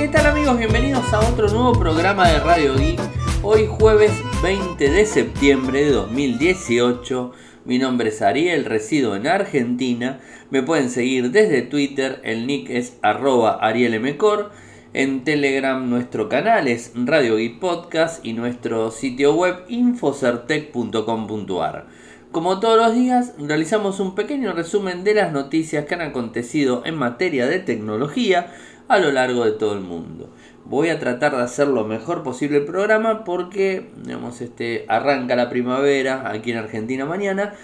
¿Qué 0.00 0.08
tal 0.08 0.24
amigos? 0.24 0.56
Bienvenidos 0.56 1.12
a 1.12 1.20
otro 1.20 1.46
nuevo 1.48 1.74
programa 1.74 2.26
de 2.26 2.40
Radio 2.40 2.74
Geek. 2.74 2.98
Hoy 3.42 3.66
jueves 3.66 4.10
20 4.42 4.90
de 4.90 5.04
septiembre 5.04 5.84
de 5.84 5.90
2018. 5.90 7.32
Mi 7.66 7.78
nombre 7.78 8.08
es 8.08 8.22
Ariel, 8.22 8.64
resido 8.64 9.14
en 9.14 9.26
Argentina. 9.26 10.18
Me 10.48 10.62
pueden 10.62 10.88
seguir 10.88 11.32
desde 11.32 11.60
Twitter, 11.60 12.22
el 12.24 12.46
nick 12.46 12.70
es 12.70 12.96
arroba 13.02 13.58
arielmcor. 13.60 14.52
En 14.94 15.22
Telegram 15.22 15.90
nuestro 15.90 16.30
canal 16.30 16.66
es 16.66 16.92
Radio 16.94 17.36
Geek 17.36 17.60
Podcast 17.60 18.24
y 18.24 18.32
nuestro 18.32 18.90
sitio 18.90 19.34
web 19.34 19.66
infocertec.com.ar. 19.68 21.88
Como 22.32 22.60
todos 22.60 22.78
los 22.78 22.94
días, 22.94 23.34
realizamos 23.38 23.98
un 23.98 24.14
pequeño 24.14 24.52
resumen 24.52 25.02
de 25.02 25.14
las 25.14 25.32
noticias 25.32 25.84
que 25.84 25.94
han 25.94 26.00
acontecido 26.00 26.86
en 26.86 26.94
materia 26.94 27.48
de 27.48 27.58
tecnología 27.58 28.52
a 28.90 28.98
lo 28.98 29.12
largo 29.12 29.44
de 29.44 29.52
todo 29.52 29.74
el 29.74 29.82
mundo. 29.82 30.28
Voy 30.64 30.88
a 30.88 30.98
tratar 30.98 31.36
de 31.36 31.42
hacer 31.42 31.68
lo 31.68 31.84
mejor 31.84 32.24
posible 32.24 32.58
el 32.58 32.64
programa 32.64 33.22
porque 33.22 33.88
digamos, 34.02 34.40
este, 34.40 34.84
arranca 34.88 35.36
la 35.36 35.48
primavera 35.48 36.28
aquí 36.28 36.50
en 36.50 36.58
Argentina 36.58 37.06
mañana 37.06 37.54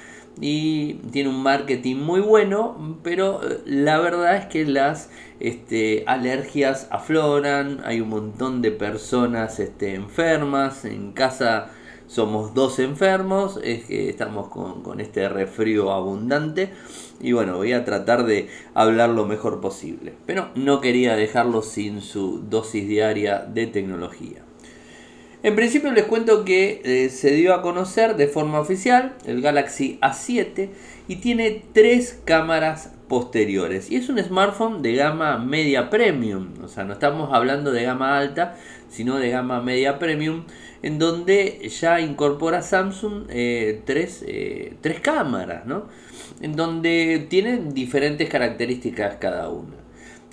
y 0.40 0.94
tiene 1.10 1.30
un 1.30 1.42
marketing 1.42 1.96
muy 1.96 2.20
bueno, 2.20 2.96
pero 3.02 3.40
eh, 3.42 3.58
la 3.64 3.98
verdad 3.98 4.36
es 4.36 4.46
que 4.46 4.64
las 4.66 5.10
este, 5.40 6.04
alergias 6.06 6.86
afloran, 6.92 7.80
hay 7.84 8.00
un 8.00 8.10
montón 8.10 8.62
de 8.62 8.70
personas 8.70 9.58
este, 9.58 9.94
enfermas, 9.94 10.84
en 10.84 11.10
casa 11.10 11.70
somos 12.06 12.54
dos 12.54 12.78
enfermos, 12.78 13.58
es 13.64 13.84
que 13.86 14.08
estamos 14.08 14.46
con, 14.48 14.84
con 14.84 15.00
este 15.00 15.28
resfrío 15.28 15.90
abundante 15.90 16.72
y 17.20 17.32
bueno, 17.32 17.56
voy 17.56 17.72
a 17.72 17.84
tratar 17.84 18.26
de 18.26 18.48
hablar 18.74 19.10
lo 19.10 19.26
mejor 19.26 19.60
posible. 19.60 20.12
Pero 20.26 20.50
no 20.54 20.80
quería 20.80 21.16
dejarlo 21.16 21.62
sin 21.62 22.00
su 22.00 22.42
dosis 22.48 22.86
diaria 22.86 23.38
de 23.38 23.66
tecnología. 23.66 24.42
En 25.42 25.54
principio 25.54 25.92
les 25.92 26.04
cuento 26.04 26.44
que 26.44 26.82
eh, 26.84 27.08
se 27.08 27.30
dio 27.30 27.54
a 27.54 27.62
conocer 27.62 28.16
de 28.16 28.26
forma 28.26 28.58
oficial 28.58 29.14
el 29.26 29.42
Galaxy 29.42 29.98
A7 30.02 30.70
y 31.08 31.16
tiene 31.16 31.62
tres 31.72 32.20
cámaras 32.24 32.92
posteriores. 33.08 33.90
Y 33.90 33.96
es 33.96 34.08
un 34.08 34.18
smartphone 34.18 34.82
de 34.82 34.94
gama 34.96 35.38
media 35.38 35.88
premium. 35.88 36.48
O 36.64 36.68
sea, 36.68 36.84
no 36.84 36.94
estamos 36.94 37.32
hablando 37.32 37.70
de 37.70 37.84
gama 37.84 38.18
alta, 38.18 38.56
sino 38.88 39.18
de 39.18 39.30
gama 39.30 39.62
media 39.62 39.98
premium. 39.98 40.44
En 40.86 41.00
donde 41.00 41.68
ya 41.68 42.00
incorpora 42.00 42.62
Samsung 42.62 43.24
eh, 43.28 43.82
tres, 43.84 44.24
eh, 44.24 44.74
tres 44.82 45.00
cámaras, 45.00 45.66
¿no? 45.66 45.88
en 46.40 46.54
donde 46.54 47.26
tienen 47.28 47.74
diferentes 47.74 48.28
características 48.28 49.16
cada 49.16 49.48
una. 49.48 49.74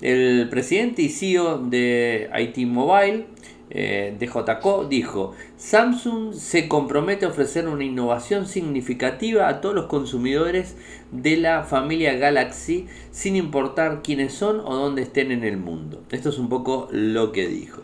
El 0.00 0.48
presidente 0.50 1.02
y 1.02 1.08
CEO 1.08 1.58
de 1.58 2.30
IT 2.38 2.68
Mobile, 2.68 3.26
eh, 3.70 4.16
DJCO, 4.20 4.84
dijo, 4.84 5.34
Samsung 5.56 6.34
se 6.34 6.68
compromete 6.68 7.24
a 7.24 7.30
ofrecer 7.30 7.66
una 7.66 7.82
innovación 7.82 8.46
significativa 8.46 9.48
a 9.48 9.60
todos 9.60 9.74
los 9.74 9.86
consumidores 9.86 10.76
de 11.10 11.36
la 11.36 11.64
familia 11.64 12.14
Galaxy 12.14 12.86
sin 13.10 13.34
importar 13.34 14.02
quiénes 14.04 14.34
son 14.34 14.60
o 14.60 14.76
dónde 14.76 15.02
estén 15.02 15.32
en 15.32 15.42
el 15.42 15.56
mundo. 15.56 16.04
Esto 16.12 16.28
es 16.28 16.38
un 16.38 16.48
poco 16.48 16.88
lo 16.92 17.32
que 17.32 17.48
dijo. 17.48 17.82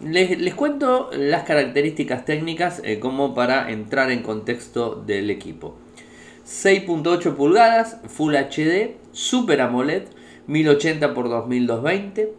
Les, 0.00 0.54
cuento 0.54 1.10
las 1.12 1.44
características 1.44 2.24
técnicas 2.24 2.82
eh, 2.84 2.98
como 2.98 3.34
para 3.34 3.70
entrar 3.70 4.10
en 4.10 4.22
contexto 4.22 4.96
del 4.96 5.30
equipo. 5.30 5.76
6.8 6.46 7.34
pulgadas, 7.36 7.98
Full 8.08 8.34
HD, 8.34 8.96
Super 9.12 9.60
AMOLED, 9.60 10.04
1080 10.46 11.06
x 11.06 11.14
2220, 11.14 12.34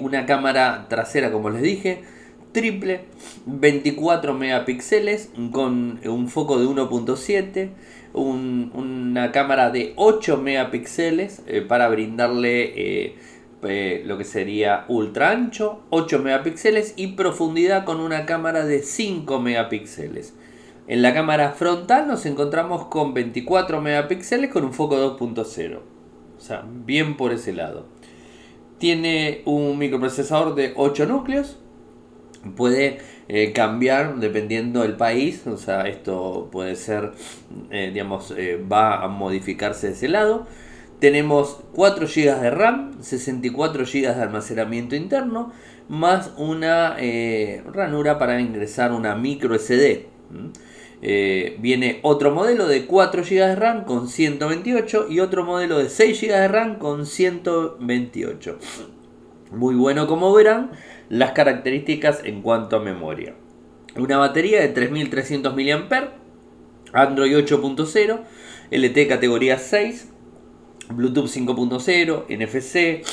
una 0.00 0.24
cámara 0.24 0.86
trasera 0.88 1.30
como 1.30 1.50
les 1.50 1.62
dije, 1.62 2.02
triple, 2.52 3.02
24 3.46 4.34
megapíxeles 4.34 5.30
con 5.50 6.00
un 6.04 6.28
foco 6.28 6.58
de 6.58 6.66
1.7, 6.66 7.70
una 8.14 9.32
cámara 9.32 9.70
de 9.70 9.94
8 9.96 10.36
megapíxeles 10.38 11.42
eh, 11.46 11.62
para 11.62 11.88
brindarle 11.88 13.14
eh, 13.64 14.02
lo 14.04 14.18
que 14.18 14.24
sería 14.24 14.84
ultra 14.88 15.30
ancho, 15.30 15.82
8 15.90 16.18
megapíxeles 16.18 16.94
y 16.96 17.08
profundidad 17.08 17.84
con 17.84 18.00
una 18.00 18.26
cámara 18.26 18.64
de 18.64 18.82
5 18.82 19.38
megapíxeles. 19.40 20.34
En 20.88 21.00
la 21.00 21.14
cámara 21.14 21.52
frontal 21.52 22.08
nos 22.08 22.26
encontramos 22.26 22.86
con 22.86 23.14
24 23.14 23.80
megapíxeles 23.80 24.50
con 24.50 24.64
un 24.64 24.72
foco 24.72 24.96
2.0. 25.16 25.78
O 26.36 26.40
sea, 26.40 26.64
bien 26.66 27.16
por 27.16 27.32
ese 27.32 27.52
lado. 27.52 27.86
Tiene 28.78 29.42
un 29.44 29.78
microprocesador 29.78 30.56
de 30.56 30.72
8 30.74 31.06
núcleos. 31.06 31.60
Puede 32.56 32.98
eh, 33.28 33.52
cambiar 33.52 34.16
dependiendo 34.16 34.82
del 34.82 34.96
país. 34.96 35.46
O 35.46 35.56
sea, 35.56 35.82
esto 35.82 36.48
puede 36.50 36.74
ser, 36.74 37.12
eh, 37.70 37.90
digamos, 37.92 38.34
va 38.70 39.04
a 39.04 39.06
modificarse 39.06 39.86
de 39.86 39.92
ese 39.92 40.08
lado. 40.08 40.48
Tenemos 41.02 41.58
4 41.72 42.06
GB 42.06 42.40
de 42.40 42.50
RAM, 42.50 43.02
64 43.02 43.84
GB 43.86 44.02
de 44.02 44.22
almacenamiento 44.22 44.94
interno, 44.94 45.52
más 45.88 46.30
una 46.36 46.96
ranura 47.74 48.20
para 48.20 48.40
ingresar 48.40 48.92
una 48.92 49.16
micro 49.16 49.58
SD. 49.58 50.06
Eh, 51.02 51.56
viene 51.58 51.98
otro 52.02 52.30
modelo 52.30 52.68
de 52.68 52.86
4 52.86 53.24
GB 53.24 53.30
de 53.30 53.56
RAM 53.56 53.84
con 53.84 54.06
128 54.06 55.08
y 55.10 55.18
otro 55.18 55.44
modelo 55.44 55.78
de 55.78 55.88
6 55.88 56.20
GB 56.20 56.28
de 56.28 56.46
RAM 56.46 56.78
con 56.78 57.04
128. 57.04 58.58
Muy 59.50 59.74
bueno 59.74 60.06
como 60.06 60.32
verán 60.32 60.70
las 61.08 61.32
características 61.32 62.20
en 62.22 62.42
cuanto 62.42 62.76
a 62.76 62.80
memoria. 62.80 63.34
Una 63.96 64.18
batería 64.18 64.60
de 64.60 64.68
3300 64.68 65.52
mAh, 65.56 66.12
Android 66.92 67.34
8.0, 67.38 68.20
LT 68.70 69.08
categoría 69.08 69.58
6, 69.58 70.11
Bluetooth 70.96 71.26
5.0, 71.26 72.24
NFC, 72.28 73.04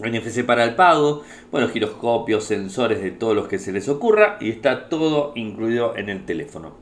NFC 0.00 0.44
para 0.44 0.64
el 0.64 0.74
pago, 0.74 1.22
bueno, 1.50 1.68
giroscopios, 1.68 2.44
sensores 2.44 3.02
de 3.02 3.10
todos 3.10 3.34
los 3.34 3.48
que 3.48 3.58
se 3.58 3.72
les 3.72 3.88
ocurra 3.88 4.38
y 4.40 4.50
está 4.50 4.88
todo 4.88 5.32
incluido 5.34 5.96
en 5.96 6.08
el 6.08 6.24
teléfono. 6.24 6.74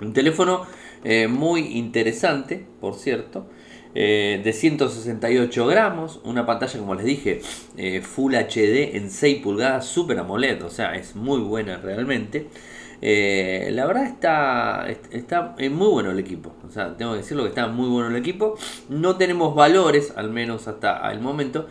Un 0.00 0.12
teléfono 0.12 0.66
eh, 1.04 1.28
muy 1.28 1.78
interesante, 1.78 2.64
por 2.80 2.94
cierto, 2.94 3.46
eh, 3.94 4.40
de 4.44 4.52
168 4.52 5.66
gramos, 5.66 6.20
una 6.24 6.46
pantalla 6.46 6.78
como 6.78 6.94
les 6.94 7.04
dije, 7.04 7.40
eh, 7.76 8.00
Full 8.00 8.34
HD 8.34 8.96
en 8.96 9.10
6 9.10 9.42
pulgadas, 9.42 9.86
Super 9.86 10.18
AMOLED, 10.18 10.64
o 10.64 10.70
sea, 10.70 10.94
es 10.94 11.16
muy 11.16 11.40
buena 11.40 11.78
realmente. 11.78 12.48
La 13.00 13.86
verdad 13.86 14.04
está, 14.06 14.86
está 15.10 15.54
muy 15.58 15.88
bueno 15.88 16.10
el 16.10 16.18
equipo, 16.18 16.54
o 16.66 16.70
sea, 16.70 16.96
tengo 16.96 17.12
que 17.12 17.18
decirlo 17.18 17.44
que 17.44 17.50
está 17.50 17.66
muy 17.68 17.88
bueno 17.88 18.08
el 18.08 18.16
equipo. 18.16 18.56
No 18.88 19.16
tenemos 19.16 19.54
valores, 19.54 20.12
al 20.16 20.30
menos 20.30 20.68
hasta 20.68 21.10
el 21.12 21.20
momento, 21.20 21.66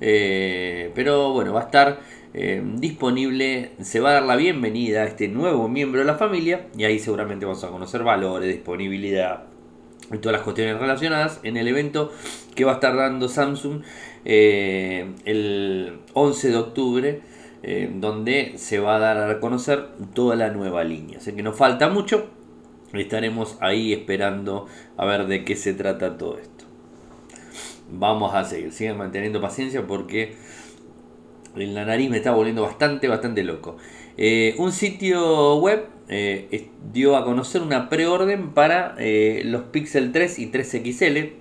pero 0.00 1.32
bueno, 1.32 1.52
va 1.52 1.60
a 1.60 1.64
estar 1.64 1.98
eh, 2.34 2.62
disponible, 2.76 3.72
se 3.82 4.00
va 4.00 4.10
a 4.10 4.12
dar 4.14 4.22
la 4.22 4.36
bienvenida 4.36 5.02
a 5.02 5.04
este 5.04 5.28
nuevo 5.28 5.68
miembro 5.68 6.00
de 6.00 6.06
la 6.06 6.14
familia 6.14 6.66
y 6.76 6.84
ahí 6.84 6.98
seguramente 6.98 7.44
vamos 7.44 7.62
a 7.62 7.68
conocer 7.68 8.04
valores, 8.04 8.48
disponibilidad 8.48 9.42
y 10.10 10.16
todas 10.16 10.32
las 10.32 10.42
cuestiones 10.42 10.78
relacionadas 10.78 11.40
en 11.42 11.58
el 11.58 11.68
evento 11.68 12.10
que 12.54 12.64
va 12.64 12.72
a 12.72 12.74
estar 12.76 12.96
dando 12.96 13.28
Samsung 13.28 13.82
eh, 14.24 15.12
el 15.26 15.98
11 16.14 16.48
de 16.48 16.56
octubre. 16.56 17.20
Eh, 17.64 17.88
donde 17.94 18.54
se 18.56 18.80
va 18.80 18.96
a 18.96 18.98
dar 18.98 19.30
a 19.30 19.38
conocer 19.38 19.90
toda 20.14 20.34
la 20.34 20.50
nueva 20.50 20.82
línea. 20.82 21.18
Así 21.18 21.32
que 21.32 21.44
nos 21.44 21.56
falta 21.56 21.88
mucho, 21.88 22.26
estaremos 22.92 23.56
ahí 23.60 23.92
esperando 23.92 24.66
a 24.96 25.04
ver 25.04 25.28
de 25.28 25.44
qué 25.44 25.54
se 25.54 25.72
trata 25.72 26.18
todo 26.18 26.38
esto. 26.38 26.64
Vamos 27.88 28.34
a 28.34 28.44
seguir, 28.44 28.72
sigan 28.72 28.98
manteniendo 28.98 29.40
paciencia 29.40 29.86
porque 29.86 30.34
en 31.54 31.74
la 31.74 31.84
nariz 31.84 32.10
me 32.10 32.16
está 32.16 32.32
volviendo 32.32 32.62
bastante, 32.62 33.06
bastante 33.06 33.44
loco. 33.44 33.76
Eh, 34.16 34.56
un 34.58 34.72
sitio 34.72 35.56
web 35.58 35.86
eh, 36.08 36.70
dio 36.92 37.16
a 37.16 37.24
conocer 37.24 37.62
una 37.62 37.88
preorden 37.88 38.54
para 38.54 38.96
los 39.44 39.62
Pixel 39.70 40.10
3 40.10 40.40
y 40.40 40.50
3XL, 40.50 41.32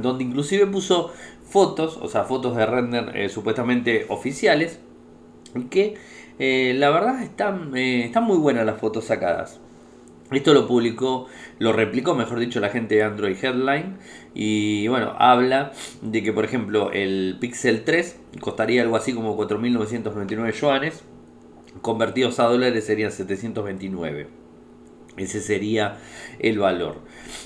donde 0.00 0.24
inclusive 0.24 0.66
puso 0.66 1.12
fotos, 1.46 1.98
o 2.00 2.08
sea, 2.08 2.24
fotos 2.24 2.56
de 2.56 2.64
render 2.64 3.28
supuestamente 3.28 4.06
oficiales, 4.08 4.80
que 5.70 5.96
la 6.38 6.90
verdad 6.90 7.22
están, 7.22 7.76
están 7.76 8.24
muy 8.24 8.38
buenas 8.38 8.66
las 8.66 8.80
fotos 8.80 9.04
sacadas. 9.04 9.60
Esto 10.32 10.54
lo 10.54 10.66
publicó, 10.66 11.26
lo 11.58 11.72
replicó, 11.72 12.14
mejor 12.14 12.38
dicho, 12.38 12.58
la 12.58 12.70
gente 12.70 12.94
de 12.94 13.02
Android 13.02 13.36
Headline. 13.42 13.98
Y 14.34 14.88
bueno, 14.88 15.14
habla 15.18 15.72
de 16.00 16.22
que, 16.22 16.32
por 16.32 16.44
ejemplo, 16.44 16.90
el 16.92 17.36
Pixel 17.38 17.84
3 17.84 18.18
costaría 18.40 18.82
algo 18.82 18.96
así 18.96 19.12
como 19.12 19.36
4.999 19.36 20.52
yuanes. 20.52 21.04
Convertidos 21.82 22.40
a 22.40 22.44
dólares 22.44 22.84
serían 22.84 23.12
729. 23.12 24.28
Ese 25.18 25.40
sería 25.40 25.98
el 26.38 26.58
valor. 26.58 27.00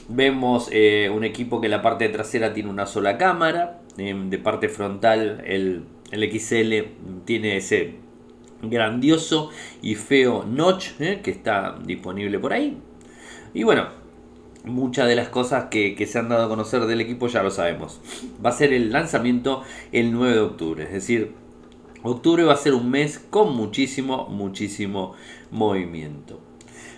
Vemos 0.08 0.69
eh, 0.70 1.11
un 1.12 1.25
equipo 1.25 1.61
que 1.61 1.69
la 1.69 1.82
parte 1.82 2.08
trasera 2.08 2.53
tiene 2.53 2.70
una 2.70 2.87
sola 2.87 3.19
cámara. 3.19 3.81
de 3.97 4.38
parte 4.38 4.69
frontal 4.69 5.43
el 5.44 5.85
El 6.11 6.31
XL 6.31 7.25
tiene 7.25 7.56
ese 7.56 7.97
grandioso 8.62 9.50
y 9.82 9.94
feo 9.97 10.44
notch 10.44 11.00
¿eh? 11.00 11.20
que 11.23 11.31
está 11.31 11.79
disponible 11.85 12.38
por 12.38 12.53
ahí. 12.53 12.79
Y 13.55 13.64
bueno, 13.64 13.88
muchas 14.64 15.08
de 15.08 15.17
las 15.17 15.29
cosas 15.29 15.67
que, 15.70 15.97
se 16.06 16.19
han 16.19 16.29
dado 16.29 16.44
a 16.44 16.49
conocer 16.49 16.87
del 16.87 17.00
equipo 17.00 17.29
ya 17.29 17.43
lo 17.43 17.50
sabemos. 17.50 18.00
Va 18.44 18.50
a 18.50 18.53
ser 18.53 18.73
el 18.73 18.93
lanzamiento 18.93 19.62
el 19.93 20.12
9 20.12 20.35
de 20.35 20.41
octubre, 20.41 20.85
es 20.85 20.93
decir, 20.93 21.32
octubre 22.03 22.44
va 22.44 22.53
a 22.53 22.56
ser 22.56 22.75
un 22.75 22.91
mes 22.91 23.19
con 23.19 23.56
muchísimo, 23.56 24.29
muchísimo 24.29 25.14
movimiento. 25.50 26.41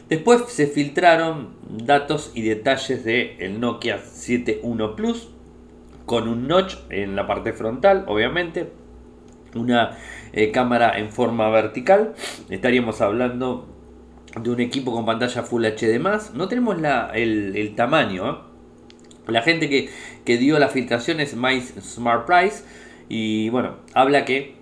Después 0.08 0.42
se 0.48 0.66
filtraron 0.66 1.50
datos 1.68 2.32
y 2.34 2.42
detalles 2.42 3.04
del 3.04 3.36
el 3.38 3.60
Nokia 3.60 3.98
71 3.98 4.96
Plus 4.96 5.28
con 6.06 6.28
un 6.28 6.48
notch 6.48 6.76
en 6.88 7.14
la 7.14 7.26
parte 7.26 7.52
frontal, 7.52 8.06
obviamente, 8.08 8.72
una 9.54 9.98
eh, 10.32 10.50
cámara 10.50 10.98
en 10.98 11.10
forma 11.10 11.48
vertical. 11.50 12.14
Estaríamos 12.50 13.00
hablando 13.00 13.66
de 14.40 14.50
un 14.50 14.60
equipo 14.60 14.92
con 14.92 15.06
pantalla 15.06 15.42
Full 15.42 15.64
HD+. 15.64 16.00
No 16.34 16.48
tenemos 16.48 16.80
la, 16.80 17.10
el, 17.14 17.74
tamaño. 17.74 18.30
¿eh? 18.30 18.36
La 19.26 19.42
gente 19.42 19.68
que, 19.68 19.90
que, 20.24 20.38
dio 20.38 20.58
la 20.58 20.68
filtración 20.68 21.20
es 21.20 21.34
My 21.34 21.60
Smart 21.60 22.26
Price. 22.26 22.64
Y 23.08 23.48
bueno, 23.50 23.76
habla 23.94 24.24
que 24.24 24.56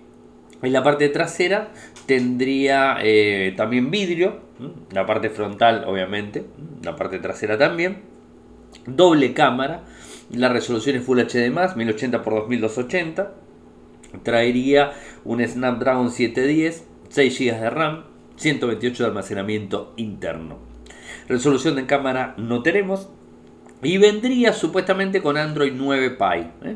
en 0.61 0.73
la 0.73 0.83
parte 0.83 1.09
trasera 1.09 1.69
tendría 2.05 2.97
eh, 3.01 3.53
también 3.55 3.91
vidrio. 3.91 4.47
La 4.91 5.05
parte 5.05 5.29
frontal, 5.29 5.83
obviamente. 5.85 6.45
La 6.83 6.95
parte 6.95 7.19
trasera 7.19 7.57
también. 7.57 8.01
Doble 8.85 9.33
cámara. 9.33 9.83
La 10.31 10.49
resolución 10.49 10.95
es 10.97 11.03
Full 11.03 11.19
HD+, 11.19 11.75
1080 11.75 12.17
x 12.17 12.25
2280. 12.25 13.31
Traería 14.23 14.93
un 15.25 15.45
Snapdragon 15.45 16.11
710, 16.11 16.87
6 17.09 17.39
GB 17.39 17.59
de 17.59 17.69
RAM, 17.69 18.03
128 18.37 19.03
de 19.03 19.09
almacenamiento 19.09 19.93
interno. 19.97 20.57
Resolución 21.27 21.75
de 21.75 21.85
cámara 21.85 22.35
no 22.37 22.63
tenemos. 22.63 23.09
Y 23.83 23.97
vendría 23.97 24.53
supuestamente 24.53 25.21
con 25.21 25.37
Android 25.37 25.73
9 25.75 26.11
Pie. 26.11 26.47
¿eh? 26.63 26.75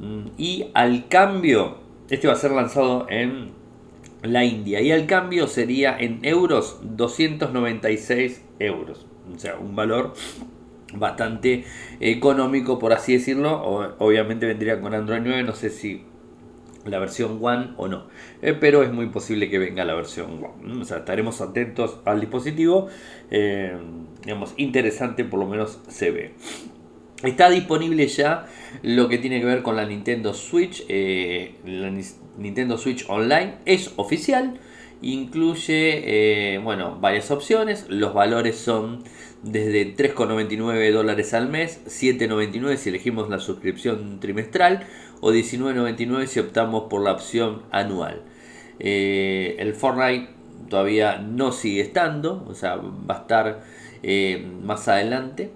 Mm, 0.00 0.26
y 0.36 0.66
al 0.74 1.08
cambio, 1.08 1.78
este 2.10 2.26
va 2.26 2.32
a 2.32 2.36
ser 2.36 2.50
lanzado 2.50 3.06
en 3.08 3.52
la 4.22 4.44
India. 4.44 4.80
Y 4.80 4.90
al 4.90 5.06
cambio 5.06 5.46
sería 5.46 5.96
en 5.98 6.24
euros 6.24 6.80
296 6.82 8.42
euros. 8.58 9.06
O 9.34 9.38
sea, 9.38 9.56
un 9.56 9.76
valor 9.76 10.14
bastante 10.94 11.64
económico, 12.00 12.78
por 12.78 12.92
así 12.92 13.14
decirlo. 13.14 13.96
obviamente 13.98 14.46
vendría 14.46 14.80
con 14.80 14.94
Android 14.94 15.20
9. 15.22 15.42
No 15.44 15.54
sé 15.54 15.70
si 15.70 16.04
la 16.84 16.98
versión 16.98 17.38
One 17.40 17.70
o 17.76 17.88
no. 17.88 18.06
Eh, 18.42 18.54
pero 18.58 18.82
es 18.82 18.92
muy 18.92 19.06
posible 19.06 19.50
que 19.50 19.58
venga 19.58 19.84
la 19.84 19.94
versión 19.94 20.42
One. 20.42 20.82
O 20.82 20.84
sea, 20.84 20.98
estaremos 20.98 21.40
atentos 21.40 21.98
al 22.04 22.20
dispositivo. 22.20 22.88
Eh, 23.30 23.76
digamos, 24.22 24.54
interesante 24.56 25.24
por 25.24 25.40
lo 25.40 25.46
menos 25.46 25.80
se 25.88 26.10
ve. 26.10 26.34
Está 27.22 27.48
disponible 27.48 28.06
ya 28.06 28.46
lo 28.82 29.08
que 29.08 29.18
tiene 29.18 29.40
que 29.40 29.46
ver 29.46 29.62
con 29.62 29.76
la 29.76 29.86
Nintendo 29.86 30.34
Switch. 30.34 30.84
Eh, 30.88 31.54
la 31.64 31.90
Nintendo 32.36 32.76
Switch 32.76 33.06
Online 33.08 33.56
es 33.64 33.92
oficial. 33.96 34.58
Incluye 35.00 36.58
bueno, 36.62 36.98
varias 37.00 37.30
opciones. 37.30 37.86
Los 37.88 38.14
valores 38.14 38.56
son 38.56 39.04
desde 39.44 39.94
3,99 39.94 40.92
dólares 40.92 41.34
al 41.34 41.48
mes, 41.50 41.80
7,99 41.86 42.76
si 42.76 42.88
elegimos 42.88 43.28
la 43.28 43.38
suscripción 43.38 44.18
trimestral 44.18 44.86
o 45.24 45.32
19.99 45.32 46.26
si 46.26 46.38
optamos 46.38 46.84
por 46.90 47.02
la 47.02 47.12
opción 47.12 47.62
anual. 47.70 48.20
Eh, 48.78 49.56
el 49.58 49.72
Fortnite 49.72 50.28
todavía 50.68 51.16
no 51.16 51.50
sigue 51.50 51.80
estando, 51.80 52.44
o 52.46 52.54
sea, 52.54 52.76
va 52.76 53.14
a 53.14 53.18
estar 53.20 53.62
eh, 54.02 54.46
más 54.62 54.86
adelante. 54.86 55.50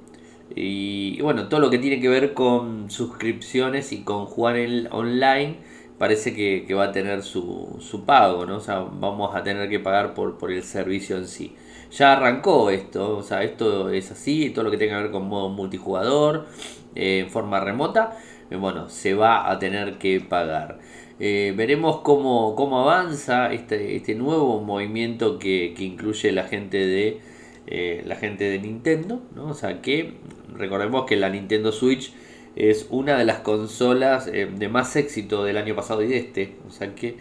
Y, 0.56 1.20
bueno, 1.20 1.48
todo 1.50 1.60
lo 1.60 1.68
que 1.68 1.76
tiene 1.76 2.00
que 2.00 2.08
ver 2.08 2.32
con 2.32 2.90
suscripciones 2.90 3.92
y 3.92 4.04
con 4.04 4.24
jugar 4.24 4.56
en, 4.56 4.88
online 4.90 5.56
parece 5.98 6.32
que, 6.32 6.74
va 6.74 6.84
a 6.84 6.92
tener 6.92 7.22
su, 7.22 7.76
su, 7.80 8.06
pago, 8.06 8.46
¿no? 8.46 8.56
O 8.56 8.60
sea, 8.60 8.78
vamos 8.78 9.36
a 9.36 9.42
tener 9.42 9.68
que 9.68 9.80
pagar 9.80 10.14
por, 10.14 10.38
por 10.38 10.50
el 10.50 10.62
servicio 10.62 11.18
en 11.18 11.28
sí. 11.28 11.54
Ya 11.90 12.14
arrancó 12.14 12.70
esto, 12.70 13.18
o 13.18 13.22
sea, 13.22 13.42
esto 13.42 13.90
es 13.90 14.10
así, 14.10 14.48
todo 14.48 14.64
lo 14.64 14.70
que 14.70 14.78
tenga 14.78 14.96
que 14.96 15.02
ver 15.02 15.12
con 15.12 15.28
modo 15.28 15.50
multijugador, 15.50 16.46
eh, 16.94 17.20
en 17.20 17.30
forma 17.30 17.60
remota, 17.60 18.16
eh, 18.50 18.56
bueno, 18.56 18.88
se 18.88 19.14
va 19.14 19.50
a 19.50 19.58
tener 19.58 19.98
que 19.98 20.20
pagar. 20.20 20.78
Eh, 21.20 21.52
veremos 21.56 22.00
cómo, 22.00 22.54
cómo 22.54 22.80
avanza 22.80 23.52
este, 23.52 23.96
este 23.96 24.14
nuevo 24.14 24.60
movimiento 24.60 25.38
que, 25.38 25.74
incluye 25.78 26.32
la 26.32 26.44
gente 26.44 26.78
de 26.78 27.20
eh, 27.66 28.02
la 28.06 28.16
gente 28.16 28.44
de 28.44 28.58
Nintendo, 28.60 29.22
¿no? 29.34 29.48
O 29.48 29.54
sea 29.54 29.82
que 29.82 30.14
recordemos 30.54 31.06
que 31.06 31.16
la 31.16 31.28
Nintendo 31.28 31.72
Switch 31.72 32.12
es 32.56 32.86
una 32.90 33.18
de 33.18 33.24
las 33.24 33.40
consolas 33.40 34.26
de 34.26 34.68
más 34.68 34.96
éxito 34.96 35.44
del 35.44 35.58
año 35.58 35.76
pasado 35.76 36.02
y 36.02 36.08
de 36.08 36.18
este. 36.18 36.56
O 36.66 36.70
sea 36.70 36.94
que 36.94 37.16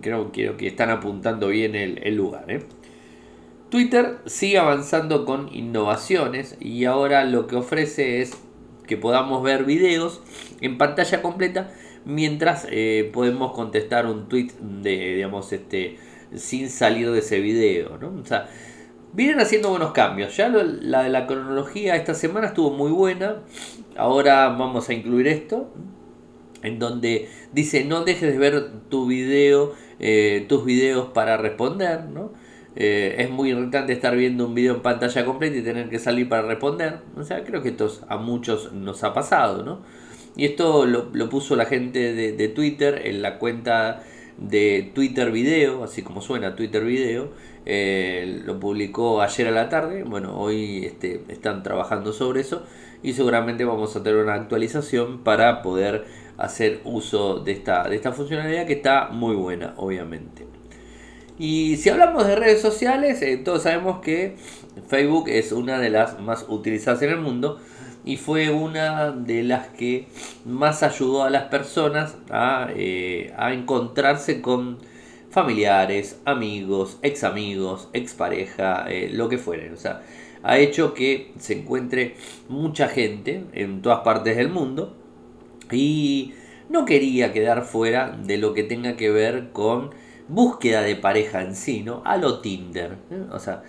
creo, 0.00 0.32
creo, 0.32 0.56
que 0.56 0.66
están 0.66 0.90
apuntando 0.90 1.48
bien 1.48 1.74
el 1.74 2.16
lugar. 2.16 2.46
Twitter 3.72 4.18
sigue 4.26 4.58
avanzando 4.58 5.24
con 5.24 5.48
innovaciones 5.54 6.58
y 6.60 6.84
ahora 6.84 7.24
lo 7.24 7.46
que 7.46 7.56
ofrece 7.56 8.20
es 8.20 8.36
que 8.92 8.98
podamos 8.98 9.42
ver 9.42 9.64
videos 9.64 10.20
en 10.60 10.76
pantalla 10.76 11.22
completa 11.22 11.70
mientras 12.04 12.66
eh, 12.70 13.10
podemos 13.10 13.52
contestar 13.52 14.04
un 14.04 14.28
tweet 14.28 14.50
de, 14.60 15.14
digamos, 15.14 15.50
este, 15.50 15.96
sin 16.34 16.68
salir 16.68 17.10
de 17.10 17.20
ese 17.20 17.40
video, 17.40 17.96
¿no? 17.96 18.12
O 18.20 18.26
sea, 18.26 18.50
vienen 19.14 19.40
haciendo 19.40 19.70
buenos 19.70 19.92
cambios. 19.92 20.36
Ya 20.36 20.50
la 20.50 21.04
de 21.04 21.08
la 21.08 21.26
cronología 21.26 21.96
esta 21.96 22.12
semana 22.12 22.48
estuvo 22.48 22.70
muy 22.70 22.90
buena. 22.90 23.38
Ahora 23.96 24.50
vamos 24.50 24.90
a 24.90 24.92
incluir 24.92 25.26
esto, 25.26 25.72
en 26.62 26.78
donde 26.78 27.30
dice 27.54 27.84
no 27.84 28.04
dejes 28.04 28.30
de 28.30 28.38
ver 28.38 28.72
tu 28.90 29.06
video, 29.06 29.72
eh, 30.00 30.44
tus 30.50 30.66
videos 30.66 31.08
para 31.14 31.38
responder, 31.38 32.04
¿no? 32.10 32.32
Eh, 32.74 33.16
es 33.18 33.30
muy 33.30 33.50
irritante 33.50 33.92
estar 33.92 34.16
viendo 34.16 34.46
un 34.46 34.54
video 34.54 34.74
en 34.74 34.82
pantalla 34.82 35.24
completa 35.24 35.56
y 35.56 35.62
tener 35.62 35.88
que 35.88 35.98
salir 35.98 36.28
para 36.28 36.42
responder. 36.42 37.00
O 37.16 37.24
sea, 37.24 37.44
creo 37.44 37.62
que 37.62 37.70
esto 37.70 37.90
a 38.08 38.16
muchos 38.16 38.72
nos 38.72 39.04
ha 39.04 39.12
pasado, 39.12 39.62
¿no? 39.62 39.80
Y 40.36 40.46
esto 40.46 40.86
lo, 40.86 41.28
puso 41.28 41.56
la 41.56 41.66
gente 41.66 42.14
de, 42.14 42.48
Twitter 42.48 43.02
en 43.04 43.20
la 43.20 43.38
cuenta 43.38 44.02
de 44.38 44.90
Twitter 44.94 45.30
Video, 45.30 45.84
así 45.84 46.02
como 46.02 46.22
suena 46.22 46.56
Twitter 46.56 46.84
Video. 46.84 47.30
Eh, 47.66 48.40
lo 48.44 48.58
publicó 48.58 49.20
ayer 49.20 49.48
a 49.48 49.50
la 49.50 49.68
tarde. 49.68 50.04
Bueno, 50.04 50.38
hoy 50.40 50.86
este, 50.86 51.22
están 51.28 51.62
trabajando 51.62 52.12
sobre 52.14 52.40
eso 52.40 52.64
y 53.02 53.12
seguramente 53.12 53.64
vamos 53.64 53.94
a 53.94 54.02
tener 54.02 54.22
una 54.22 54.34
actualización 54.34 55.22
para 55.22 55.60
poder 55.60 56.04
hacer 56.38 56.80
uso 56.84 57.40
de 57.40 57.52
esta, 57.52 57.88
de 57.88 57.96
esta 57.96 58.12
funcionalidad 58.12 58.66
que 58.66 58.74
está 58.74 59.08
muy 59.10 59.36
buena, 59.36 59.74
obviamente. 59.76 60.41
Y 61.38 61.76
si 61.76 61.88
hablamos 61.88 62.26
de 62.26 62.36
redes 62.36 62.60
sociales, 62.60 63.22
eh, 63.22 63.36
todos 63.38 63.62
sabemos 63.62 64.00
que 64.00 64.36
Facebook 64.88 65.28
es 65.28 65.52
una 65.52 65.78
de 65.78 65.90
las 65.90 66.20
más 66.20 66.46
utilizadas 66.48 67.02
en 67.02 67.10
el 67.10 67.20
mundo 67.20 67.58
y 68.04 68.16
fue 68.16 68.50
una 68.50 69.12
de 69.12 69.42
las 69.42 69.68
que 69.68 70.06
más 70.44 70.82
ayudó 70.82 71.22
a 71.22 71.30
las 71.30 71.44
personas 71.44 72.16
a, 72.30 72.68
eh, 72.74 73.32
encontrarse 73.52 74.40
con 74.40 74.78
familiares, 75.30 76.20
amigos, 76.24 76.98
ex 77.02 77.24
amigos, 77.24 77.88
ex 77.92 78.12
pareja, 78.12 78.86
eh, 78.88 79.10
lo 79.12 79.28
que 79.28 79.38
fuere. 79.38 79.72
O 79.72 79.76
sea, 79.76 80.02
ha 80.42 80.58
hecho 80.58 80.94
que 80.94 81.32
se 81.38 81.54
encuentre 81.54 82.16
mucha 82.48 82.88
gente 82.88 83.44
en 83.52 83.80
todas 83.80 84.00
partes 84.00 84.36
del 84.36 84.50
mundo 84.50 84.96
y 85.70 86.34
no 86.68 86.84
quería 86.84 87.32
quedar 87.32 87.64
fuera 87.64 88.10
de 88.10 88.36
lo 88.38 88.52
que 88.52 88.62
tenga 88.62 88.96
que 88.96 89.10
ver 89.10 89.50
con 89.52 89.90
búsqueda 90.28 90.82
de 90.82 90.96
pareja 90.96 91.42
en 91.42 91.56
sí, 91.56 91.82
¿no? 91.82 92.02
A 92.04 92.16
lo 92.16 92.40
Tinder. 92.40 92.96
¿eh? 93.10 93.24
O 93.30 93.38
sea, 93.38 93.62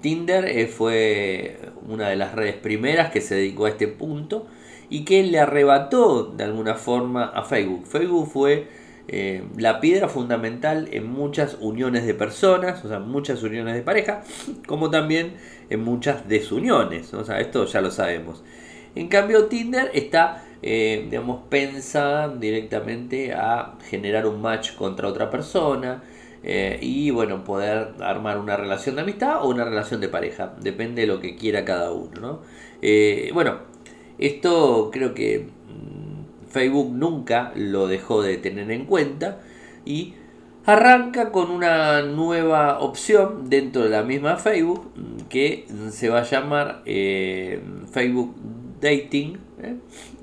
Tinder 0.00 0.46
eh, 0.46 0.66
fue 0.66 1.58
una 1.86 2.08
de 2.08 2.16
las 2.16 2.34
redes 2.34 2.56
primeras 2.56 3.10
que 3.10 3.20
se 3.20 3.34
dedicó 3.34 3.66
a 3.66 3.70
este 3.70 3.88
punto 3.88 4.46
y 4.88 5.04
que 5.04 5.22
le 5.22 5.38
arrebató 5.38 6.24
de 6.24 6.44
alguna 6.44 6.74
forma 6.74 7.26
a 7.26 7.44
Facebook. 7.44 7.86
Facebook 7.86 8.28
fue 8.28 8.68
eh, 9.08 9.44
la 9.56 9.80
piedra 9.80 10.08
fundamental 10.08 10.88
en 10.92 11.10
muchas 11.10 11.56
uniones 11.60 12.06
de 12.06 12.14
personas, 12.14 12.84
o 12.84 12.88
sea, 12.88 12.98
muchas 12.98 13.42
uniones 13.42 13.74
de 13.74 13.82
pareja, 13.82 14.22
como 14.66 14.90
también 14.90 15.34
en 15.68 15.82
muchas 15.82 16.28
desuniones. 16.28 17.12
O 17.14 17.24
sea, 17.24 17.40
esto 17.40 17.64
ya 17.66 17.80
lo 17.80 17.90
sabemos. 17.90 18.42
En 18.94 19.08
cambio, 19.08 19.46
Tinder 19.46 19.90
está 19.94 20.44
eh, 20.62 21.06
digamos, 21.10 21.42
pensa 21.48 22.28
directamente 22.28 23.32
a 23.32 23.78
generar 23.88 24.26
un 24.26 24.42
match 24.42 24.74
contra 24.74 25.08
otra 25.08 25.30
persona 25.30 26.02
eh, 26.42 26.78
y 26.82 27.10
bueno, 27.10 27.44
poder 27.44 27.94
armar 28.00 28.38
una 28.38 28.56
relación 28.56 28.96
de 28.96 29.02
amistad 29.02 29.42
o 29.42 29.48
una 29.48 29.64
relación 29.64 30.00
de 30.00 30.08
pareja, 30.08 30.54
depende 30.60 31.02
de 31.02 31.06
lo 31.06 31.20
que 31.20 31.36
quiera 31.36 31.64
cada 31.64 31.92
uno. 31.92 32.20
¿no? 32.20 32.40
Eh, 32.82 33.30
bueno, 33.32 33.58
esto 34.18 34.90
creo 34.92 35.14
que 35.14 35.46
mm, 35.48 36.50
Facebook 36.50 36.92
nunca 36.92 37.52
lo 37.56 37.88
dejó 37.88 38.22
de 38.22 38.36
tener 38.36 38.70
en 38.70 38.84
cuenta 38.84 39.40
y 39.86 40.14
arranca 40.66 41.32
con 41.32 41.50
una 41.50 42.02
nueva 42.02 42.80
opción 42.80 43.48
dentro 43.48 43.82
de 43.82 43.88
la 43.88 44.02
misma 44.02 44.36
Facebook 44.36 44.92
que 45.30 45.66
se 45.90 46.10
va 46.10 46.20
a 46.20 46.24
llamar 46.24 46.82
eh, 46.84 47.62
Facebook 47.90 48.34
Dating 48.80 49.38
¿eh? 49.62 49.76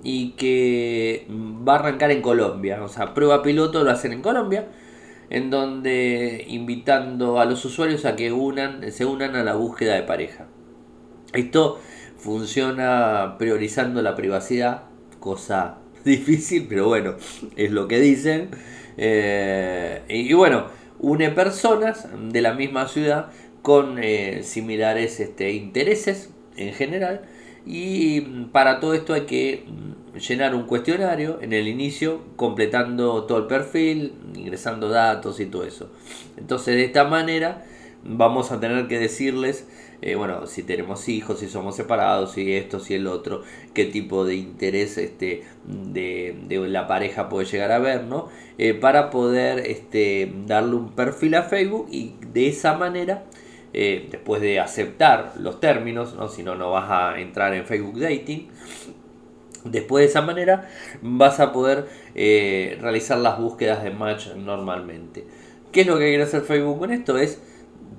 y 0.04 0.32
que 0.32 1.28
va 1.30 1.76
a 1.76 1.80
arrancar 1.80 2.12
en 2.12 2.22
Colombia. 2.22 2.84
O 2.84 2.88
sea, 2.88 3.14
prueba 3.14 3.44
piloto 3.44 3.84
lo 3.84 3.92
hacen 3.92 4.14
en 4.14 4.22
Colombia, 4.22 4.68
en 5.30 5.50
donde 5.50 6.46
invitando 6.48 7.40
a 7.40 7.46
los 7.46 7.64
usuarios 7.66 8.06
a 8.06 8.16
que 8.16 8.32
unan, 8.32 8.92
se 8.92 9.06
unan 9.06 9.36
a 9.36 9.44
la 9.44 9.56
búsqueda 9.56 9.96
de 9.96 10.04
pareja. 10.04 10.48
Esto 11.34 11.80
funciona 12.18 13.36
priorizando 13.38 14.02
la 14.02 14.16
privacidad, 14.16 14.84
cosa 15.20 15.78
difícil, 16.06 16.66
pero 16.68 16.88
bueno, 16.88 17.16
es 17.56 17.72
lo 17.72 17.88
que 17.88 18.00
dicen. 18.00 18.50
Eh, 18.98 20.02
y, 20.08 20.34
bueno, 20.34 20.68
une 21.00 21.30
personas 21.30 22.08
de 22.32 22.42
la 22.42 22.54
misma 22.54 22.88
ciudad 22.88 23.28
con 23.62 24.00
eh, 24.02 24.42
similares 24.44 25.20
este, 25.20 25.52
intereses 25.52 26.32
en 26.56 26.74
general. 26.74 27.22
Y 27.68 28.22
para 28.52 28.80
todo 28.80 28.94
esto 28.94 29.14
hay 29.14 29.26
que 29.26 29.66
mm, 29.68 30.18
llenar 30.18 30.56
un 30.56 30.64
cuestionario 30.64 31.40
en 31.42 31.54
el 31.54 31.68
inicio, 31.68 32.22
completando 32.36 33.26
todo 33.26 33.40
el 33.40 33.48
perfil, 33.48 34.14
ingresando 34.36 34.90
datos 34.90 35.40
y 35.40 35.46
todo 35.46 35.64
eso. 35.64 35.90
Entonces 36.38 36.76
de 36.76 36.86
esta 36.86 37.04
manera 37.04 37.66
vamos 38.04 38.52
a 38.52 38.60
tener 38.60 38.88
que 38.88 39.00
decirles 39.00 39.68
eh, 40.02 40.16
bueno, 40.16 40.46
si 40.46 40.62
tenemos 40.62 41.10
hijos, 41.10 41.40
si 41.40 41.48
somos 41.48 41.76
separados, 41.76 42.34
si 42.34 42.54
esto, 42.54 42.80
si 42.80 42.94
el 42.94 43.08
otro, 43.08 43.42
qué 43.74 43.86
tipo 43.86 44.26
de 44.26 44.36
interés 44.36 44.98
este, 45.00 45.44
de, 45.66 46.36
la 46.70 46.88
pareja 46.88 47.30
puede 47.30 47.48
llegar 47.48 47.72
a 47.72 47.80
ver, 47.80 48.04
¿no? 48.04 48.30
Eh, 48.60 48.76
para 48.76 49.10
poder 49.10 49.60
este, 49.60 50.32
darle 50.46 50.76
un 50.76 50.92
perfil 50.92 51.34
a 51.34 51.44
Facebook 51.44 51.88
y 51.90 52.14
de 52.32 52.48
esa 52.48 52.78
manera, 52.78 53.24
eh, 53.74 54.08
después 54.12 54.42
de 54.42 54.60
aceptar 54.60 55.34
los 55.40 55.60
términos, 55.60 56.16
¿no? 56.16 56.30
si 56.30 56.44
no, 56.44 56.56
no 56.56 56.72
vas 56.72 56.90
a 56.90 57.20
entrar 57.20 57.54
en 57.54 57.66
Facebook 57.66 58.00
Dating, 58.00 58.50
Después 59.64 60.04
de 60.04 60.10
esa 60.10 60.22
manera 60.22 60.70
vas 61.02 61.42
a 61.42 61.52
poder 61.52 61.90
realizar 62.16 63.18
las 63.18 63.38
búsquedas 63.38 63.84
de 63.84 63.90
match 63.90 64.28
normalmente. 64.36 65.26
¿Qué 65.74 65.82
es 65.82 65.88
lo 65.88 65.98
que 65.98 66.08
quiere 66.08 66.24
hacer 66.24 66.44
Facebook 66.44 66.80
con 66.80 66.92
esto? 66.92 67.18
Es 67.18 67.42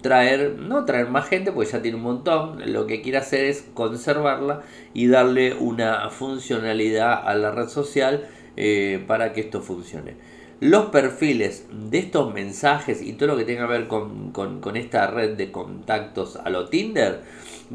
traer, 0.01 0.57
no 0.59 0.85
traer 0.85 1.09
más 1.09 1.29
gente, 1.29 1.53
pues 1.53 1.73
ya 1.73 1.83
tiene 1.83 1.97
un 1.97 2.03
montón, 2.03 2.73
lo 2.73 2.87
que 2.87 3.03
quiere 3.03 3.19
hacer 3.19 3.45
es 3.45 3.69
conservarla 3.75 4.63
y 4.95 5.09
darle 5.09 5.55
una 5.55 6.09
funcionalidad 6.11 7.27
a 7.27 7.35
la 7.35 7.51
red 7.51 7.69
social 7.69 8.29
eh, 8.57 9.03
para 9.07 9.33
que 9.33 9.41
esto 9.41 9.61
funcione. 9.61 10.17
Los 10.61 10.87
perfiles 10.87 11.67
de 11.73 11.99
estos 11.99 12.35
mensajes 12.35 13.01
y 13.01 13.13
todo 13.13 13.29
lo 13.29 13.37
que 13.37 13.45
tenga 13.45 13.67
que 13.67 13.73
ver 13.73 13.87
con, 13.89 14.33
con 14.33 14.77
esta 14.77 15.07
red 15.07 15.37
de 15.37 15.53
contactos 15.53 16.37
a 16.37 16.51
lo 16.51 16.69
Tinder, 16.69 17.23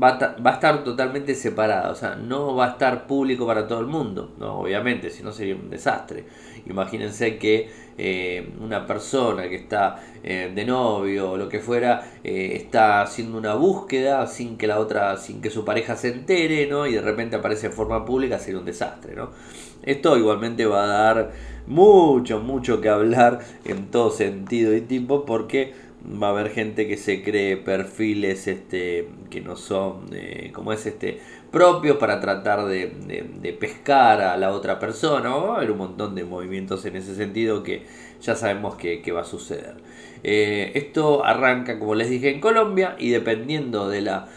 va 0.01 0.35
a, 0.43 0.53
estar 0.53 0.83
totalmente 0.83 1.35
separado, 1.35 1.91
o 1.91 1.95
sea, 1.95 2.15
no 2.15 2.55
va 2.55 2.65
a 2.65 2.69
estar 2.71 3.05
público 3.07 3.45
para 3.45 3.67
todo 3.67 3.79
el 3.79 3.87
mundo, 3.87 4.33
no, 4.39 4.59
obviamente, 4.59 5.09
si 5.09 5.23
no 5.23 5.31
sería 5.31 5.55
un 5.55 5.69
desastre. 5.69 6.25
Imagínense 6.65 7.37
que 7.37 7.69
eh, 7.97 8.49
una 8.59 8.87
persona 8.87 9.47
que 9.47 9.55
está 9.55 10.03
eh, 10.23 10.51
de 10.53 10.65
novio 10.65 11.31
o 11.31 11.37
lo 11.37 11.47
que 11.47 11.59
fuera 11.59 12.13
eh, 12.23 12.53
está 12.55 13.03
haciendo 13.03 13.37
una 13.37 13.53
búsqueda 13.53 14.25
sin 14.25 14.57
que 14.57 14.65
la 14.65 14.79
otra, 14.79 15.17
sin 15.17 15.41
que 15.41 15.51
su 15.51 15.63
pareja 15.63 15.95
se 15.95 16.09
entere, 16.09 16.65
¿no? 16.65 16.87
Y 16.87 16.93
de 16.93 17.01
repente 17.01 17.35
aparece 17.35 17.67
en 17.67 17.73
forma 17.73 18.03
pública, 18.03 18.39
sería 18.39 18.59
un 18.59 18.65
desastre, 18.65 19.15
¿no? 19.15 19.29
Esto 19.83 20.17
igualmente 20.17 20.65
va 20.65 20.85
a 20.85 20.87
dar 20.87 21.31
mucho, 21.67 22.39
mucho 22.39 22.81
que 22.81 22.89
hablar 22.89 23.39
en 23.65 23.91
todo 23.91 24.09
sentido 24.09 24.75
y 24.75 24.81
tipo 24.81 25.25
porque 25.25 25.73
va 26.03 26.27
a 26.27 26.31
haber 26.31 26.49
gente 26.49 26.87
que 26.87 26.97
se 26.97 27.21
cree 27.21 27.57
perfiles 27.57 28.47
este 28.47 29.07
que 29.29 29.39
no 29.39 29.55
son 29.55 30.09
como 30.51 30.73
es 30.73 30.85
este 30.85 31.21
propios 31.53 31.97
para 31.97 32.19
tratar 32.19 32.65
de, 32.65 33.55
pescar 33.59 34.21
a 34.21 34.35
la 34.37 34.51
otra 34.51 34.79
persona 34.79 35.29
va 35.29 35.53
a 35.53 35.57
haber 35.57 35.69
un 35.69 35.77
montón 35.77 36.15
de 36.15 36.23
movimientos 36.23 36.83
en 36.85 36.95
ese 36.95 37.13
sentido 37.13 37.61
que 37.61 37.85
ya 38.21 38.35
sabemos 38.35 38.75
que, 38.75 39.11
va 39.11 39.21
a 39.21 39.23
suceder. 39.23 39.75
Eh, 40.23 40.71
esto 40.73 41.23
arranca 41.23 41.77
como 41.77 41.93
les 41.93 42.09
dije 42.09 42.31
en 42.33 42.41
Colombia 42.41 42.95
y 42.97 43.11
dependiendo 43.11 43.87
de 43.87 44.01
la 44.01 44.27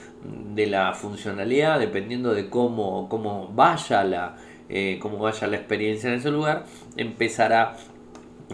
de 0.54 0.66
la 0.66 0.92
funcionalidad 0.92 1.78
dependiendo 1.78 2.35
de 2.35 2.50
cómo, 2.50 3.08
cómo 3.08 3.49
vaya 3.54 4.02
la 4.04 4.37
eh, 4.68 4.99
cómo 5.00 5.18
vaya 5.18 5.46
la 5.46 5.56
experiencia 5.56 6.11
en 6.11 6.16
ese 6.16 6.30
lugar 6.30 6.64
empezará 6.96 7.76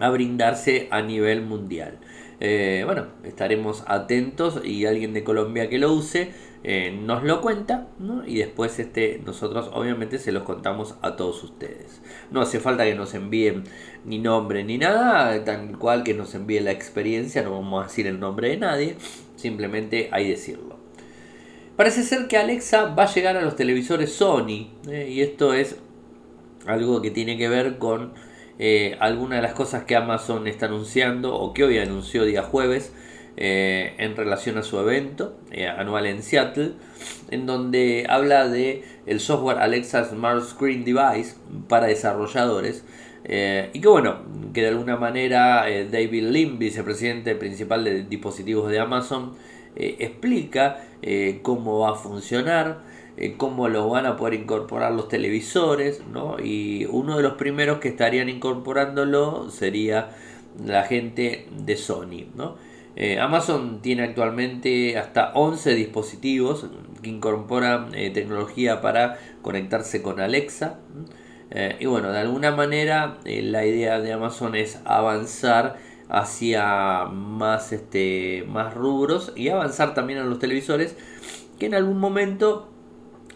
a 0.01 0.09
brindarse 0.11 0.89
a 0.91 1.03
nivel 1.03 1.43
mundial. 1.43 1.99
Eh, 2.39 2.83
bueno, 2.85 3.07
estaremos 3.25 3.85
atentos 3.87 4.61
y 4.65 4.87
alguien 4.87 5.15
de 5.15 5.25
Colombia 5.25 5.69
que 5.69 5.79
lo 5.79 5.93
use 5.93 6.33
eh, 6.65 6.97
nos 6.97 7.25
lo 7.25 7.41
cuenta 7.41 7.89
y 8.25 8.39
después 8.39 8.79
este, 8.79 9.21
nosotros 9.25 9.71
obviamente 9.75 10.19
se 10.19 10.31
los 10.31 10.45
contamos 10.45 10.95
a 11.03 11.17
todos 11.17 11.43
ustedes. 11.43 12.01
No 12.31 12.41
hace 12.41 12.61
falta 12.61 12.85
que 12.85 12.95
nos 12.95 13.15
envíen 13.15 13.65
ni 14.05 14.19
nombre 14.19 14.63
ni 14.63 14.79
nada, 14.79 15.45
tal 15.45 15.77
cual 15.79 16.05
que 16.05 16.15
nos 16.15 16.35
envíe 16.35 16.61
la 16.61 16.71
experiencia, 16.71 17.43
no 17.43 17.51
vamos 17.51 17.83
a 17.83 17.89
decir 17.89 18.07
el 18.07 18.21
nombre 18.21 18.51
de 18.51 18.59
nadie, 18.59 18.97
simplemente 19.35 20.09
hay 20.13 20.29
decirlo. 20.29 20.77
Parece 21.77 22.05
ser 22.05 22.29
que 22.29 22.37
Alexa 22.37 22.95
va 22.95 23.05
a 23.05 23.13
llegar 23.13 23.37
a 23.37 23.43
los 23.43 23.57
televisores 23.57 24.13
Sony 24.13 24.71
eh, 24.89 25.09
y 25.11 25.21
esto 25.21 25.55
es 25.55 25.77
algo 26.67 27.03
que 27.03 27.11
tiene 27.11 27.37
que 27.37 27.49
ver 27.49 27.79
con 27.79 28.13
eh, 28.61 28.97
algunas 29.01 29.39
de 29.39 29.43
las 29.43 29.55
cosas 29.55 29.83
que 29.85 29.97
Amazon 29.97 30.47
está 30.47 30.67
anunciando 30.67 31.35
o 31.35 31.53
que 31.55 31.65
hoy 31.65 31.79
anunció 31.79 32.25
día 32.25 32.43
jueves 32.43 32.93
eh, 33.37 33.95
en 33.99 34.17
relación 34.17 34.59
a 34.59 34.63
su 34.63 34.79
evento 34.79 35.37
eh, 35.51 35.67
anual 35.67 36.07
en 36.07 36.23
Seattle, 36.23 36.73
en 37.31 37.47
donde 37.47 38.07
habla 38.09 38.49
de 38.49 38.85
el 39.07 39.21
software 39.21 39.59
Alexa 39.59 40.05
Smart 40.05 40.43
Screen 40.43 40.85
Device 40.85 41.37
para 41.69 41.87
desarrolladores. 41.87 42.85
y 43.25 43.81
que 43.81 43.89
bueno, 43.89 44.19
que 44.53 44.63
de 44.63 44.69
alguna 44.69 44.97
manera 44.97 45.65
David 45.91 46.25
Lim, 46.31 46.59
vicepresidente 46.59 47.35
principal 47.37 47.85
de 47.85 48.03
dispositivos 48.05 48.71
de 48.71 48.81
Amazon, 48.81 49.35
explica 49.77 50.85
cómo 51.43 51.81
va 51.81 51.93
a 51.93 51.95
funcionar, 51.95 52.83
eh, 53.17 53.35
cómo 53.37 53.69
lo 53.69 53.89
van 53.91 54.07
a 54.07 54.17
poder 54.17 54.35
incorporar 54.35 54.93
los 54.93 55.09
televisores, 55.09 56.03
¿no? 56.11 56.37
Y 56.43 56.87
uno 56.87 57.19
de 57.19 57.23
los 57.23 57.35
primeros 57.35 57.79
que 57.79 57.89
estarían 57.89 58.31
incorporándolo 58.31 59.51
sería 59.51 60.11
la 60.65 60.85
gente 60.85 61.47
de 61.51 61.77
Sony, 61.77 62.27
¿no? 62.35 62.57
Eh, 62.95 63.19
Amazon 63.19 63.81
tiene 63.81 64.03
actualmente 64.03 64.99
hasta 64.99 65.33
11 65.33 65.75
dispositivos 65.75 66.67
que 67.03 67.09
incorporan 67.09 67.95
eh, 67.95 68.11
tecnología 68.11 68.81
para 68.81 69.19
conectarse 69.43 70.03
con 70.03 70.21
Alexa. 70.21 70.79
y 71.81 71.85
bueno, 71.87 72.13
de 72.13 72.19
alguna 72.19 72.51
manera 72.53 73.19
la 73.25 73.67
idea 73.67 74.01
de 74.01 74.13
Amazon 74.13 74.55
es 74.55 74.81
avanzar 74.87 75.77
hacia 76.09 77.07
más, 77.07 77.73
este, 77.73 78.45
más 78.49 78.75
rubros 78.75 79.33
y 79.37 79.49
avanzar 79.49 79.95
también 79.95 80.19
a 80.19 80.25
los 80.25 80.39
televisores 80.39 80.97
que 81.59 81.67
en 81.67 81.75
algún 81.75 81.99
momento 81.99 82.69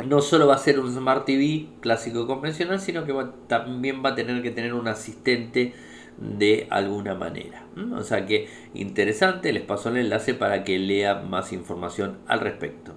no 0.05 0.21
solo 0.21 0.47
va 0.47 0.57
a 0.57 0.59
ser 0.59 0.79
un 0.79 0.93
Smart 0.93 1.25
TV 1.25 1.69
clásico 1.81 2.27
convencional, 2.27 2.81
sino 2.81 3.05
que 3.05 3.15
también 3.47 4.05
va 4.05 4.11
a 4.11 4.15
tener 4.15 4.43
que 4.43 4.51
tener 4.51 4.75
un 4.75 4.89
asistente 4.89 5.75
de 6.19 6.67
alguna 6.71 7.15
manera. 7.15 7.67
O 7.95 8.03
sea 8.03 8.27
que 8.27 8.49
interesante, 8.75 9.53
les 9.53 9.63
paso 9.63 9.91
el 9.91 9.99
enlace 9.99 10.35
para 10.35 10.65
que 10.65 10.79
lea 10.79 11.17
más 11.17 11.53
información 11.53 12.19
al 12.27 12.41
respecto. 12.41 12.93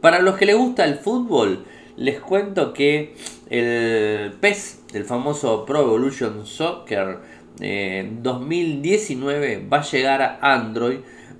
Para 0.00 0.20
los 0.20 0.36
que 0.36 0.46
les 0.46 0.56
gusta 0.56 0.84
el 0.84 0.96
fútbol, 0.96 1.64
les 1.96 2.20
cuento 2.20 2.72
que 2.72 3.14
el 3.50 4.32
PES, 4.32 4.84
el 4.94 5.04
famoso 5.04 5.64
Pro 5.64 5.80
Evolution 5.80 6.46
Soccer 6.46 7.18
2019, 7.58 9.52
eh, 9.52 9.66
va 9.68 9.78
a 9.78 9.82
llegar 9.82 10.22
a 10.22 10.38
Android 10.54 10.98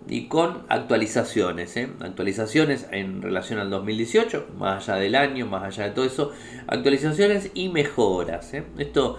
y 0.08 0.26
con 0.26 0.64
actualizaciones, 0.68 1.76
¿eh? 1.76 1.88
actualizaciones 2.00 2.88
en 2.90 3.22
relación 3.22 3.58
al 3.58 3.70
2018, 3.70 4.48
más 4.58 4.88
allá 4.88 4.98
del 5.00 5.14
año, 5.14 5.46
más 5.46 5.62
allá 5.62 5.84
de 5.84 5.90
todo 5.90 6.04
eso, 6.06 6.32
actualizaciones 6.66 7.50
y 7.54 7.68
mejoras. 7.68 8.54
¿eh? 8.54 8.64
Esto 8.78 9.18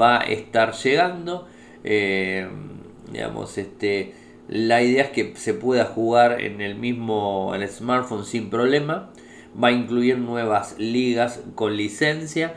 va 0.00 0.20
a 0.20 0.24
estar 0.24 0.72
llegando, 0.72 1.46
eh, 1.84 2.48
digamos, 3.10 3.58
este, 3.58 4.14
la 4.48 4.82
idea 4.82 5.04
es 5.04 5.10
que 5.10 5.34
se 5.36 5.54
pueda 5.54 5.86
jugar 5.86 6.40
en 6.40 6.60
el 6.60 6.74
mismo 6.74 7.54
el 7.54 7.66
smartphone 7.68 8.24
sin 8.24 8.50
problema, 8.50 9.10
va 9.62 9.68
a 9.68 9.72
incluir 9.72 10.18
nuevas 10.18 10.76
ligas 10.78 11.40
con 11.54 11.76
licencia. 11.76 12.54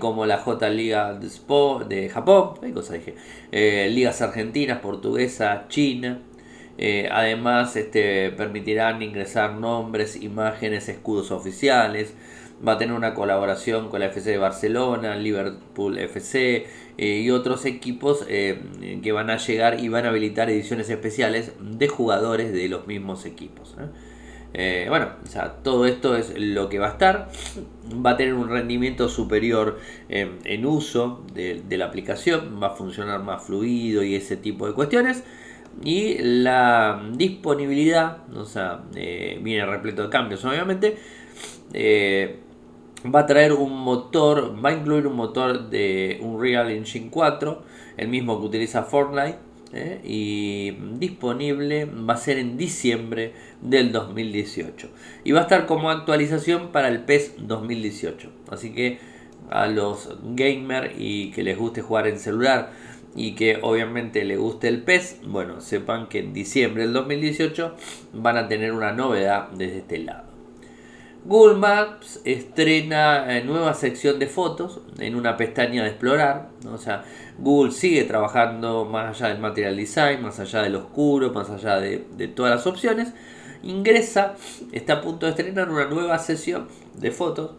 como 0.00 0.26
la 0.26 0.38
J 0.38 0.70
Liga 0.70 1.14
de, 1.14 2.08
Japón, 2.08 2.54
cosas 2.74 2.98
dije? 2.98 3.14
ligas 3.88 4.20
argentinas, 4.22 4.80
portuguesa, 4.80 5.66
china, 5.68 6.20
eh, 6.80 7.08
además, 7.10 7.74
este, 7.74 8.30
permitirán 8.30 9.02
ingresar 9.02 9.54
nombres, 9.54 10.14
imágenes, 10.22 10.88
escudos 10.88 11.32
oficiales. 11.32 12.14
Va 12.66 12.72
a 12.72 12.78
tener 12.78 12.94
una 12.94 13.14
colaboración 13.14 13.88
con 13.88 14.00
la 14.00 14.06
FC 14.06 14.30
de 14.30 14.38
Barcelona, 14.38 15.16
Liverpool 15.16 15.98
FC 15.98 16.66
eh, 16.96 17.20
y 17.20 17.30
otros 17.30 17.64
equipos 17.64 18.24
eh, 18.28 18.60
que 19.02 19.12
van 19.12 19.30
a 19.30 19.36
llegar 19.36 19.80
y 19.80 19.88
van 19.88 20.06
a 20.06 20.08
habilitar 20.08 20.50
ediciones 20.50 20.90
especiales 20.90 21.52
de 21.60 21.88
jugadores 21.88 22.52
de 22.52 22.68
los 22.68 22.86
mismos 22.86 23.26
equipos. 23.26 23.76
¿eh? 24.54 24.86
bueno, 24.88 25.10
o 25.22 25.26
sea, 25.26 25.54
todo 25.62 25.86
esto 25.86 26.16
es 26.16 26.32
lo 26.36 26.68
que 26.68 26.78
va 26.78 26.88
a 26.88 26.92
estar. 26.92 27.28
Va 28.04 28.10
a 28.10 28.16
tener 28.16 28.34
un 28.34 28.48
rendimiento 28.48 29.08
superior 29.08 29.78
en 30.08 30.66
uso 30.66 31.24
de, 31.32 31.62
de, 31.66 31.78
la 31.78 31.86
aplicación, 31.86 32.60
va 32.60 32.68
a 32.68 32.70
funcionar 32.70 33.22
más 33.22 33.44
fluido 33.44 34.02
y 34.02 34.14
ese 34.14 34.36
tipo 34.36 34.66
de 34.66 34.72
cuestiones. 34.72 35.22
Y 35.84 36.18
la 36.18 37.00
disponibilidad, 37.12 38.28
o 38.34 38.44
sea, 38.44 38.82
viene 38.92 39.64
repleto 39.64 40.02
de 40.02 40.08
cambios, 40.08 40.44
obviamente 40.44 40.96
va 43.04 43.20
a 43.20 43.26
traer 43.26 43.52
un 43.52 43.72
motor, 43.72 44.54
va 44.64 44.70
a 44.70 44.72
incluir 44.72 45.06
un 45.06 45.16
motor 45.16 45.70
de 45.70 46.18
Unreal 46.20 46.70
Engine 46.70 47.08
4, 47.10 47.62
el 47.96 48.08
mismo 48.08 48.40
que 48.40 48.46
utiliza 48.46 48.82
Fortnite, 48.82 49.38
¿eh? 49.72 50.00
y 50.04 50.70
disponible 50.98 51.84
va 51.84 52.14
a 52.14 52.16
ser 52.16 52.38
en 52.38 52.56
diciembre 52.56 53.32
del 53.60 53.92
2018. 53.92 54.88
Y 55.24 55.32
va 55.32 55.40
a 55.40 55.42
estar 55.42 55.66
como 55.66 55.90
actualización 55.90 56.68
para 56.68 56.88
el 56.88 57.00
PES 57.00 57.34
2018. 57.38 58.30
Así 58.50 58.72
que 58.72 58.98
a 59.50 59.66
los 59.66 60.16
gamers 60.34 60.92
y 60.98 61.30
que 61.30 61.42
les 61.42 61.56
guste 61.56 61.82
jugar 61.82 62.06
en 62.06 62.18
celular 62.18 62.72
y 63.14 63.34
que 63.34 63.58
obviamente 63.62 64.24
les 64.24 64.38
guste 64.38 64.68
el 64.68 64.82
PES, 64.82 65.20
bueno, 65.26 65.60
sepan 65.60 66.08
que 66.08 66.20
en 66.20 66.32
diciembre 66.32 66.82
del 66.82 66.92
2018 66.92 67.74
van 68.12 68.36
a 68.36 68.48
tener 68.48 68.72
una 68.72 68.92
novedad 68.92 69.48
desde 69.50 69.78
este 69.78 69.98
lado. 69.98 70.27
Google 71.28 71.58
Maps 71.58 72.22
estrena 72.24 73.36
eh, 73.36 73.44
nueva 73.44 73.74
sección 73.74 74.18
de 74.18 74.28
fotos 74.28 74.80
en 74.98 75.14
una 75.14 75.36
pestaña 75.36 75.82
de 75.82 75.90
explorar. 75.90 76.48
O 76.72 76.78
sea, 76.78 77.04
Google 77.36 77.72
sigue 77.72 78.04
trabajando 78.04 78.86
más 78.86 79.14
allá 79.14 79.28
del 79.28 79.38
material 79.38 79.76
design, 79.76 80.22
más 80.22 80.40
allá 80.40 80.62
del 80.62 80.76
oscuro, 80.76 81.30
más 81.34 81.50
allá 81.50 81.80
de, 81.80 81.98
todas 82.28 82.56
las 82.56 82.66
opciones. 82.66 83.12
Ingresa, 83.62 84.36
está 84.72 84.94
a 84.94 85.00
punto 85.02 85.26
de 85.26 85.32
estrenar 85.32 85.68
una 85.68 85.84
nueva 85.84 86.18
sesión 86.18 86.66
de 86.94 87.10
fotos. 87.10 87.50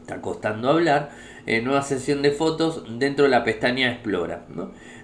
Está 0.00 0.20
costando 0.20 0.68
hablar. 0.68 1.12
Eh, 1.46 1.62
nueva 1.62 1.82
sesión 1.82 2.20
de 2.20 2.32
fotos 2.32 2.82
dentro 2.98 3.26
de 3.26 3.30
la 3.30 3.44
pestaña 3.44 3.92
Explora, 3.92 4.44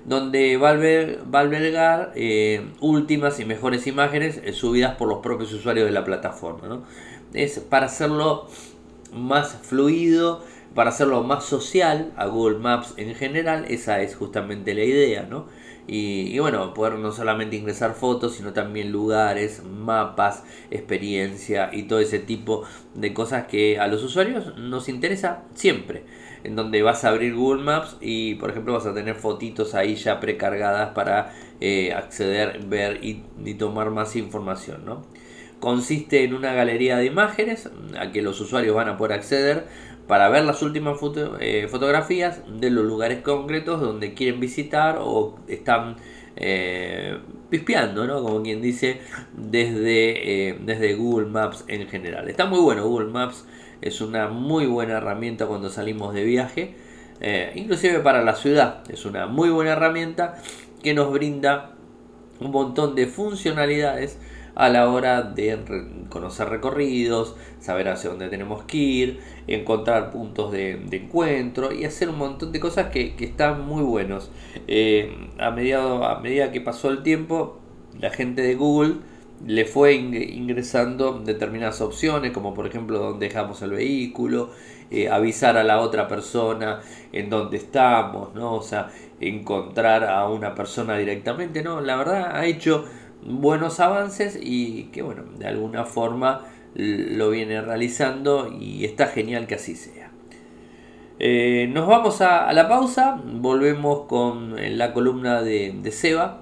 donde 0.04 0.56
va 0.56 0.70
a, 0.70 1.40
albergar 1.40 2.12
eh, 2.14 2.66
últimas 2.80 3.38
y 3.40 3.44
mejores 3.44 3.86
imágenes 3.86 4.40
subidas 4.54 4.96
por 4.96 5.08
los 5.08 5.18
propios 5.18 5.52
usuarios 5.52 5.86
de 5.86 5.92
la 5.92 6.04
plataforma. 6.04 6.68
¿no? 6.68 6.82
es 7.34 7.60
para 7.60 7.86
hacerlo 7.86 8.48
más 9.12 9.58
fluido, 9.62 10.44
para 10.74 10.90
hacerlo 10.90 11.22
más 11.22 11.44
social 11.44 12.12
a 12.16 12.26
Google 12.26 12.58
Maps 12.58 12.94
en 12.96 13.14
general, 13.14 13.66
esa 13.68 14.00
es 14.00 14.16
justamente 14.16 14.74
la 14.74 14.84
idea, 14.84 15.26
¿no? 15.28 15.46
Y, 15.84 16.38
bueno, 16.38 16.74
poder 16.74 16.94
no 16.94 17.10
solamente 17.10 17.56
ingresar 17.56 17.94
fotos, 17.94 18.34
sino 18.36 18.52
también 18.52 18.92
lugares, 18.92 19.64
mapas, 19.64 20.44
experiencia 20.70 21.70
y 21.72 21.82
todo 21.82 21.98
ese 21.98 22.20
tipo 22.20 22.62
de 22.94 23.12
cosas 23.12 23.46
que 23.48 23.80
a 23.80 23.88
los 23.88 24.02
usuarios 24.04 24.56
nos 24.56 24.88
interesa 24.88 25.42
siempre. 25.54 26.04
En 26.44 26.56
donde 26.56 26.82
vas 26.82 27.04
a 27.04 27.10
abrir 27.10 27.34
Google 27.34 27.62
Maps 27.62 27.96
y, 28.00 28.34
por 28.36 28.50
ejemplo, 28.50 28.72
vas 28.72 28.86
a 28.86 28.94
tener 28.94 29.14
fotitos 29.14 29.74
ahí 29.74 29.94
ya 29.94 30.18
precargadas 30.20 30.90
para 30.90 31.32
eh, 31.60 31.92
acceder, 31.92 32.60
ver 32.66 32.98
y, 33.02 33.22
tomar 33.54 33.90
más 33.90 34.16
información, 34.16 34.84
¿no? 34.84 35.06
consiste 35.60 36.24
en 36.24 36.34
una 36.34 36.52
galería 36.54 36.96
de 36.96 37.06
imágenes 37.06 37.70
a 37.96 38.10
que 38.10 38.20
los 38.20 38.40
usuarios 38.40 38.74
van 38.74 38.88
a 38.88 38.96
poder 38.96 39.12
acceder 39.12 39.66
para 40.08 40.28
ver 40.28 40.44
las 40.44 40.60
últimas 40.62 40.98
eh, 41.38 41.68
fotografías 41.70 42.42
de 42.58 42.70
los 42.70 42.84
lugares 42.84 43.22
concretos 43.22 43.80
donde 43.80 44.12
quieren 44.12 44.40
visitar 44.40 44.98
o 45.00 45.38
están 45.46 45.98
eh, 46.34 47.16
pispeando, 47.48 48.08
¿no? 48.08 48.20
como 48.24 48.42
quien 48.42 48.60
dice, 48.60 48.98
desde, 49.36 50.58
desde 50.64 50.94
Google 50.94 51.26
Maps 51.28 51.64
en 51.68 51.86
general. 51.86 52.28
Está 52.28 52.46
muy 52.46 52.58
bueno, 52.58 52.84
Google 52.84 53.10
Maps 53.12 53.46
es 53.82 54.00
una 54.00 54.28
muy 54.28 54.66
buena 54.66 54.98
herramienta 54.98 55.46
cuando 55.46 55.68
salimos 55.68 56.14
de 56.14 56.24
viaje, 56.24 56.74
inclusive 57.54 58.00
para 58.00 58.22
la 58.22 58.34
ciudad, 58.34 58.82
es 58.90 59.04
una 59.04 59.26
muy 59.26 59.50
buena 59.50 59.72
herramienta 59.72 60.38
que 60.82 60.94
nos 60.94 61.12
brinda 61.12 61.72
un 62.40 62.50
montón 62.50 62.94
de 62.94 63.06
funcionalidades 63.06 64.18
a 64.54 64.68
la 64.68 64.90
hora 64.90 65.22
de 65.22 65.58
conocer 66.10 66.48
recorridos, 66.48 67.36
saber 67.58 67.88
hacia 67.88 68.10
dónde 68.10 68.28
tenemos 68.28 68.64
que 68.64 68.76
ir, 68.76 69.20
encontrar 69.46 70.10
puntos 70.10 70.52
de, 70.52 70.72
encuentro 70.90 71.72
y 71.72 71.84
hacer 71.84 72.10
un 72.10 72.18
montón 72.18 72.52
de 72.52 72.60
cosas 72.60 72.88
que, 72.88 73.14
están 73.18 73.66
muy 73.66 73.82
buenos. 73.82 74.30
Eh, 74.68 75.30
a, 75.38 75.46
a 75.46 76.20
medida 76.20 76.52
que 76.52 76.60
pasó 76.60 76.90
el 76.90 77.02
tiempo, 77.02 77.60
la 77.98 78.10
gente 78.10 78.42
de 78.42 78.54
Google 78.54 78.96
le 79.46 79.64
fue 79.64 79.94
ingresando 79.94 81.18
determinadas 81.18 81.80
opciones, 81.80 82.32
como 82.32 82.54
por 82.54 82.66
ejemplo 82.66 82.98
dónde 82.98 83.28
dejamos 83.28 83.62
el 83.62 83.70
vehículo, 83.70 84.50
eh, 84.90 85.08
avisar 85.08 85.56
a 85.56 85.64
la 85.64 85.80
otra 85.80 86.06
persona 86.06 86.80
en 87.12 87.30
dónde 87.30 87.56
estamos, 87.56 88.34
¿no? 88.34 88.54
O 88.54 88.62
sea, 88.62 88.90
encontrar 89.20 90.04
a 90.04 90.28
una 90.28 90.54
persona 90.54 90.96
directamente, 90.96 91.62
¿no? 91.62 91.80
La 91.80 91.96
verdad 91.96 92.36
ha 92.36 92.46
hecho 92.46 92.84
buenos 93.24 93.80
avances 93.80 94.38
y 94.40 94.84
que 94.92 95.02
bueno, 95.02 95.24
de 95.38 95.46
alguna 95.46 95.84
forma 95.84 96.46
lo 96.74 97.30
viene 97.30 97.60
realizando 97.60 98.48
y 98.48 98.84
está 98.84 99.06
genial 99.06 99.46
que 99.46 99.56
así 99.56 99.76
sea. 99.76 100.10
Eh, 101.18 101.70
nos 101.72 101.86
vamos 101.86 102.20
a, 102.20 102.52
la 102.52 102.68
pausa, 102.68 103.20
volvemos 103.24 104.06
con 104.06 104.56
la 104.76 104.92
columna 104.92 105.40
de, 105.42 105.72
de, 105.80 105.92
Seba, 105.92 106.41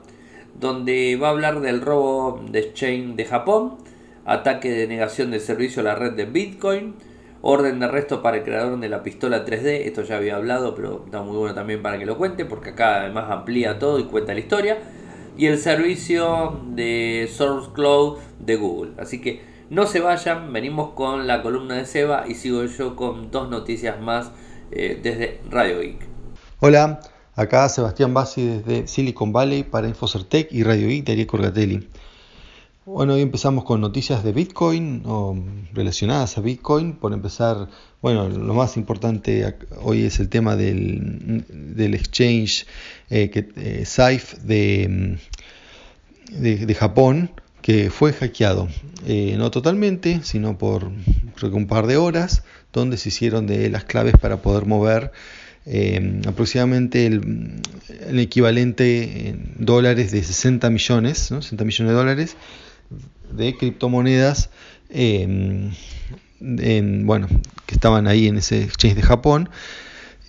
donde 0.61 1.17
va 1.17 1.29
a 1.29 1.31
hablar 1.31 1.61
del 1.61 1.81
robo 1.81 2.41
de 2.51 2.61
exchange 2.61 3.17
de 3.17 3.25
Japón, 3.25 3.79
ataque 4.27 4.71
de 4.71 4.87
negación 4.87 5.31
de 5.31 5.41
servicio 5.41 5.81
a 5.81 5.85
la 5.85 5.95
red 5.95 6.13
de 6.13 6.27
Bitcoin, 6.27 6.95
orden 7.43 7.81
de 7.81 7.87
arresto 7.87 8.21
para 8.23 8.37
el 8.37 8.43
creador 8.45 8.79
de 8.79 8.89
la 8.89 9.03
pistola 9.03 9.47
3D, 9.47 9.87
esto 9.87 10.03
ya 10.03 10.19
había 10.19 10.37
hablado, 10.37 10.75
pero 10.75 11.03
está 11.07 11.23
muy 11.23 11.37
bueno 11.37 11.55
también 11.55 11.83
para 11.83 11.99
que 11.99 12.05
lo 12.05 12.19
cuente, 12.19 12.45
porque 12.45 12.71
acá 12.71 13.01
además 13.01 13.31
amplía 13.31 13.79
todo 13.79 13.99
y 13.99 14.05
cuenta 14.05 14.35
la 14.35 14.41
historia 14.41 14.79
y 15.37 15.47
el 15.47 15.59
servicio 15.59 16.61
de 16.67 17.29
Source 17.33 17.71
Cloud 17.73 18.19
de 18.39 18.57
Google. 18.57 18.93
Así 18.99 19.23
que 19.23 19.41
no 19.71 19.87
se 19.87 20.01
vayan, 20.01 20.53
venimos 20.53 20.91
con 20.91 21.27
la 21.27 21.43
columna 21.43 21.77
de 21.77 21.87
Seba 21.87 22.25
y 22.29 22.35
sigo 22.35 22.65
yo 22.65 22.97
con 22.97 23.31
dos 23.31 23.49
noticias 23.49 24.01
más 24.01 24.33
eh, 24.71 25.01
desde 25.03 25.41
Radio 25.49 25.81
Geek. 25.81 26.07
Hola, 26.59 27.01
acá 27.41 27.69
Sebastián 27.69 28.13
Bassi 28.13 28.45
desde 28.45 28.87
Silicon 28.87 29.33
Valley 29.33 29.63
para 29.63 29.89
Infocertec 29.89 30.53
y 30.53 30.63
Radio 30.63 30.89
Geek 30.89 31.07
de 31.07 31.27
Corgatelli. 31.27 31.89
Bueno, 32.85 33.15
hoy 33.15 33.23
empezamos 33.23 33.65
con 33.65 33.81
noticias 33.81 34.23
de 34.25 34.33
Bitcoin 34.33 35.03
o 35.07 35.39
relacionadas 35.73 36.37
a 36.37 36.41
Bitcoin. 36.43 36.95
Por 36.95 37.13
empezar, 37.13 37.69
bueno, 38.03 38.29
lo 38.29 38.53
más 38.53 38.77
importante 38.77 39.55
hoy 39.83 40.03
es 40.03 40.21
el 40.21 40.29
tema 40.29 40.55
del, 40.57 41.45
exchange 41.95 42.67
eh, 43.09 43.31
que, 43.31 43.49
eh, 43.57 44.21
de, 44.43 45.19
de, 46.33 46.75
Japón, 46.75 47.31
que 47.63 47.91
fue 47.91 48.13
hackeado. 48.13 48.69
Eh, 49.07 49.37
no 49.39 49.51
totalmente, 49.51 50.21
sino 50.25 50.59
por 50.59 50.91
creo 51.37 51.51
que 51.51 51.57
un 51.57 51.67
par 51.67 51.87
de 51.87 51.97
horas, 51.97 52.45
donde 52.73 52.97
se 52.97 53.09
hicieron 53.09 53.47
de 53.47 53.71
las 53.71 53.85
claves 53.85 54.15
para 54.21 54.39
poder 54.39 54.67
mover 54.67 55.13
eh, 55.67 56.23
aproximadamente 56.27 57.07
el, 57.07 57.63
equivalente 58.19 59.29
en 59.29 59.55
dólares 59.59 60.11
de 60.11 60.23
60 60.23 60.71
millones, 60.71 61.19
60 61.19 61.65
millones 61.65 61.93
de 61.93 61.97
dólares 61.97 62.37
de 63.31 63.57
criptomonedas 63.57 64.51
em, 64.89 65.71
bueno, 66.41 67.29
que 67.67 67.75
estaban 67.75 68.09
ahí 68.09 68.27
en 68.27 68.39
ese 68.39 68.63
exchange 68.65 68.97
de 68.97 69.03
Japón. 69.03 69.51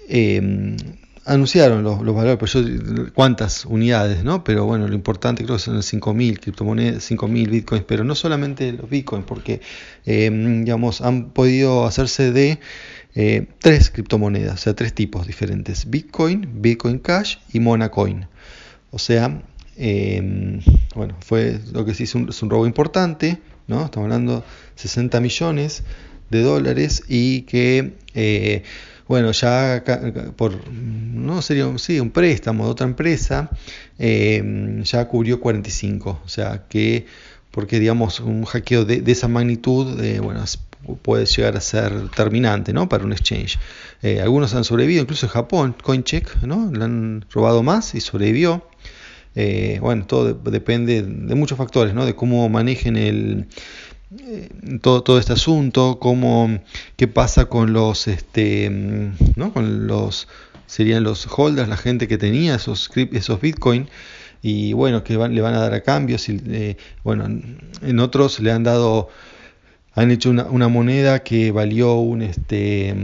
Em, 0.07 0.75
anunciaron 1.25 1.83
los, 1.83 1.99
valores, 2.03 2.37
pero 2.39 3.13
cuántas 3.13 3.65
unidades, 3.65 4.23
¿no? 4.23 4.43
Pero 4.43 4.65
bueno, 4.65 4.87
lo 4.87 4.95
importante 4.95 5.43
creo 5.43 5.57
que 5.57 5.63
son 5.63 5.77
5.000 5.77 6.39
criptomonedas, 6.39 7.09
5.000 7.09 7.49
bitcoins, 7.49 7.83
pero 7.85 8.03
no 8.03 8.15
solamente 8.15 8.71
los 8.73 8.89
bitcoins, 8.89 9.25
porque 9.25 9.61
em, 10.05 10.63
digamos, 10.63 11.01
han 11.01 11.29
podido 11.29 11.85
hacerse 11.85 12.31
de 12.31 12.59
eh, 13.15 13.47
tres 13.59 13.89
criptomonedas, 13.89 14.55
o 14.55 14.57
sea, 14.57 14.73
tres 14.73 14.93
tipos 14.93 15.27
diferentes, 15.27 15.89
Bitcoin, 15.89 16.61
Bitcoin 16.61 16.99
Cash 16.99 17.37
y 17.51 17.59
Monacoin. 17.59 18.27
O 18.91 18.99
sea, 18.99 19.41
Em, 19.83 20.59
bueno, 20.95 21.15
fue 21.21 21.59
lo 21.71 21.85
que 21.85 21.95
se 21.95 22.03
hizo 22.03 22.17
un, 22.19 22.29
es 22.29 22.43
un 22.43 22.49
robo 22.51 22.67
importante, 22.67 23.39
¿no? 23.67 23.85
Estamos 23.85 24.05
hablando 24.05 24.37
de 24.37 24.43
60 24.75 25.19
millones 25.21 25.83
de 26.29 26.41
dólares 26.41 27.03
y 27.07 27.41
que, 27.43 27.93
eh, 28.13 28.63
bueno, 29.11 29.33
ya 29.33 29.83
por, 30.37 30.69
no 30.71 31.41
sería 31.41 31.65
sí, 31.79 31.99
un 31.99 32.11
préstamo 32.11 32.63
de 32.63 32.71
otra 32.71 32.87
empresa, 32.87 33.49
em, 33.99 34.83
ya 34.83 35.05
cubrió 35.09 35.41
45, 35.41 36.21
o 36.23 36.29
sea 36.29 36.63
que, 36.69 37.05
porque 37.51 37.77
digamos, 37.77 38.21
un 38.21 38.45
hackeo 38.45 38.85
de, 38.85 39.03
esa 39.05 39.27
magnitud, 39.27 39.99
bueno, 40.21 40.45
puede 41.01 41.25
llegar 41.25 41.57
a 41.57 41.59
ser 41.59 42.07
terminante 42.15 42.71
¿no? 42.71 42.87
para 42.87 43.03
un 43.03 43.11
exchange. 43.11 43.59
Eh, 44.01 44.21
algunos 44.21 44.55
han 44.55 44.63
sobrevivido, 44.63 45.01
incluso 45.01 45.25
en 45.25 45.33
Japón, 45.33 45.75
CoinCheck, 45.83 46.43
¿no? 46.43 46.71
le 46.71 46.81
han 46.81 47.25
robado 47.31 47.63
más 47.63 47.93
y 47.95 47.99
sobrevivió. 47.99 48.65
Eh, 49.35 49.79
bueno, 49.81 50.05
todo 50.05 50.33
depende 50.33 51.01
de 51.03 51.35
muchos 51.35 51.57
factores, 51.57 51.93
¿no? 51.93 52.05
de 52.05 52.15
cómo 52.15 52.47
manejen 52.47 52.95
el, 52.95 53.39
eh, 53.41 53.90
todo, 54.81 55.03
todo 55.03 55.19
este 55.19 55.33
asunto, 55.33 55.99
cómo, 55.99 56.59
qué 56.97 57.07
pasa 57.07 57.45
con 57.45 57.73
los, 57.73 58.07
este, 58.07 58.69
¿no? 59.35 59.53
con 59.53 59.87
los, 59.87 60.27
serían 60.65 61.03
los 61.03 61.27
holders, 61.27 61.69
la 61.69 61.77
gente 61.77 62.07
que 62.07 62.17
tenía 62.17 62.55
esos, 62.55 62.89
esos 62.95 63.41
Bitcoin 63.41 63.87
y 64.41 64.73
bueno, 64.73 65.03
que 65.03 65.13
le 65.13 65.41
van 65.41 65.53
a 65.53 65.59
dar 65.59 65.73
a 65.73 65.81
cambios. 65.81 66.27
Y, 66.29 66.41
eh, 66.47 66.77
bueno, 67.03 67.25
en 67.25 67.99
otros 67.99 68.39
le 68.39 68.51
han 68.51 68.63
dado, 68.63 69.09
han 69.93 70.11
hecho 70.11 70.29
una, 70.29 70.45
una 70.45 70.67
moneda 70.67 71.23
que 71.23 71.51
valió 71.51 71.95
un, 71.95 72.21
este, 72.21 72.95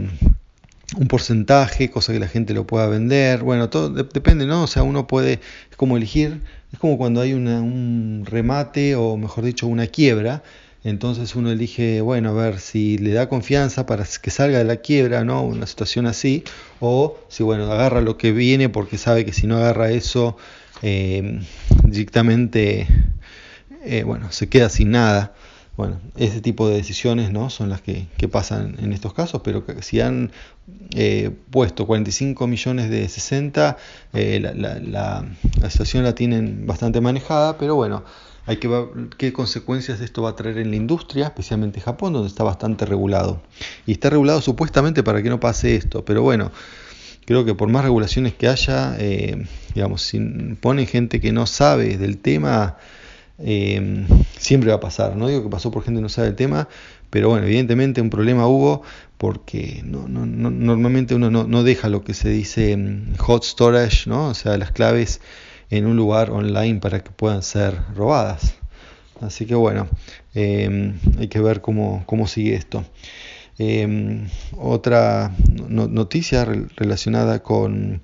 un 0.96 1.08
porcentaje, 1.08 1.90
cosa 1.90 2.12
que 2.12 2.18
la 2.18 2.28
gente 2.28 2.54
lo 2.54 2.66
pueda 2.66 2.86
vender. 2.88 3.42
Bueno, 3.42 3.70
todo 3.70 3.88
depende, 3.88 4.46
¿no? 4.46 4.64
O 4.64 4.66
sea, 4.66 4.82
uno 4.82 5.06
puede, 5.06 5.40
es 5.70 5.76
como 5.76 5.96
elegir, 5.96 6.42
es 6.72 6.78
como 6.78 6.98
cuando 6.98 7.20
hay 7.20 7.32
un 7.32 8.24
remate 8.26 8.94
o 8.96 9.16
mejor 9.16 9.44
dicho 9.44 9.66
una 9.66 9.86
quiebra. 9.86 10.42
Entonces 10.84 11.34
uno 11.34 11.50
elige, 11.50 12.00
bueno, 12.00 12.30
a 12.30 12.32
ver 12.32 12.60
si 12.60 12.98
le 12.98 13.12
da 13.12 13.28
confianza 13.28 13.84
para 13.84 14.04
que 14.04 14.30
salga 14.30 14.58
de 14.58 14.64
la 14.64 14.76
quiebra, 14.76 15.24
¿no? 15.24 15.42
Una 15.42 15.66
situación 15.66 16.06
así, 16.06 16.44
o 16.80 17.18
si, 17.28 17.42
bueno, 17.42 17.70
agarra 17.70 18.00
lo 18.00 18.16
que 18.16 18.32
viene 18.32 18.68
porque 18.68 18.96
sabe 18.96 19.24
que 19.24 19.32
si 19.32 19.46
no 19.46 19.56
agarra 19.56 19.90
eso, 19.90 20.36
eh, 20.82 21.40
directamente, 21.84 22.86
eh, 23.84 24.04
bueno, 24.04 24.30
se 24.30 24.48
queda 24.48 24.68
sin 24.68 24.92
nada. 24.92 25.34
Bueno, 25.76 26.00
ese 26.16 26.40
tipo 26.40 26.68
de 26.68 26.76
decisiones 26.76 27.30
¿no? 27.30 27.50
son 27.50 27.70
las 27.70 27.80
que, 27.80 28.08
pasan 28.30 28.76
en 28.80 28.92
estos 28.92 29.14
casos, 29.14 29.42
pero 29.44 29.64
si 29.80 30.00
han 30.00 30.32
eh, 30.96 31.30
puesto 31.50 31.86
45 31.86 32.48
millones 32.48 32.90
de 32.90 33.08
60, 33.08 33.76
la, 34.12 34.54
la, 34.54 35.24
situación 35.68 36.02
la 36.02 36.16
tienen 36.16 36.66
bastante 36.66 37.00
manejada, 37.00 37.58
pero 37.58 37.76
bueno, 37.76 38.02
hay 38.48 38.56
que 38.56 38.66
ver 38.66 38.86
qué 39.18 39.30
consecuencias 39.30 40.00
esto 40.00 40.22
va 40.22 40.30
a 40.30 40.34
traer 40.34 40.56
en 40.56 40.70
la 40.70 40.76
industria, 40.76 41.26
especialmente 41.26 41.82
Japón, 41.82 42.14
donde 42.14 42.28
está 42.28 42.44
bastante 42.44 42.86
regulado. 42.86 43.42
Y 43.84 43.92
está 43.92 44.08
regulado 44.08 44.40
supuestamente 44.40 45.02
para 45.02 45.22
que 45.22 45.28
no 45.28 45.38
pase 45.38 45.76
esto, 45.76 46.02
pero 46.02 46.22
bueno, 46.22 46.50
creo 47.26 47.44
que 47.44 47.54
por 47.54 47.68
más 47.68 47.84
regulaciones 47.84 48.32
que 48.32 48.48
haya, 48.48 48.96
eh, 48.98 49.44
digamos, 49.74 50.00
si 50.00 50.18
ponen 50.62 50.86
gente 50.86 51.20
que 51.20 51.30
no 51.30 51.44
sabe 51.44 51.98
del 51.98 52.16
tema, 52.16 52.78
eh, 53.36 54.06
siempre 54.38 54.70
va 54.70 54.76
a 54.76 54.80
pasar. 54.80 55.14
No 55.14 55.28
digo 55.28 55.42
que 55.42 55.50
pasó 55.50 55.70
por 55.70 55.84
gente 55.84 55.98
que 55.98 56.02
no 56.04 56.08
sabe 56.08 56.28
del 56.28 56.36
tema, 56.36 56.68
pero 57.10 57.28
bueno, 57.28 57.44
evidentemente 57.44 58.00
un 58.00 58.08
problema 58.08 58.46
hubo 58.46 58.80
porque 59.18 59.82
no, 59.84 60.08
no, 60.08 60.24
normalmente 60.24 61.14
uno 61.14 61.30
no, 61.30 61.62
deja 61.64 61.90
lo 61.90 62.02
que 62.02 62.14
se 62.14 62.30
dice 62.30 62.74
mm, 62.74 63.16
hot 63.18 63.44
storage, 63.44 64.08
¿no? 64.08 64.28
o 64.28 64.34
sea, 64.34 64.56
las 64.56 64.72
claves 64.72 65.20
en 65.70 65.86
un 65.86 65.96
lugar 65.96 66.30
online 66.30 66.80
para 66.80 67.00
que 67.00 67.10
puedan 67.10 67.42
ser 67.42 67.74
robadas. 67.94 68.54
Así 69.20 69.46
que 69.46 69.54
bueno, 69.54 69.88
eh, 70.34 70.94
hay 71.18 71.28
que 71.28 71.40
ver 71.40 71.60
cómo, 71.60 72.04
cómo 72.06 72.26
sigue 72.26 72.54
esto. 72.54 72.84
Em, 73.58 74.28
otra 74.56 75.32
noticia 75.68 76.44
relacionada 76.76 77.42
con, 77.42 78.02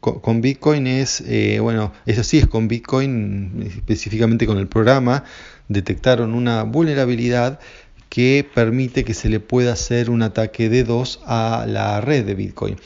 con, 0.00 0.40
Bitcoin 0.40 0.88
es, 0.88 1.20
eh, 1.20 1.60
bueno, 1.60 1.92
eso 2.04 2.24
sí 2.24 2.38
es 2.38 2.48
con 2.48 2.66
Bitcoin, 2.66 3.62
específicamente 3.64 4.44
con 4.44 4.58
el 4.58 4.66
programa, 4.66 5.22
detectaron 5.68 6.34
una 6.34 6.64
vulnerabilidad 6.64 7.60
que 8.08 8.44
permite 8.54 9.04
que 9.04 9.14
se 9.14 9.28
le 9.28 9.38
pueda 9.38 9.74
hacer 9.74 10.10
un 10.10 10.22
ataque 10.22 10.68
de 10.68 10.82
dos 10.82 11.20
a 11.26 11.64
la 11.68 12.00
red 12.00 12.26
de 12.26 12.34
Bitcoin. 12.34 12.76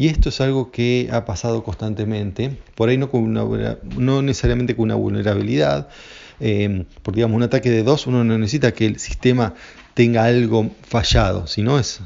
Y 0.00 0.08
esto 0.08 0.30
es 0.30 0.40
algo 0.40 0.70
que 0.70 1.10
ha 1.12 1.26
pasado 1.26 1.62
constantemente, 1.62 2.56
por 2.74 2.88
ahí 2.88 2.96
no, 2.96 4.22
necesariamente 4.22 4.74
con 4.74 4.84
una 4.84 4.94
vulnerabilidad, 4.94 5.90
eh, 6.40 6.86
porque 7.02 7.16
digamos 7.16 7.36
un 7.36 7.42
ataque 7.42 7.68
de 7.68 7.82
dos 7.82 8.06
uno 8.06 8.24
no 8.24 8.38
necesita 8.38 8.72
que 8.72 8.86
el 8.86 8.98
sistema 8.98 9.52
tenga 9.92 10.24
algo 10.24 10.70
fallado, 10.88 11.46
sino 11.46 11.78
es 11.78 12.00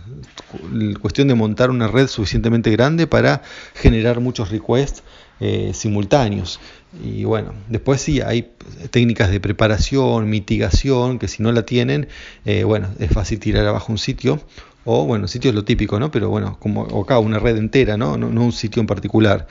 cuestión 1.00 1.28
de 1.28 1.36
montar 1.36 1.70
una 1.70 1.86
red 1.86 2.08
suficientemente 2.08 2.72
grande 2.72 3.06
para 3.06 3.42
generar 3.74 4.18
muchos 4.18 4.50
requests 4.50 5.04
eh, 5.38 5.70
simultáneos. 5.72 6.58
Y 7.02 7.24
bueno, 7.24 7.54
después 7.68 8.00
sí 8.00 8.20
hay 8.20 8.52
técnicas 8.90 9.30
de 9.30 9.40
preparación, 9.40 10.28
mitigación, 10.28 11.18
que 11.18 11.28
si 11.28 11.42
no 11.42 11.52
la 11.52 11.66
tienen, 11.66 12.08
eh, 12.44 12.64
bueno, 12.64 12.88
es 12.98 13.10
fácil 13.10 13.40
tirar 13.40 13.66
abajo 13.66 13.92
un 13.92 13.98
sitio. 13.98 14.40
O 14.84 15.06
bueno, 15.06 15.26
sitio 15.28 15.50
es 15.50 15.54
lo 15.54 15.64
típico, 15.64 15.98
¿no? 15.98 16.10
Pero 16.10 16.28
bueno, 16.28 16.58
como 16.60 16.84
acá 17.02 17.18
una 17.18 17.38
red 17.38 17.56
entera, 17.56 17.96
¿no? 17.96 18.16
No, 18.16 18.28
un 18.28 18.52
sitio 18.52 18.80
en 18.80 18.86
particular. 18.86 19.46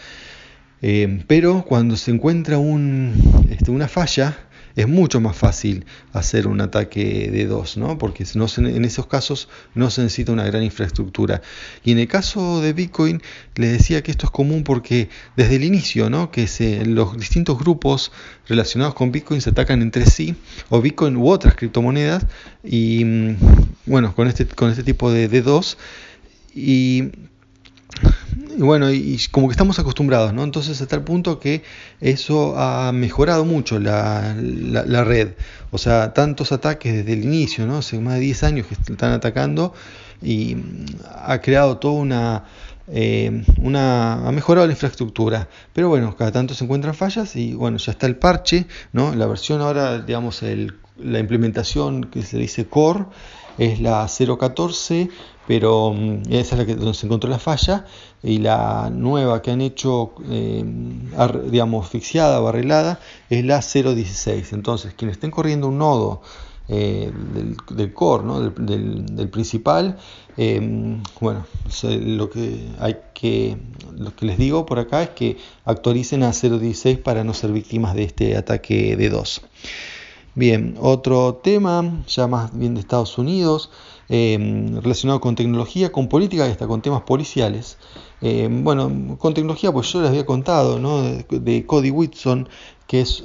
Eh, 0.82 1.24
pero 1.28 1.64
cuando 1.68 1.98
se 1.98 2.12
encuentra 2.12 2.58
un, 2.58 3.46
este, 3.50 3.72
una 3.72 3.88
falla, 3.88 4.38
es 4.76 4.88
mucho 4.88 5.20
más 5.20 5.36
fácil 5.36 5.86
hacer 6.14 6.48
un 6.48 6.62
ataque 6.62 7.30
de 7.32 7.46
dos, 7.46 7.78
¿no? 7.78 7.98
porque 7.98 8.26
en 8.34 8.86
esos 8.86 9.08
casos 9.08 9.50
no 9.76 9.90
se 9.90 10.02
necesita 10.02 10.32
una 10.32 10.46
gran 10.46 10.64
infraestructura. 10.64 11.42
Y 11.84 11.92
en 11.92 12.00
el 12.00 12.08
caso 12.08 12.62
de 12.62 12.74
Bitcoin, 12.74 13.22
les 13.56 13.72
decía 13.72 14.02
que 14.02 14.12
esto 14.12 14.26
es 14.26 14.32
común 14.32 14.64
porque 14.64 15.10
desde 15.36 15.58
el 15.58 15.64
inicio, 15.64 16.10
¿no? 16.10 16.32
que 16.32 16.48
se, 16.48 16.86
los 16.86 17.18
distintos 17.18 17.58
grupos 17.60 18.12
relacionados 18.48 18.96
con 18.96 19.12
Bitcoin 19.12 19.42
se 19.42 19.52
atacan 19.52 19.82
entre 19.82 20.06
sí, 20.06 20.36
o 20.70 20.82
Bitcoin 20.82 21.18
u 21.18 21.28
otras 21.28 21.56
criptomonedas, 21.56 22.26
y 22.64 23.04
mm, 23.06 23.36
bueno, 23.86 24.16
con 24.16 24.28
este, 24.28 24.46
con 24.46 24.70
este 24.70 24.84
tipo 24.84 25.12
de 25.12 25.30
D2. 25.30 25.78
Y 26.56 27.12
y 28.56 28.62
bueno, 28.62 28.92
y, 28.92 29.20
como 29.32 29.48
que 29.48 29.54
estamos 29.54 29.80
acostumbrados, 29.80 30.34
¿no? 30.34 30.44
Entonces 30.44 30.82
a 30.82 30.88
tal 30.88 31.04
punto 31.04 31.40
que 31.40 31.64
eso 32.02 32.58
ha 32.58 32.92
mejorado 32.92 33.46
mucho 33.46 33.80
la, 33.80 34.34
red. 35.04 35.34
O 35.72 35.78
sea, 35.78 36.14
tantos 36.14 36.52
ataques 36.52 36.94
desde 36.94 37.14
el 37.14 37.24
inicio, 37.24 37.66
¿no? 37.66 37.78
Hace 37.78 38.00
más 38.00 38.16
de 38.16 38.20
10 38.22 38.44
años 38.44 38.68
que 38.68 38.76
están 38.76 39.12
atacando 39.12 39.74
y 40.22 40.58
ha 41.16 41.40
creado 41.42 41.78
toda 41.78 41.96
una... 41.96 42.44
Eh, 42.90 43.46
una 43.62 44.28
ha 44.28 44.32
mejorado 44.34 44.68
la 44.68 44.74
infraestructura 44.74 45.48
pero 45.72 45.88
bueno 45.88 46.18
cada 46.18 46.34
tanto 46.34 46.54
se 46.54 46.66
encuentran 46.66 46.94
fallas 46.94 47.34
y 47.38 47.54
bueno 47.54 47.78
ya 47.78 47.94
está 47.94 48.08
el 48.08 48.18
parche 48.18 48.66
no 48.92 49.16
la 49.16 49.26
versión 49.26 49.62
ahora 49.62 50.00
digamos 50.00 50.44
el, 50.44 50.74
la 51.02 51.20
implementación 51.20 52.04
que 52.04 52.24
se 52.24 52.38
dice 52.38 52.66
core 52.66 53.06
es 53.58 53.80
la 53.80 54.08
014 54.08 55.10
pero 55.48 55.94
mm, 55.94 56.24
esa 56.30 56.56
es 56.56 56.60
la 56.60 56.66
que 56.66 56.76
donde 56.76 56.94
se 56.94 57.06
encontró 57.06 57.30
la 57.30 57.40
falla 57.40 57.86
y 58.22 58.40
la 58.40 58.90
nueva 58.90 59.42
que 59.42 59.52
han 59.52 59.62
hecho 59.62 60.14
eh, 60.30 60.64
digamos 61.50 61.86
asfixiada 61.86 62.42
o 62.42 62.48
arreglada 62.48 63.00
es 63.30 63.44
la 63.46 63.60
016 63.60 64.54
entonces 64.54 64.94
quienes 64.94 65.18
estén 65.18 65.32
corriendo 65.32 65.68
un 65.68 65.78
nodo 65.78 66.22
eh, 66.70 67.12
del, 67.72 67.94
core 67.94 68.24
¿no? 68.24 68.40
del, 68.40 69.30
principal 69.30 69.98
eh, 70.38 70.98
bueno 71.20 71.46
lo 71.84 72.30
que 72.30 72.70
hay 72.80 72.98
que 73.14 73.58
lo 73.98 74.16
que 74.16 74.26
les 74.26 74.38
digo 74.38 74.66
por 74.66 74.80
acá 74.80 75.04
es 75.04 75.10
que 75.10 75.38
actualicen 75.66 76.24
a 76.24 76.32
016 76.32 77.00
para 77.00 77.26
no 77.26 77.34
ser 77.34 77.52
víctimas 77.52 77.96
de 77.96 78.04
este 78.04 78.38
ataque 78.38 78.96
de 78.96 79.10
2 79.10 79.42
bien 80.36 80.78
otro 80.80 81.36
tema 81.44 82.06
ya 82.08 82.28
más 82.28 82.58
bien 82.58 82.76
de 82.76 82.80
Estados 82.80 83.18
Unidos 83.18 83.70
Em, 84.10 84.82
relacionado 84.82 85.22
con 85.22 85.36
tecnología, 85.36 85.92
con 85.92 86.10
política 86.10 86.48
y 86.48 86.52
hasta 86.52 86.68
con 86.68 86.82
temas 86.82 87.04
policiales. 87.04 87.78
Em, 88.22 88.64
bueno, 88.64 89.18
con 89.18 89.34
tecnología, 89.34 89.72
pues 89.72 89.92
yo 89.92 90.02
les 90.02 90.10
había 90.10 90.26
contado 90.26 90.78
de, 91.30 91.66
Cody 91.66 91.90
Whitson, 91.90 92.50
que 92.86 93.02
es 93.02 93.24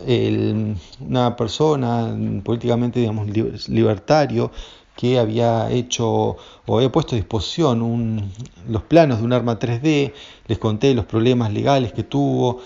una 1.01 1.37
persona 1.37 2.17
políticamente, 2.45 3.01
digamos, 3.01 3.27
libertario, 3.69 4.53
que 4.97 5.19
había 5.19 5.71
hecho 5.71 6.37
o 6.67 6.77
había 6.77 6.91
puesto 6.91 7.15
a 7.15 7.19
disposición 7.19 8.33
los 8.69 8.83
planos 8.83 9.19
de 9.19 9.25
un 9.25 9.33
arma 9.33 9.59
3D, 9.59 10.13
les 10.47 10.59
conté 10.59 10.95
los 10.95 11.05
problemas 11.05 11.53
legales 11.53 11.93
que 11.93 12.03
tuvo 12.03 12.61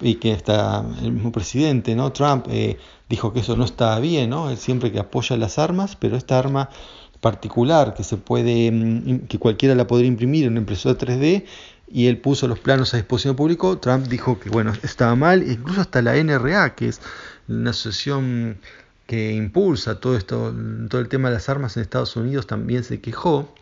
y 0.00 0.16
que 0.16 0.32
hasta 0.32 0.84
el 1.02 1.12
mismo 1.12 1.32
presidente, 1.32 1.94
¿no? 1.94 2.12
Trump, 2.12 2.46
eh, 2.50 2.78
dijo 3.08 3.32
que 3.32 3.40
eso 3.40 3.56
no 3.56 3.64
estaba 3.64 3.98
bien, 4.00 4.30
¿no? 4.30 4.50
Él 4.50 4.58
siempre 4.58 4.92
que 4.92 4.98
apoya 4.98 5.36
las 5.36 5.58
armas, 5.58 5.96
pero 5.96 6.16
esta 6.16 6.38
arma 6.38 6.68
particular 7.20 7.94
que 7.94 8.04
se 8.04 8.16
puede 8.16 8.70
mm, 8.70 9.26
que 9.28 9.38
cualquiera 9.38 9.74
la 9.74 9.86
podría 9.86 10.08
imprimir 10.08 10.44
en 10.44 10.52
una 10.52 10.60
impresora 10.60 10.98
3D 10.98 11.44
y 11.90 12.06
él 12.06 12.18
puso 12.18 12.46
los 12.48 12.58
planos 12.58 12.92
a 12.94 12.98
disposición 12.98 13.34
público, 13.34 13.78
Trump 13.78 14.06
dijo 14.08 14.38
que 14.38 14.50
bueno, 14.50 14.72
estaba 14.82 15.14
mal, 15.16 15.50
incluso 15.50 15.80
hasta 15.80 16.02
la 16.02 16.16
NRA, 16.16 16.74
que 16.74 16.88
es 16.88 17.00
una 17.48 17.70
asociación 17.70 18.58
que 19.06 19.32
impulsa 19.32 20.00
todo 20.00 20.16
esto, 20.16 20.54
todo 20.90 21.00
el 21.00 21.08
tema 21.08 21.28
de 21.28 21.34
las 21.34 21.48
armas 21.48 21.76
en 21.76 21.82
Estados 21.82 22.14
Unidos 22.16 22.46
también 22.46 22.84
se 22.84 23.00
quejó. 23.00 23.54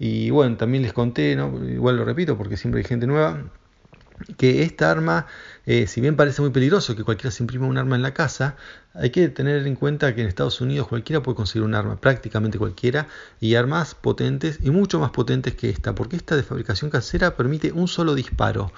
Y 0.00 0.30
bueno, 0.30 0.56
también 0.56 0.82
les 0.82 0.92
conté, 0.92 1.36
¿no? 1.36 1.64
igual 1.64 1.96
lo 1.96 2.04
repito 2.04 2.36
porque 2.36 2.56
siempre 2.56 2.80
hay 2.80 2.84
gente 2.84 3.06
nueva, 3.06 3.44
que 4.36 4.62
esta 4.64 4.90
arma 4.90 5.26
eh, 5.66 5.86
si 5.86 6.00
bien 6.00 6.16
parece 6.16 6.42
muy 6.42 6.50
peligroso 6.50 6.96
que 6.96 7.04
cualquiera 7.04 7.30
se 7.30 7.42
imprima 7.42 7.66
un 7.66 7.78
arma 7.78 7.94
en 7.96 8.02
la 8.02 8.12
casa, 8.14 8.56
hay 8.94 9.10
que 9.10 9.28
tener 9.28 9.66
en 9.66 9.76
cuenta 9.76 10.14
que 10.14 10.22
en 10.22 10.26
Estados 10.26 10.60
Unidos 10.60 10.88
cualquiera 10.88 11.22
puede 11.22 11.36
conseguir 11.36 11.62
un 11.62 11.74
arma, 11.74 11.96
prácticamente 11.96 12.58
cualquiera, 12.58 13.06
y 13.40 13.54
armas 13.54 13.94
potentes 13.94 14.58
y 14.62 14.70
mucho 14.70 14.98
más 14.98 15.10
potentes 15.10 15.54
que 15.54 15.70
esta, 15.70 15.94
porque 15.94 16.16
esta 16.16 16.34
de 16.36 16.42
fabricación 16.42 16.90
casera 16.90 17.36
permite 17.36 17.72
un 17.72 17.86
solo 17.86 18.14
disparo. 18.14 18.72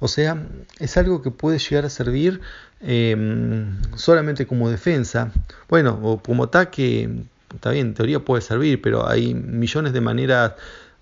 O 0.00 0.08
sea, 0.08 0.46
es 0.78 0.96
algo 0.96 1.22
que 1.22 1.30
puede 1.30 1.58
llegar 1.58 1.84
a 1.84 1.90
servir 1.90 2.40
em, 2.80 3.80
solamente 3.96 4.46
como 4.46 4.70
defensa. 4.70 5.32
Bueno, 5.68 5.98
o 6.02 6.22
como 6.22 6.44
ataque, 6.44 7.08
está 7.52 7.70
bien, 7.70 7.88
en 7.88 7.94
teoría 7.94 8.20
puede 8.20 8.42
servir, 8.42 8.80
pero 8.80 9.08
hay 9.08 9.34
millones 9.34 9.92
de 9.92 10.00
maneras 10.00 10.52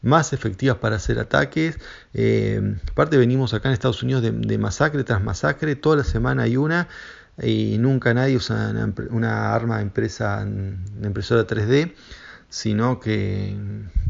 más 0.02 0.32
efectivas 0.32 0.78
para 0.78 0.96
hacer 0.96 1.18
ataques. 1.18 1.78
Em, 2.14 2.78
aparte 2.90 3.16
venimos 3.16 3.54
acá 3.54 3.68
en 3.68 3.74
Estados 3.74 4.02
Unidos 4.02 4.22
de, 4.22 4.58
masacre 4.58 5.04
tras 5.04 5.22
masacre, 5.22 5.76
toda 5.76 5.96
la 5.96 6.04
semana 6.04 6.44
hay 6.44 6.56
una 6.56 6.88
y 7.42 7.76
nunca 7.78 8.14
nadie 8.14 8.36
usa 8.36 8.72
una, 9.10 9.54
arma 9.54 9.82
impresa 9.82 10.42
en 10.42 10.78
impresora 11.04 11.46
3D, 11.46 11.92
sino 12.48 13.00
que, 13.00 13.54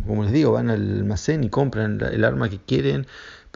como 0.06 0.22
les 0.24 0.32
digo, 0.32 0.52
van 0.52 0.70
al 0.70 0.98
almacén 0.98 1.42
y 1.42 1.50
compran 1.50 2.00
el 2.00 2.24
arma 2.24 2.48
que 2.48 2.58
quieren 2.58 3.06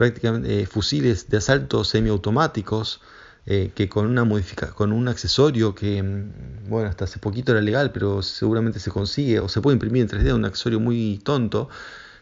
prácticamente 0.01 0.63
eh, 0.63 0.67
fusiles 0.67 1.29
de 1.29 1.37
asalto 1.37 1.85
semiautomáticos 1.85 3.03
eh, 3.45 3.71
que 3.75 3.89
con 3.91 4.07
una 4.07 4.25
modifica 4.25 4.71
con 4.71 4.93
un 4.93 5.09
accesorio 5.09 5.75
que 5.75 6.03
mm, 6.03 6.71
bueno 6.71 6.89
hasta 6.89 7.05
hace 7.05 7.19
poquito 7.19 7.53
era 7.53 7.61
legal 7.61 7.91
pero 7.93 8.23
seguramente 8.23 8.79
se 8.81 8.91
consigue 8.91 9.41
o 9.41 9.49
se 9.49 9.61
puede 9.61 9.75
imprimir 9.75 10.03
en 10.03 10.09
3D 10.09 10.35
un 10.35 10.47
accesorio 10.47 10.81
muy 10.81 11.21
tonto 11.23 11.69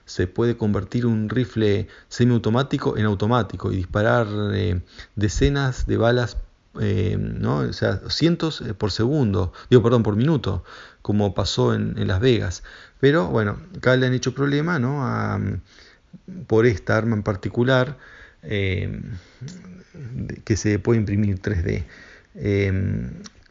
se 0.08 0.26
puede 0.26 0.56
convertir 0.56 1.04
un 1.04 1.28
rifle 1.28 1.86
semiautomático 2.08 2.96
en 2.96 3.04
automático 3.04 3.70
y 3.70 3.76
disparar 3.76 4.26
eh, 4.54 4.80
decenas 5.16 5.86
de 5.86 5.96
balas 5.98 6.38
¿no? 6.74 7.58
o 7.58 7.72
sea, 7.72 8.00
cientos 8.08 8.62
por 8.78 8.92
segundo, 8.92 9.52
digo, 9.68 9.82
perdón, 9.82 10.04
por 10.04 10.14
minuto, 10.14 10.62
como 11.02 11.34
pasó 11.34 11.74
en, 11.74 12.06
Las 12.06 12.20
Vegas. 12.20 12.62
Pero 13.00 13.26
bueno, 13.26 13.58
acá 13.76 13.96
le 13.96 14.06
han 14.06 14.14
hecho 14.14 14.32
problema 14.32 14.78
¿no? 14.78 15.60
por 16.46 16.66
esta 16.66 16.96
arma 16.96 17.16
en 17.16 17.24
particular 17.24 17.98
eh, 18.42 19.02
que 20.44 20.56
se 20.56 20.78
puede 20.78 21.00
imprimir 21.00 21.40
3D. 21.42 21.84
Eh, 22.36 23.10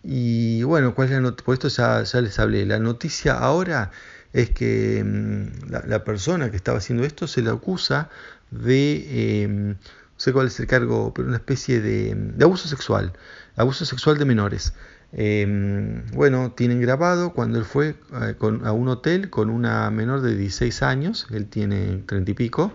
y 0.10 0.64
bueno, 0.64 0.96
¿cuál 0.96 1.12
es 1.12 1.22
la 1.22 1.32
por 1.32 1.54
esto 1.54 1.68
ya, 1.68 2.04
les 2.22 2.40
hablé. 2.40 2.66
La 2.66 2.80
noticia 2.80 3.34
ahora 3.34 3.92
es 4.34 4.50
que 4.52 5.04
mm, 5.04 5.72
la, 5.88 6.04
persona 6.04 6.52
que 6.52 6.58
estaba 6.58 6.78
haciendo 6.80 7.04
esto 7.04 7.28
se 7.28 7.42
le 7.42 7.50
acusa 7.50 8.10
de, 8.52 9.06
eh, 9.10 9.48
no 9.48 9.76
sé 10.18 10.34
cuál 10.34 10.48
es 10.48 10.60
el 10.60 10.68
cargo, 10.68 11.14
pero 11.14 11.28
una 11.28 11.38
especie 11.38 11.82
de, 11.82 12.14
de 12.16 12.44
abuso 12.46 12.68
sexual, 12.68 13.14
abuso 13.56 13.86
sexual 13.86 14.18
de 14.18 14.26
menores. 14.26 14.74
Em, 15.14 16.06
bueno, 16.12 16.52
tienen 16.52 16.82
grabado 16.82 17.32
cuando 17.34 17.58
él 17.60 17.66
fue 17.66 17.96
eh, 18.22 18.36
a 18.64 18.72
un 18.74 18.88
hotel 18.90 19.30
con 19.30 19.50
una 19.50 19.90
menor 19.90 20.22
de 20.22 20.36
16 20.36 20.84
años, 20.84 21.28
él 21.32 21.48
tiene 21.48 22.04
30 22.06 22.32
y 22.32 22.34
pico, 22.34 22.74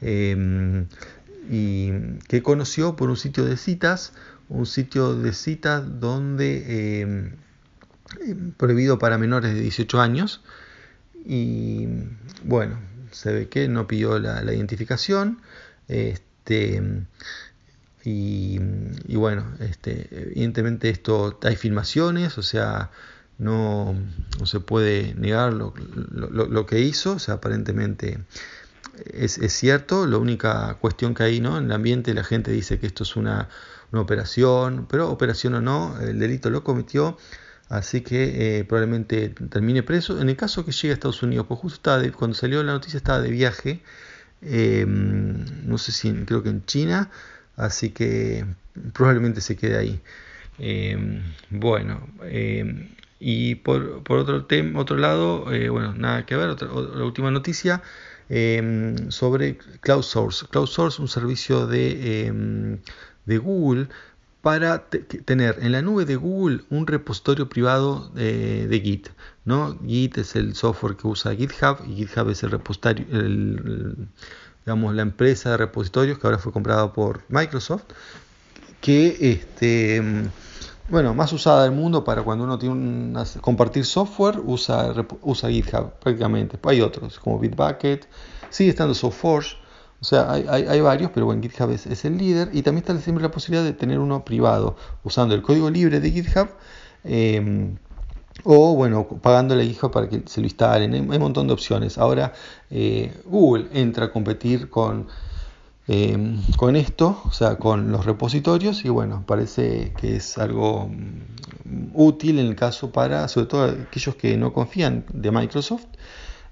em, 0.00 0.86
y 1.50 2.18
que 2.28 2.42
conoció 2.42 2.96
por 2.96 3.10
un 3.10 3.16
sitio 3.16 3.44
de 3.44 3.56
citas, 3.56 4.12
un 4.48 4.66
sitio 4.66 5.14
de 5.14 5.32
citas 5.32 6.00
donde 6.00 7.00
em, 7.02 7.36
prohibido 8.56 8.98
para 8.98 9.18
menores 9.18 9.54
de 9.54 9.60
18 9.60 10.00
años, 10.00 10.42
y 11.26 11.88
bueno, 12.44 12.78
se 13.10 13.32
ve 13.32 13.48
que 13.48 13.68
no 13.68 13.86
pidió 13.86 14.18
la, 14.18 14.42
identificación, 14.52 15.40
este, 15.88 16.82
y, 18.04 18.58
bueno, 19.08 19.44
este, 19.58 20.08
evidentemente 20.12 20.88
esto 20.90 21.38
hay 21.42 21.56
filmaciones, 21.56 22.38
o 22.38 22.42
sea, 22.42 22.90
no, 23.38 23.96
se 24.44 24.60
puede 24.60 25.14
negar 25.14 25.52
lo, 25.52 26.66
que 26.66 26.80
hizo, 26.80 27.14
o 27.14 27.18
sea, 27.18 27.34
aparentemente 27.34 28.20
es, 29.12 29.38
cierto, 29.52 30.06
la 30.06 30.18
única 30.18 30.74
cuestión 30.80 31.14
que 31.14 31.24
hay 31.24 31.40
¿no? 31.40 31.58
en 31.58 31.64
el 31.66 31.72
ambiente 31.72 32.14
la 32.14 32.24
gente 32.24 32.50
dice 32.50 32.78
que 32.78 32.86
esto 32.86 33.02
es 33.02 33.16
una, 33.16 33.48
operación, 33.92 34.86
pero 34.90 35.10
operación 35.10 35.54
o 35.54 35.62
no, 35.62 35.98
el 36.00 36.18
delito 36.18 36.50
lo 36.50 36.62
cometió, 36.62 37.16
así 37.68 38.00
que 38.00 38.58
eh, 38.58 38.64
probablemente 38.64 39.30
termine 39.50 39.82
preso. 39.82 40.20
En 40.20 40.28
el 40.28 40.36
caso 40.36 40.64
que 40.64 40.72
llegue 40.72 40.90
a 40.90 40.94
Estados 40.94 41.22
Unidos, 41.22 41.46
pues 41.48 41.60
justo 41.60 41.76
estaba 41.76 42.16
cuando 42.16 42.36
salió 42.36 42.62
la 42.62 42.72
noticia 42.72 42.96
estaba 42.96 43.20
de 43.20 43.30
viaje, 43.30 43.80
eh, 44.42 44.84
no 44.86 45.78
sé 45.78 45.92
si 45.92 46.12
creo 46.24 46.42
que 46.42 46.50
en 46.50 46.64
China, 46.66 47.10
así 47.56 47.90
que 47.90 48.44
probablemente 48.92 49.40
se 49.40 49.56
quede 49.56 49.76
ahí. 49.76 50.00
Em, 50.58 51.22
bueno, 51.50 52.08
em, 52.24 52.88
y 53.20 53.56
por, 53.56 54.02
otro, 54.08 54.46
otro 54.74 54.96
lado, 54.96 55.52
eh, 55.52 55.68
bueno, 55.68 55.94
nada 55.94 56.26
que 56.26 56.36
ver, 56.36 56.48
otra, 56.48 56.68
la 56.68 57.04
última 57.04 57.30
noticia 57.30 57.82
em, 58.28 59.10
sobre 59.10 59.58
Cloud 59.80 60.02
Source. 60.02 60.46
Cloud 60.50 60.66
Source, 60.66 61.00
un 61.02 61.08
servicio 61.08 61.66
de, 61.66 62.78
de 63.26 63.38
Google 63.38 63.88
para 64.46 64.84
tener 65.24 65.58
en 65.60 65.72
la 65.72 65.82
nube 65.82 66.04
de 66.04 66.14
Google 66.14 66.60
un 66.70 66.86
repositorio 66.86 67.48
privado 67.48 68.10
de, 68.10 68.80
Git. 68.80 69.08
¿no? 69.44 69.76
Git 69.84 70.18
es 70.18 70.36
el 70.36 70.54
software 70.54 70.94
que 70.94 71.08
usa 71.08 71.34
GitHub 71.34 71.78
y 71.84 71.96
GitHub 71.96 72.30
es 72.30 72.44
el 72.44 72.52
repositorio, 72.52 73.04
digamos, 74.64 74.94
la 74.94 75.02
empresa 75.02 75.50
de 75.50 75.56
repositorios 75.56 76.20
que 76.20 76.28
ahora 76.28 76.38
fue 76.38 76.52
comprada 76.52 76.92
por 76.92 77.22
Microsoft, 77.28 77.86
que 78.80 79.16
este, 79.20 80.00
bueno, 80.90 81.12
más 81.12 81.32
usada 81.32 81.64
del 81.64 81.72
mundo 81.72 82.04
para 82.04 82.22
cuando 82.22 82.44
uno 82.44 82.56
tiene 82.56 82.72
un, 82.76 83.18
compartir 83.40 83.84
software, 83.84 84.38
usa, 84.44 84.94
usa 85.22 85.50
GitHub 85.50 85.94
prácticamente. 85.98 86.56
Hay 86.62 86.82
otros, 86.82 87.18
como 87.18 87.40
Bitbucket, 87.40 88.06
sigue 88.50 88.70
estando 88.70 88.94
SoftForge, 88.94 89.56
o 90.06 90.08
sea, 90.08 90.30
hay, 90.30 90.46
hay, 90.46 90.80
varios, 90.80 91.10
pero 91.10 91.26
bueno, 91.26 91.42
GitHub 91.42 91.68
es, 91.72 92.04
el 92.04 92.16
líder 92.16 92.50
y 92.52 92.62
también 92.62 92.84
está 92.86 92.96
siempre 93.00 93.24
la 93.24 93.32
posibilidad 93.32 93.64
de 93.64 93.72
tener 93.72 93.98
uno 93.98 94.24
privado, 94.24 94.76
usando 95.02 95.34
el 95.34 95.42
código 95.42 95.68
libre 95.68 95.98
de 95.98 96.12
GitHub. 96.12 96.48
Em, 97.02 97.76
o 98.44 98.76
bueno, 98.76 99.08
pagándole 99.20 99.62
a 99.62 99.64
hijo 99.64 99.90
para 99.90 100.08
que 100.08 100.22
se 100.26 100.40
lo 100.40 100.46
instalen. 100.46 100.94
Hay, 100.94 101.00
un 101.00 101.18
montón 101.18 101.48
de 101.48 101.54
opciones. 101.54 101.98
Ahora 101.98 102.32
eh, 102.70 103.20
Google 103.24 103.66
entra 103.72 104.04
a 104.04 104.12
competir 104.12 104.70
con, 104.70 105.08
eh, 105.88 106.36
con 106.56 106.76
esto, 106.76 107.20
o 107.24 107.32
sea, 107.32 107.56
con 107.56 107.90
los 107.90 108.06
repositorios 108.06 108.84
y 108.84 108.90
bueno, 108.90 109.24
parece 109.26 109.92
que 109.96 110.14
es 110.14 110.38
algo 110.38 110.86
mm, 110.86 111.90
útil 111.94 112.38
en 112.38 112.46
el 112.46 112.54
caso 112.54 112.92
para, 112.92 113.26
sobre 113.26 113.46
todo 113.48 113.64
aquellos 113.64 114.14
que 114.14 114.36
no 114.36 114.52
confían 114.52 115.04
de 115.12 115.32
Microsoft. 115.32 115.86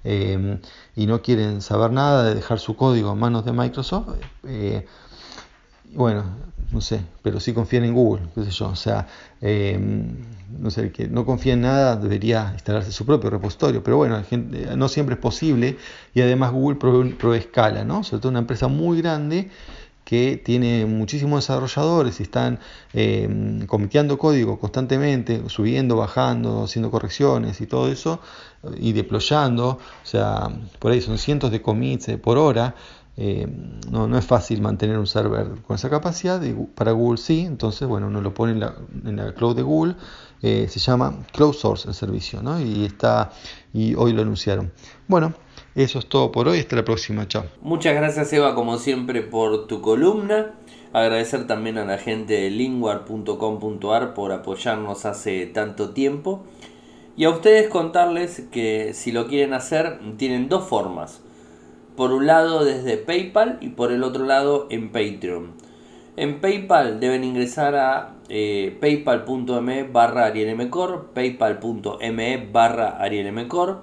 Eh, 0.04 0.58
y 0.94 1.06
no 1.06 1.22
quieren 1.22 1.62
saber 1.62 1.90
nada 1.90 2.24
de 2.24 2.34
dejar 2.34 2.58
su 2.58 2.76
código 2.76 3.12
en 3.12 3.18
manos 3.18 3.44
de 3.44 3.52
Microsoft, 3.52 4.08
bueno, 5.94 6.24
no 6.72 6.80
sé, 6.80 7.00
pero 7.22 7.38
sí 7.38 7.52
confían 7.52 7.84
en 7.84 7.94
Google, 7.94 8.26
qué 8.34 8.42
sé 8.44 8.50
yo, 8.50 8.68
o 8.68 8.76
sea, 8.76 9.06
eh, 9.40 9.78
no 10.58 10.70
sé, 10.70 10.90
que 10.90 11.06
no 11.08 11.24
confía 11.24 11.52
en 11.52 11.60
nada 11.60 11.96
debería 11.96 12.50
instalarse 12.52 12.90
su 12.90 13.06
propio 13.06 13.30
repositorio, 13.30 13.82
pero 13.82 13.96
bueno, 13.98 14.20
no 14.76 14.88
siempre 14.88 15.14
es 15.14 15.20
posible 15.20 15.76
y 16.12 16.20
además 16.20 16.52
Google 16.52 16.76
provee, 16.76 17.38
escala, 17.38 17.84
¿no? 17.84 18.02
Sobre 18.02 18.22
todo 18.22 18.30
una 18.30 18.40
empresa 18.40 18.66
muy 18.66 19.00
grande 19.00 19.50
que 20.04 20.40
tiene 20.42 20.86
muchísimos 20.86 21.44
desarrolladores 21.44 22.20
y 22.20 22.24
están 22.24 22.58
eh, 22.92 23.64
comiteando 23.66 24.18
código 24.18 24.58
constantemente, 24.58 25.42
subiendo, 25.48 25.96
bajando, 25.96 26.64
haciendo 26.64 26.90
correcciones 26.90 27.60
y 27.60 27.66
todo 27.66 27.88
eso, 27.88 28.20
y 28.76 28.92
deployando, 28.92 29.68
o 29.68 30.06
sea, 30.06 30.48
por 30.78 30.92
ahí 30.92 31.00
son 31.00 31.18
cientos 31.18 31.50
de 31.50 31.62
commits 31.62 32.08
eh, 32.08 32.18
por 32.18 32.38
hora, 32.38 32.74
eh, 33.16 33.46
no, 33.90 34.08
no, 34.08 34.18
es 34.18 34.24
fácil 34.24 34.60
mantener 34.60 34.98
un 34.98 35.06
server 35.06 35.62
con 35.62 35.76
esa 35.76 35.88
capacidad, 35.88 36.42
para 36.74 36.92
Google 36.92 37.18
sí, 37.18 37.40
entonces 37.40 37.86
bueno, 37.86 38.08
uno 38.08 38.20
lo 38.20 38.34
pone 38.34 38.52
en 38.52 39.16
la, 39.16 39.32
cloud 39.34 39.54
de 39.54 39.62
Google, 39.62 39.94
eh, 40.42 40.66
se 40.68 40.80
llama 40.80 41.24
Cloud 41.32 41.54
Source 41.54 41.88
el 41.88 41.94
servicio, 41.94 42.42
¿no? 42.42 42.60
y, 42.60 42.84
está, 42.84 43.30
y 43.72 43.94
hoy 43.94 44.12
lo 44.12 44.22
anunciaron. 44.22 44.72
Bueno, 45.06 45.32
eso 45.74 45.98
es 45.98 46.06
todo 46.06 46.30
por 46.32 46.48
hoy, 46.48 46.60
hasta 46.60 46.76
la 46.76 46.84
próxima, 46.84 47.26
chao. 47.26 47.44
Muchas 47.60 47.94
gracias 47.94 48.32
Eva 48.32 48.54
como 48.54 48.78
siempre 48.78 49.22
por 49.22 49.66
tu 49.66 49.80
columna, 49.80 50.54
agradecer 50.92 51.46
también 51.46 51.78
a 51.78 51.84
la 51.84 51.98
gente 51.98 52.34
de 52.34 52.50
linguar.com.ar 52.50 54.14
por 54.14 54.32
apoyarnos 54.32 55.04
hace 55.04 55.46
tanto 55.46 55.90
tiempo. 55.90 56.44
Y 57.16 57.24
a 57.24 57.30
ustedes 57.30 57.68
contarles 57.68 58.42
que 58.50 58.92
si 58.92 59.12
lo 59.12 59.28
quieren 59.28 59.52
hacer 59.52 60.00
tienen 60.16 60.48
dos 60.48 60.68
formas 60.68 61.20
por 61.96 62.12
un 62.12 62.26
lado 62.26 62.64
desde 62.64 62.96
PayPal 62.96 63.58
y 63.60 63.68
por 63.68 63.92
el 63.92 64.02
otro 64.02 64.24
lado 64.24 64.66
en 64.70 64.90
Patreon. 64.90 65.52
En 66.16 66.40
PayPal 66.40 67.00
deben 67.00 67.24
ingresar 67.24 67.74
a 67.74 68.14
eh, 68.28 68.76
paypal.me 68.80 69.84
barra 69.84 70.26
arielmcor, 70.26 71.10
paypal.me 71.14 72.48
barra 72.52 72.98
arielmcor. 72.98 73.82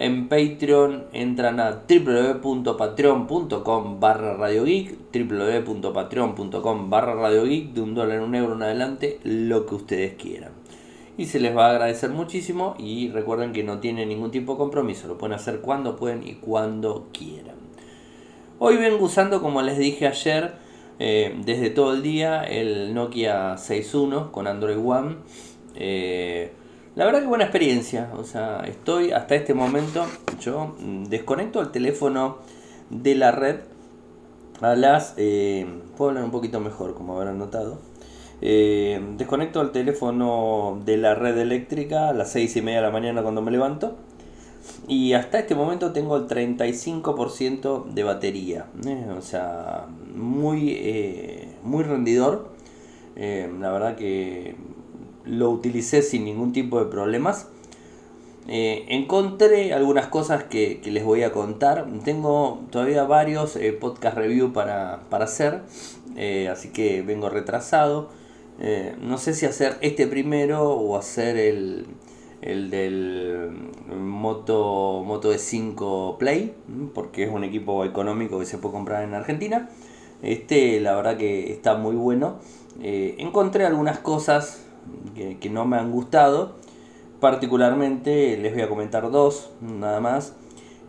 En 0.00 0.28
Patreon 0.28 1.06
entran 1.12 1.58
a 1.58 1.82
www.patreon.com 1.88 3.98
barra 3.98 4.36
Radio 4.36 4.62
Geek, 4.62 4.96
www.patreon.com 5.12 6.88
barra 6.88 7.16
Radio 7.16 7.44
Geek, 7.44 7.72
de 7.72 7.80
un 7.80 7.96
dólar, 7.96 8.20
un 8.20 8.36
euro 8.36 8.54
en 8.54 8.62
adelante, 8.62 9.18
lo 9.24 9.66
que 9.66 9.74
ustedes 9.74 10.14
quieran. 10.14 10.52
Y 11.16 11.24
se 11.24 11.40
les 11.40 11.56
va 11.56 11.66
a 11.66 11.70
agradecer 11.70 12.10
muchísimo 12.10 12.76
y 12.78 13.08
recuerden 13.08 13.52
que 13.52 13.64
no 13.64 13.80
tienen 13.80 14.10
ningún 14.10 14.30
tipo 14.30 14.52
de 14.52 14.58
compromiso, 14.58 15.08
lo 15.08 15.18
pueden 15.18 15.34
hacer 15.34 15.62
cuando 15.62 15.96
pueden 15.96 16.24
y 16.24 16.34
cuando 16.34 17.08
quieran. 17.12 17.56
Hoy 18.60 18.76
vengo 18.76 19.04
usando, 19.04 19.42
como 19.42 19.62
les 19.62 19.78
dije 19.78 20.06
ayer, 20.06 20.52
eh, 21.00 21.34
desde 21.44 21.70
todo 21.70 21.94
el 21.94 22.04
día 22.04 22.44
el 22.44 22.94
Nokia 22.94 23.56
6.1 23.56 24.30
con 24.30 24.46
Android 24.46 24.78
One. 24.78 25.16
Eh, 25.74 26.52
la 26.98 27.04
verdad 27.04 27.20
que 27.20 27.28
buena 27.28 27.44
experiencia, 27.44 28.10
o 28.16 28.24
sea, 28.24 28.64
estoy 28.66 29.12
hasta 29.12 29.36
este 29.36 29.54
momento, 29.54 30.04
yo 30.40 30.74
mm, 30.80 31.04
desconecto 31.04 31.60
el 31.60 31.70
teléfono 31.70 32.38
de 32.90 33.14
la 33.14 33.30
red 33.30 33.60
a 34.60 34.74
las... 34.74 35.14
Eh, 35.16 35.64
puedo 35.96 36.08
hablar 36.10 36.24
un 36.24 36.32
poquito 36.32 36.58
mejor, 36.58 36.94
como 36.94 37.16
habrán 37.16 37.38
notado. 37.38 37.78
Eh, 38.40 39.00
desconecto 39.16 39.60
el 39.60 39.70
teléfono 39.70 40.82
de 40.84 40.96
la 40.96 41.14
red 41.14 41.38
eléctrica 41.38 42.08
a 42.08 42.12
las 42.12 42.32
6 42.32 42.56
y 42.56 42.62
media 42.62 42.80
de 42.80 42.86
la 42.88 42.92
mañana 42.92 43.22
cuando 43.22 43.42
me 43.42 43.52
levanto. 43.52 43.94
Y 44.88 45.12
hasta 45.12 45.38
este 45.38 45.54
momento 45.54 45.92
tengo 45.92 46.16
el 46.16 46.26
35% 46.26 47.84
de 47.84 48.02
batería. 48.02 48.66
¿eh? 48.84 49.06
o 49.16 49.22
sea, 49.22 49.86
muy, 50.16 51.46
muy 51.62 51.84
rendidor. 51.84 52.48
la 53.16 53.70
verdad 53.70 53.94
que 53.94 54.56
lo 55.28 55.50
utilicé 55.50 56.02
sin 56.02 56.24
ningún 56.24 56.52
tipo 56.52 56.78
de 56.78 56.90
problemas. 56.90 57.48
Eh, 58.50 58.86
encontré 58.88 59.74
algunas 59.74 60.06
cosas 60.06 60.44
que, 60.44 60.80
les 60.84 61.04
voy 61.04 61.22
a 61.22 61.32
contar. 61.32 61.86
Tengo 62.02 62.62
todavía 62.70 63.04
varios 63.04 63.56
eh, 63.56 63.72
podcast 63.72 64.16
review 64.16 64.54
para, 64.54 65.02
hacer, 65.10 65.60
eh, 66.16 66.48
así 66.48 66.70
que 66.70 67.02
vengo 67.02 67.28
retrasado. 67.28 68.08
no 69.00 69.18
sé 69.18 69.34
si 69.34 69.46
hacer 69.46 69.76
este 69.82 70.06
primero 70.06 70.72
o 70.72 70.96
hacer 70.96 71.36
el, 71.36 71.86
el 72.42 72.70
del 72.70 73.50
Moto, 73.94 75.02
Moto 75.04 75.32
E5 75.32 76.16
Play, 76.16 76.54
porque 76.94 77.24
es 77.24 77.30
un 77.30 77.44
equipo 77.44 77.84
económico 77.84 78.38
que 78.38 78.46
se 78.46 78.58
puede 78.58 78.72
comprar 78.74 79.04
en 79.04 79.14
Argentina. 79.14 79.68
Este, 80.22 80.80
la 80.80 80.96
verdad 80.96 81.18
que 81.18 81.52
está 81.52 81.76
muy 81.76 81.96
bueno. 81.96 82.38
encontré 82.80 83.66
algunas 83.66 83.98
cosas 83.98 84.67
que, 85.14 85.50
no 85.50 85.64
me 85.64 85.76
han 85.76 85.90
gustado. 85.90 86.56
Particularmente 87.20 88.36
les 88.36 88.52
voy 88.52 88.62
a 88.62 88.68
comentar 88.68 89.10
dos, 89.10 89.50
nada 89.60 90.00
más. 90.00 90.34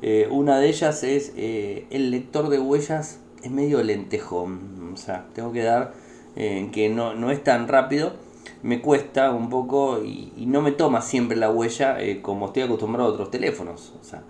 Eh, 0.02 0.28
una 0.32 0.60
de 0.60 0.70
ellas 0.70 1.04
es 1.04 1.34
eh, 1.36 1.86
el 1.90 2.12
lector 2.12 2.50
de 2.50 2.60
huellas 2.60 3.20
es 3.44 3.52
medio 3.52 3.82
lentejón. 3.84 4.92
O 4.94 4.98
sea, 4.98 5.28
tengo 5.34 5.52
que 5.52 5.64
dar 5.64 5.94
eh, 6.36 6.70
que 6.72 6.90
no, 6.90 7.16
no, 7.16 7.32
es 7.32 7.44
tan 7.44 7.68
rápido. 7.68 8.14
Me 8.62 8.82
cuesta 8.82 9.32
un 9.32 9.50
poco 9.50 10.04
y, 10.04 10.32
no 10.46 10.62
me 10.62 10.72
toma 10.72 11.02
siempre 11.02 11.38
la 11.38 11.50
huella 11.50 11.98
como 12.22 12.48
estoy 12.48 12.64
acostumbrado 12.64 13.10
a 13.10 13.14
otros 13.14 13.32
teléfonos. 13.32 13.94
O 14.00 14.04
sea, 14.04 14.24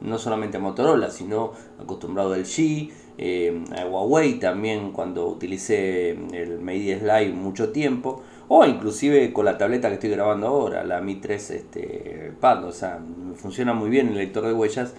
no 0.00 0.18
solamente 0.18 0.56
a 0.56 0.60
Motorola, 0.60 1.10
sino 1.10 1.52
acostumbrado 1.80 2.32
al 2.32 2.44
G, 2.44 2.90
a 3.76 3.86
Huawei 3.86 4.38
también 4.38 4.92
cuando 4.92 5.26
utilicé 5.26 6.10
el 6.10 6.60
Mate 6.60 6.78
10 6.78 7.02
Live 7.02 7.32
mucho 7.32 7.70
tiempo 7.70 8.22
o 8.54 8.66
inclusive 8.66 9.32
con 9.32 9.46
la 9.46 9.56
tableta 9.56 9.88
que 9.88 9.94
estoy 9.94 10.10
grabando 10.10 10.46
ahora, 10.46 10.84
la 10.84 11.00
Mi 11.00 11.14
3 11.14 11.50
este, 11.52 12.32
Pad, 12.38 12.66
o 12.66 12.72
sea, 12.72 12.98
funciona 13.34 13.72
muy 13.72 13.88
bien 13.88 14.08
el 14.08 14.18
lector 14.18 14.44
de 14.44 14.52
huellas. 14.52 14.92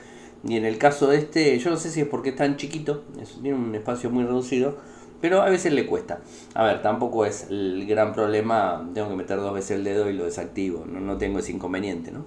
Y 0.44 0.58
en 0.58 0.66
el 0.66 0.80
caso 0.80 1.06
de 1.06 1.18
este, 1.18 1.60
yo 1.60 1.70
no 1.70 1.78
sé 1.78 1.92
si 1.92 2.02
es 2.02 2.08
porque 2.08 2.30
es 2.30 2.36
tan 2.36 2.58
chiquito, 2.58 3.04
tiene 3.44 3.56
un 3.56 3.76
espacio 3.76 4.10
muy 4.10 4.24
reducido, 4.24 4.78
pero 5.22 5.44
a 5.44 5.50
veces 5.50 5.72
le 5.72 5.86
cuesta. 5.86 6.22
A 6.56 6.64
ver, 6.64 6.82
tampoco 6.82 7.28
es 7.28 7.46
el 7.52 7.86
gran 7.86 8.12
problema, 8.12 8.90
tengo 8.96 9.10
que 9.10 9.16
meter 9.18 9.38
dos 9.38 9.54
veces 9.54 9.78
el 9.78 9.84
dedo 9.84 10.10
y 10.10 10.14
lo 10.14 10.26
desactivo, 10.26 10.86
no, 10.88 11.18
tengo 11.20 11.38
ese 11.38 11.52
inconveniente, 11.52 12.12
¿no? 12.12 12.26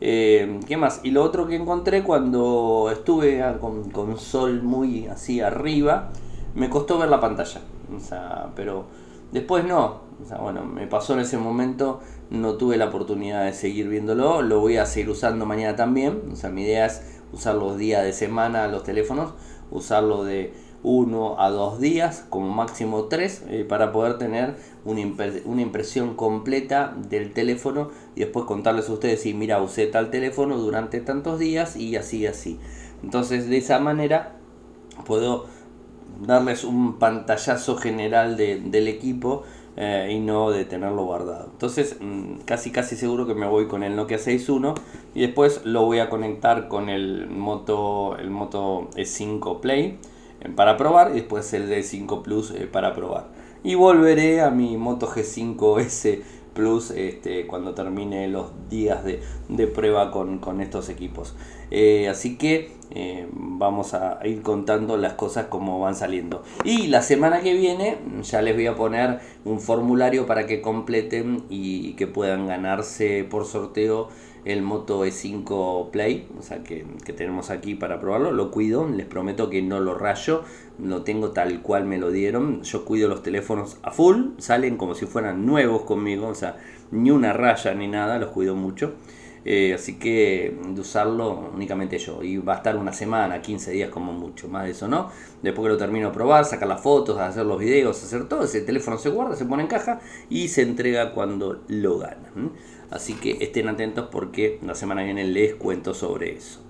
Eh, 0.00 0.58
¿Qué 0.66 0.78
más? 0.78 1.00
Y 1.02 1.10
lo 1.10 1.22
otro 1.22 1.46
que 1.46 1.54
encontré 1.54 2.02
cuando 2.02 2.88
estuve 2.90 3.44
con, 3.60 3.90
con 3.90 4.16
sol 4.16 4.62
muy 4.62 5.06
así 5.06 5.42
arriba, 5.42 6.12
me 6.54 6.70
costó 6.70 6.96
ver 6.96 7.10
la 7.10 7.20
pantalla. 7.20 7.60
O 7.94 8.00
sea, 8.00 8.50
pero 8.56 8.86
después 9.32 9.64
no, 9.64 10.02
o 10.22 10.26
sea, 10.26 10.38
bueno, 10.38 10.64
me 10.64 10.86
pasó 10.86 11.14
en 11.14 11.20
ese 11.20 11.38
momento, 11.38 12.00
no 12.30 12.54
tuve 12.54 12.76
la 12.76 12.86
oportunidad 12.86 13.44
de 13.44 13.52
seguir 13.52 13.88
viéndolo, 13.88 14.42
lo 14.42 14.60
voy 14.60 14.76
a 14.76 14.86
seguir 14.86 15.10
usando 15.10 15.46
mañana 15.46 15.76
también. 15.76 16.22
O 16.32 16.36
sea, 16.36 16.50
mi 16.50 16.62
idea 16.62 16.86
es 16.86 17.02
usar 17.32 17.56
los 17.56 17.76
días 17.76 18.04
de 18.04 18.12
semana 18.12 18.68
los 18.68 18.84
teléfonos, 18.84 19.34
usarlo 19.70 20.24
de 20.24 20.52
uno 20.84 21.40
a 21.40 21.50
dos 21.50 21.80
días, 21.80 22.24
como 22.28 22.48
máximo 22.48 23.04
tres, 23.04 23.44
eh, 23.48 23.64
para 23.68 23.92
poder 23.92 24.18
tener 24.18 24.56
una, 24.84 25.00
impresión 25.00 26.14
completa 26.14 26.94
del 27.08 27.32
teléfono 27.32 27.90
y 28.16 28.20
después 28.20 28.46
contarles 28.46 28.88
a 28.88 28.92
ustedes 28.92 29.22
si 29.22 29.32
mira 29.32 29.62
usé 29.62 29.86
tal 29.86 30.10
teléfono 30.10 30.58
durante 30.58 31.00
tantos 31.00 31.38
días 31.38 31.76
y 31.76 31.96
así 31.96 32.26
así. 32.26 32.58
Entonces 33.02 33.48
de 33.48 33.58
esa 33.58 33.78
manera 33.78 34.36
puedo 35.04 35.46
darles 36.20 36.64
un 36.64 36.98
pantallazo 36.98 37.76
general 37.76 38.36
del 38.36 38.88
equipo 38.88 39.42
eh, 39.76 40.10
y 40.12 40.20
no 40.20 40.50
de 40.50 40.66
tenerlo 40.66 41.04
guardado. 41.04 41.48
Entonces, 41.50 41.96
mm, 41.98 42.40
casi 42.44 42.70
casi 42.70 42.94
seguro 42.94 43.26
que 43.26 43.34
me 43.34 43.46
voy 43.46 43.68
con 43.68 43.82
el 43.82 43.96
Nokia 43.96 44.18
6.1 44.18 44.74
y 45.14 45.22
después 45.22 45.62
lo 45.64 45.86
voy 45.86 45.98
a 45.98 46.10
conectar 46.10 46.68
con 46.68 46.90
el 46.90 47.26
Moto, 47.28 48.16
el 48.18 48.28
Moto 48.28 48.90
E5 48.96 49.60
Play 49.60 49.98
eh, 50.42 50.48
para 50.54 50.76
probar 50.76 51.12
y 51.12 51.14
después 51.14 51.52
el 51.54 51.70
D5 51.70 52.20
Plus 52.20 52.50
eh, 52.50 52.68
para 52.70 52.94
probar. 52.94 53.28
Y 53.64 53.74
volveré 53.74 54.42
a 54.42 54.50
mi 54.50 54.76
Moto 54.76 55.08
G5S 55.08 56.20
Plus 56.54 56.90
este, 56.90 57.46
cuando 57.46 57.74
termine 57.74 58.28
los 58.28 58.50
días 58.68 59.04
de, 59.04 59.66
prueba 59.66 60.10
con, 60.10 60.60
estos 60.60 60.88
equipos. 60.88 61.34
Eh, 61.70 62.08
así 62.08 62.36
que 62.36 62.72
eh, 62.90 63.26
vamos 63.32 63.94
a 63.94 64.20
ir 64.24 64.42
contando 64.42 64.96
las 64.96 65.14
cosas 65.14 65.46
como 65.46 65.80
van 65.80 65.94
saliendo. 65.94 66.42
Y 66.64 66.88
la 66.88 67.02
semana 67.02 67.40
que 67.40 67.54
viene 67.54 67.98
ya 68.22 68.42
les 68.42 68.54
voy 68.54 68.66
a 68.66 68.74
poner 68.74 69.20
un 69.44 69.60
formulario 69.60 70.26
para 70.26 70.46
que 70.46 70.60
completen 70.60 71.44
y 71.48 71.94
que 71.94 72.06
puedan 72.06 72.46
ganarse 72.46 73.24
por 73.24 73.46
sorteo 73.46 74.08
el 74.44 74.62
Moto 74.62 75.04
E5 75.06 75.90
Play, 75.90 76.28
o 76.38 76.42
sea 76.42 76.62
que, 76.64 76.84
tenemos 77.16 77.50
aquí 77.50 77.74
para 77.74 78.00
probarlo, 78.00 78.32
lo 78.32 78.50
cuido, 78.50 78.88
les 78.88 79.06
prometo 79.06 79.50
que 79.50 79.62
no 79.62 79.80
lo 79.80 79.94
rayo, 79.94 80.42
lo 80.78 81.02
tengo 81.02 81.30
tal 81.30 81.62
cual 81.62 81.84
me 81.84 81.98
lo 81.98 82.10
dieron, 82.10 82.62
yo 82.62 82.84
cuido 82.84 83.08
los 83.08 83.22
teléfonos 83.22 83.78
a 83.82 83.90
full, 83.90 84.30
salen 84.38 84.76
como 84.76 84.94
si 84.94 85.06
fueran 85.06 85.46
nuevos 85.46 85.82
conmigo, 85.82 86.28
o 86.28 86.34
sea, 86.34 86.56
ni 86.90 87.10
una 87.10 87.32
raya 87.32 87.74
ni 87.74 87.88
nada, 87.88 88.18
los 88.18 88.30
cuido 88.30 88.54
mucho. 88.54 88.94
Eh, 89.44 89.74
así 89.74 89.98
que 89.98 90.56
de 90.68 90.80
usarlo 90.80 91.50
únicamente 91.52 91.98
yo. 91.98 92.22
Y 92.22 92.38
va 92.38 92.54
a 92.54 92.56
estar 92.58 92.76
una 92.76 92.92
semana, 92.92 93.42
15 93.42 93.72
días 93.72 93.90
como 93.90 94.12
mucho, 94.12 94.48
más 94.48 94.64
de 94.64 94.70
eso 94.70 94.88
no. 94.88 95.10
Después 95.42 95.64
que 95.64 95.70
lo 95.70 95.76
termino 95.76 96.08
de 96.08 96.14
probar, 96.14 96.44
sacar 96.44 96.68
las 96.68 96.80
fotos, 96.80 97.18
hacer 97.18 97.44
los 97.44 97.58
videos, 97.58 98.02
hacer 98.02 98.28
todo, 98.28 98.44
ese 98.44 98.60
teléfono 98.60 98.98
se 98.98 99.08
guarda, 99.08 99.34
se 99.34 99.44
pone 99.44 99.62
en 99.62 99.68
caja 99.68 100.00
y 100.30 100.48
se 100.48 100.62
entrega 100.62 101.12
cuando 101.12 101.62
lo 101.66 101.98
gana. 101.98 102.30
Así 102.92 103.14
que 103.14 103.38
estén 103.40 103.68
atentos 103.68 104.08
porque 104.12 104.58
la 104.62 104.74
semana 104.74 105.00
que 105.00 105.06
viene 105.06 105.24
les 105.24 105.54
cuento 105.54 105.94
sobre 105.94 106.36
eso. 106.36 106.60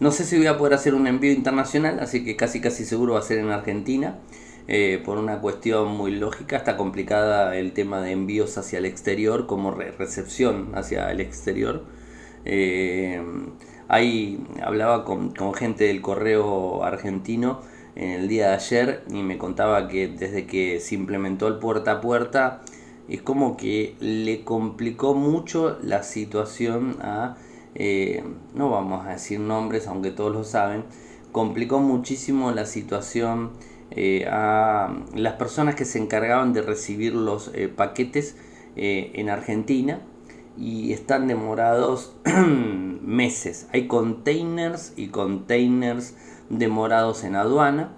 No 0.00 0.10
sé 0.10 0.24
si 0.24 0.36
voy 0.36 0.48
a 0.48 0.58
poder 0.58 0.74
hacer 0.74 0.94
un 0.94 1.06
envío 1.06 1.32
internacional, 1.32 2.00
así 2.00 2.24
que 2.24 2.34
casi 2.34 2.60
casi 2.60 2.84
seguro 2.84 3.12
va 3.14 3.20
a 3.20 3.22
ser 3.22 3.38
en 3.38 3.50
Argentina. 3.50 4.18
Eh, 4.68 5.00
por 5.04 5.18
una 5.18 5.40
cuestión 5.40 5.88
muy 5.88 6.12
lógica, 6.12 6.56
está 6.56 6.76
complicada 6.76 7.56
el 7.56 7.72
tema 7.72 8.00
de 8.00 8.12
envíos 8.12 8.58
hacia 8.58 8.78
el 8.78 8.84
exterior 8.84 9.46
como 9.46 9.70
recepción 9.72 10.72
hacia 10.74 11.10
el 11.12 11.20
exterior. 11.20 11.84
Eh, 12.44 13.22
ahí 13.88 14.44
hablaba 14.62 15.04
con, 15.04 15.32
gente 15.54 15.84
del 15.84 16.00
correo 16.00 16.82
argentino 16.84 17.60
en 17.94 18.10
el 18.10 18.28
día 18.28 18.48
de 18.48 18.54
ayer 18.54 19.04
y 19.10 19.22
me 19.22 19.38
contaba 19.38 19.86
que 19.86 20.08
desde 20.08 20.46
que 20.46 20.80
se 20.80 20.94
implementó 20.94 21.46
el 21.46 21.58
puerta 21.58 21.92
a 21.92 22.00
puerta 22.00 22.62
es 23.12 23.20
como 23.20 23.58
que 23.58 23.94
le 24.00 24.42
complicó 24.42 25.14
mucho 25.14 25.76
la 25.82 26.02
situación 26.02 26.96
a, 27.02 27.36
eh, 27.74 28.24
no 28.54 28.70
vamos 28.70 29.06
a 29.06 29.10
decir 29.10 29.38
nombres, 29.38 29.86
aunque 29.86 30.10
todos 30.10 30.32
lo 30.32 30.44
saben, 30.44 30.84
complicó 31.30 31.80
muchísimo 31.80 32.52
la 32.52 32.64
situación 32.64 33.50
eh, 33.90 34.26
a 34.30 34.96
las 35.14 35.34
personas 35.34 35.74
que 35.74 35.84
se 35.84 35.98
encargaban 35.98 36.54
de 36.54 36.62
recibir 36.62 37.14
los 37.14 37.50
eh, 37.54 37.68
paquetes 37.68 38.36
en 38.74 39.28
Argentina 39.28 40.00
y 40.56 40.94
están 40.94 41.28
demorados 41.28 42.16
meses. 43.02 43.68
Hay 43.74 43.86
containers 43.86 44.94
y 44.96 45.08
containers 45.08 46.14
demorados 46.48 47.24
en 47.24 47.36
aduana 47.36 47.94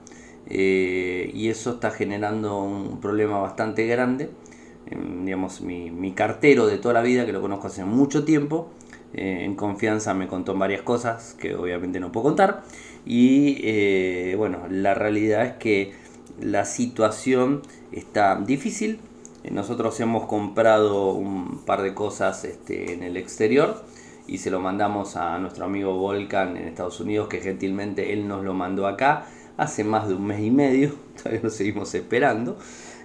y 0.49 1.49
eso 1.49 1.75
está 1.75 1.93
generando 1.93 2.61
un 2.61 2.99
problema 3.01 3.39
bastante 3.39 3.87
grande 3.87 4.31
digamos, 5.24 5.61
mi, 5.61 5.90
mi, 5.90 6.12
cartero 6.12 6.66
de 6.66 6.78
toda 6.78 6.95
la 6.95 7.03
vida, 7.03 7.26
que 7.26 7.32
lo 7.32 7.40
conozco 7.40 7.66
hace 7.68 7.84
mucho 7.84 8.24
tiempo, 8.24 8.70
en 9.12 9.55
confianza 9.55 10.12
me 10.12 10.26
contó 10.26 10.57
varias 10.57 10.82
cosas 10.82 11.34
que 11.38 11.55
obviamente 11.55 12.01
no 12.01 12.11
puedo 12.11 12.24
contar. 12.24 12.64
Y 13.07 14.34
bueno, 14.34 14.66
la 14.68 14.95
realidad 14.95 15.45
es 15.45 15.53
que 15.53 15.92
la 16.40 16.64
situación 16.64 17.62
está 17.92 18.36
difícil. 18.36 18.99
Nosotros 19.51 20.01
hemos 20.01 20.26
comprado 20.26 21.12
un 21.12 21.64
par 21.64 21.82
de 21.82 21.95
cosas 21.95 22.45
este, 22.45 22.92
en 22.92 23.03
el 23.03 23.16
exterior 23.16 23.84
y 24.26 24.38
se 24.38 24.51
lo 24.51 24.59
mandamos 24.59 25.16
a 25.16 25.38
nuestro 25.38 25.66
amigo 25.66 25.99
Volcan 25.99 26.57
en 26.57 26.66
Estados 26.66 26.99
Unidos, 27.01 27.28
que 27.28 27.40
gentilmente 27.40 28.12
él 28.12 28.26
nos 28.26 28.42
lo 28.42 28.55
mandó 28.55 28.86
acá 28.86 29.26
hace 29.57 29.84
más 29.84 30.09
de 30.09 30.14
un 30.14 30.26
mes 30.26 30.40
y 30.40 30.51
medio, 30.51 30.95
todavía 31.16 31.42
lo 31.42 31.51
seguimos 31.51 31.95
esperando. 31.95 32.57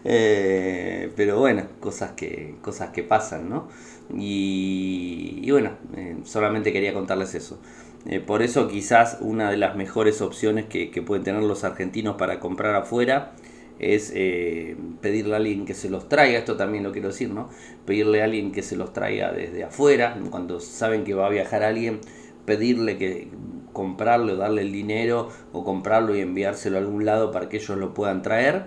Eh, 0.06 1.12
pero 1.16 1.40
bueno, 1.40 1.64
cosas 1.80 2.12
que, 2.12 2.56
cosas 2.62 2.92
que 2.92 3.04
pasan, 3.04 3.50
¿no? 3.50 3.68
Y, 4.16 5.50
bueno, 5.52 5.72
eh, 5.96 6.18
solamente 6.24 6.72
quería 6.72 6.94
contarles 6.94 7.36
eso. 7.36 7.60
Eh, 8.06 8.20
por 8.20 8.42
eso 8.42 8.68
quizás 8.70 9.18
una 9.20 9.52
de 9.52 9.58
las 9.58 9.76
mejores 9.76 10.22
opciones 10.22 10.66
que, 10.66 10.90
que 10.90 11.02
pueden 11.02 11.24
tener 11.24 11.44
los 11.44 11.64
argentinos 11.64 12.16
para 12.16 12.40
comprar 12.40 12.76
afuera 12.76 13.34
es 13.78 14.12
pedirle 15.00 15.36
a 15.36 15.38
alguien 15.38 15.66
que 15.66 15.74
se 15.74 15.90
los 15.90 16.10
traiga, 16.10 16.38
esto 16.38 16.58
también 16.58 16.84
lo 16.84 16.92
quiero 16.92 17.08
decir, 17.08 17.30
¿no? 17.30 17.50
Pedirle 17.86 18.22
a 18.22 18.26
alguien 18.26 18.52
que 18.52 18.62
se 18.62 18.76
los 18.76 18.92
traiga 18.92 19.32
desde 19.32 19.64
afuera, 19.64 20.20
cuando 20.30 20.60
saben 20.60 21.06
que 21.06 21.14
va 21.14 21.28
a 21.28 21.30
viajar 21.30 21.64
alguien, 21.64 22.02
pedirle 22.46 22.98
que 22.98 23.30
comprarlo, 23.72 24.36
darle 24.36 24.64
el 24.64 24.74
dinero 24.74 25.30
o 25.54 25.64
comprarlo 25.64 26.14
y 26.14 26.20
enviárselo 26.20 26.76
a 26.76 26.82
algún 26.82 27.06
lado 27.06 27.32
para 27.32 27.48
que 27.48 27.56
ellos 27.56 27.78
lo 27.78 27.94
puedan 27.94 28.22
traer 28.22 28.66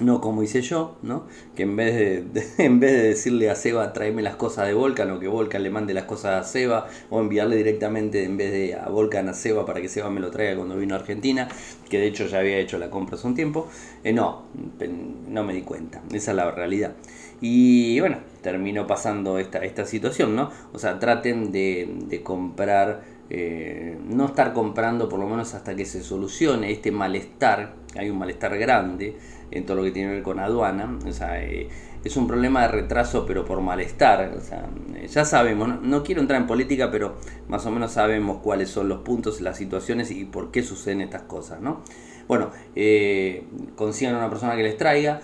no 0.00 0.20
como 0.20 0.42
hice 0.42 0.62
yo, 0.62 0.96
¿no? 1.02 1.24
que 1.54 1.64
en 1.64 1.76
vez 1.76 1.94
de, 1.94 2.42
en 2.64 2.80
vez 2.80 2.92
de 2.92 3.02
decirle 3.08 3.50
a 3.50 3.54
Seba 3.54 3.92
tráeme 3.92 4.22
las 4.22 4.36
cosas 4.36 4.66
de 4.66 4.74
Volcan 4.74 5.10
o 5.10 5.20
que 5.20 5.28
Volcan 5.28 5.62
le 5.62 5.70
mande 5.70 5.94
las 5.94 6.04
cosas 6.04 6.40
a 6.40 6.48
Seba 6.48 6.88
o 7.10 7.20
enviarle 7.20 7.56
directamente 7.56 8.24
en 8.24 8.36
vez 8.36 8.52
de 8.52 8.74
a 8.74 8.88
Volcan 8.88 9.28
a 9.28 9.34
Seba 9.34 9.66
para 9.66 9.80
que 9.80 9.88
Seba 9.88 10.10
me 10.10 10.20
lo 10.20 10.30
traiga 10.30 10.56
cuando 10.56 10.76
vino 10.76 10.94
a 10.94 10.98
Argentina, 10.98 11.48
que 11.88 11.98
de 11.98 12.06
hecho 12.06 12.26
ya 12.26 12.38
había 12.38 12.58
hecho 12.58 12.78
la 12.78 12.90
compra 12.90 13.16
hace 13.16 13.26
un 13.26 13.34
tiempo, 13.34 13.68
eh, 14.04 14.12
no, 14.12 14.44
no 15.28 15.44
me 15.44 15.52
di 15.52 15.62
cuenta, 15.62 16.02
esa 16.12 16.30
es 16.30 16.36
la 16.36 16.50
realidad. 16.50 16.94
Y 17.40 18.00
bueno, 18.00 18.18
terminó 18.42 18.86
pasando 18.86 19.38
esta, 19.38 19.58
esta 19.58 19.84
situación, 19.84 20.34
¿no? 20.34 20.50
O 20.72 20.78
sea, 20.78 20.98
traten 20.98 21.52
de, 21.52 21.88
de 22.06 22.22
comprar, 22.22 23.02
eh, 23.30 23.96
no 24.08 24.26
estar 24.26 24.52
comprando 24.52 25.08
por 25.08 25.20
lo 25.20 25.28
menos 25.28 25.54
hasta 25.54 25.76
que 25.76 25.84
se 25.84 26.02
solucione 26.02 26.72
este 26.72 26.90
malestar, 26.90 27.74
hay 27.96 28.10
un 28.10 28.18
malestar 28.18 28.58
grande, 28.58 29.16
en 29.50 29.66
todo 29.66 29.78
lo 29.78 29.84
que 29.84 29.90
tiene 29.90 30.08
que 30.08 30.14
ver 30.16 30.22
con 30.22 30.40
aduana. 30.40 30.98
O 31.06 31.12
sea, 31.12 31.42
eh, 31.42 31.68
es 32.04 32.16
un 32.16 32.26
problema 32.26 32.62
de 32.62 32.68
retraso, 32.68 33.26
pero 33.26 33.44
por 33.44 33.60
malestar. 33.60 34.34
O 34.36 34.40
sea, 34.40 34.68
eh, 34.94 35.06
ya 35.08 35.24
sabemos, 35.24 35.80
no, 35.82 36.02
quiero 36.02 36.20
entrar 36.20 36.40
en 36.40 36.46
política, 36.46 36.90
pero 36.90 37.16
más 37.48 37.66
o 37.66 37.70
menos 37.70 37.92
sabemos 37.92 38.38
cuáles 38.42 38.70
son 38.70 38.88
los 38.88 39.00
puntos, 39.00 39.40
las 39.40 39.56
situaciones 39.56 40.10
y 40.10 40.24
por 40.24 40.50
qué 40.50 40.62
suceden 40.62 41.00
estas 41.00 41.22
cosas. 41.22 41.60
¿no? 41.60 41.82
Bueno, 42.26 42.50
eh, 42.76 43.44
consigan 43.76 44.16
una 44.16 44.28
persona 44.28 44.56
que 44.56 44.62
les 44.62 44.76
traiga. 44.76 45.20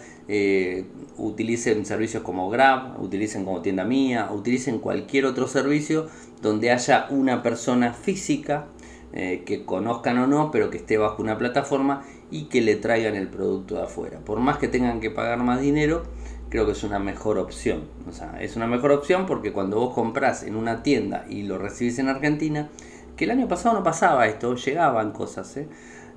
utilicen 1.19 1.85
servicios 1.85 2.23
como 2.23 2.49
Grab, 2.49 3.01
utilicen 3.01 3.45
como 3.45 3.61
tienda 3.61 3.85
mía, 3.85 4.31
utilicen 4.33 4.79
cualquier 4.79 5.27
otro 5.27 5.47
servicio 5.47 6.07
donde 6.41 6.71
haya 6.71 7.07
una 7.11 7.43
persona 7.43 7.93
física 7.93 8.67
que 9.13 9.63
conozcan 9.65 10.19
o 10.19 10.27
no, 10.27 10.51
pero 10.51 10.71
que 10.71 10.79
esté 10.79 10.99
bajo 10.99 11.23
una 11.23 11.39
plataforma 11.39 12.03
y 12.31 12.45
que 12.45 12.61
le 12.61 12.77
traigan 12.77 13.15
el 13.15 13.29
producto 13.29 13.77
de 13.77 13.83
afuera. 13.83 14.19
Por 14.21 14.41
más 14.41 14.59
que 14.59 14.69
tengan 14.69 15.01
que 15.01 15.11
pagar 15.11 15.39
más 15.39 15.61
dinero, 15.61 16.05
creo 16.49 16.67
que 16.67 16.73
es 16.73 16.85
una 16.85 16.99
mejor 16.99 17.39
opción. 17.39 17.85
O 18.09 18.13
sea, 18.13 18.41
es 18.41 18.57
una 18.57 18.67
mejor 18.67 18.93
opción 18.93 19.27
porque 19.27 19.53
cuando 19.53 19.79
vos 19.79 19.95
compras 19.95 20.43
en 20.43 20.57
una 20.57 20.83
tienda 20.83 21.27
y 21.29 21.43
lo 21.43 21.59
recibís 21.59 21.99
en 21.99 22.09
Argentina, 22.09 22.69
que 23.17 23.25
el 23.25 23.31
año 23.31 23.49
pasado 23.49 23.77
no 23.77 23.83
pasaba 23.83 24.27
esto, 24.27 24.55
llegaban 24.55 25.13
cosas. 25.13 25.57
¿eh? 25.57 25.69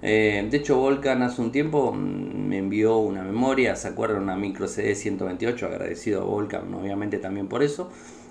Eh, 0.01 0.47
de 0.49 0.57
hecho, 0.57 0.77
Volcan 0.77 1.23
hace 1.23 1.41
un 1.41 1.51
tiempo 1.51 1.91
mm, 1.91 2.47
me 2.47 2.57
envió 2.57 2.97
una 2.97 3.23
memoria, 3.23 3.75
¿se 3.75 3.87
acuerdan? 3.87 4.23
Una 4.23 4.35
micro 4.35 4.67
CD 4.67 4.95
128, 4.95 5.65
agradecido 5.65 6.21
a 6.21 6.25
Volcan, 6.25 6.73
obviamente 6.73 7.17
también 7.17 7.47
por 7.47 7.63
eso. 7.63 7.89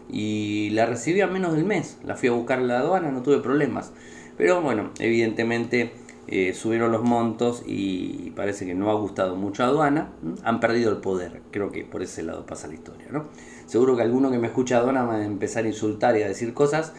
Y 0.09 0.71
la 0.71 0.87
recibí 0.87 1.21
a 1.21 1.27
menos 1.27 1.55
del 1.55 1.65
mes, 1.65 1.99
la 2.05 2.15
fui 2.15 2.29
a 2.29 2.33
buscar 2.33 2.61
en 2.61 2.69
la 2.69 2.79
aduana, 2.79 3.11
no 3.11 3.23
tuve 3.23 3.39
problemas. 3.39 3.93
Pero 4.37 4.61
bueno, 4.63 4.91
evidentemente 5.01 5.93
eh, 6.29 6.55
subieron 6.55 6.91
los 6.91 7.03
montos 7.03 7.63
y 7.67 8.33
parece 8.35 8.67
que 8.67 8.75
no 8.75 8.91
ha 8.91 8.95
gustado 8.95 9.37
mucho 9.37 9.63
a 9.63 9.67
aduana, 9.67 10.11
han 10.43 10.59
perdido 10.59 10.91
el 10.91 10.99
poder, 10.99 11.43
creo 11.53 11.71
que 11.71 11.85
por 11.85 12.03
ese 12.03 12.23
lado 12.23 12.47
pasa 12.47 12.67
la 12.67 12.75
historia. 12.75 13.07
¿no? 13.11 13.27
Seguro 13.67 13.97
que 13.97 14.03
alguno 14.03 14.31
que 14.31 14.39
me 14.39 14.49
escucha 14.49 14.77
a 14.77 14.81
aduana 14.81 15.05
va 15.05 15.17
a 15.17 15.25
empezar 15.25 15.65
a 15.65 15.69
insultar 15.69 16.17
y 16.17 16.23
a 16.23 16.29
decir 16.29 16.53
cosas, 16.53 16.93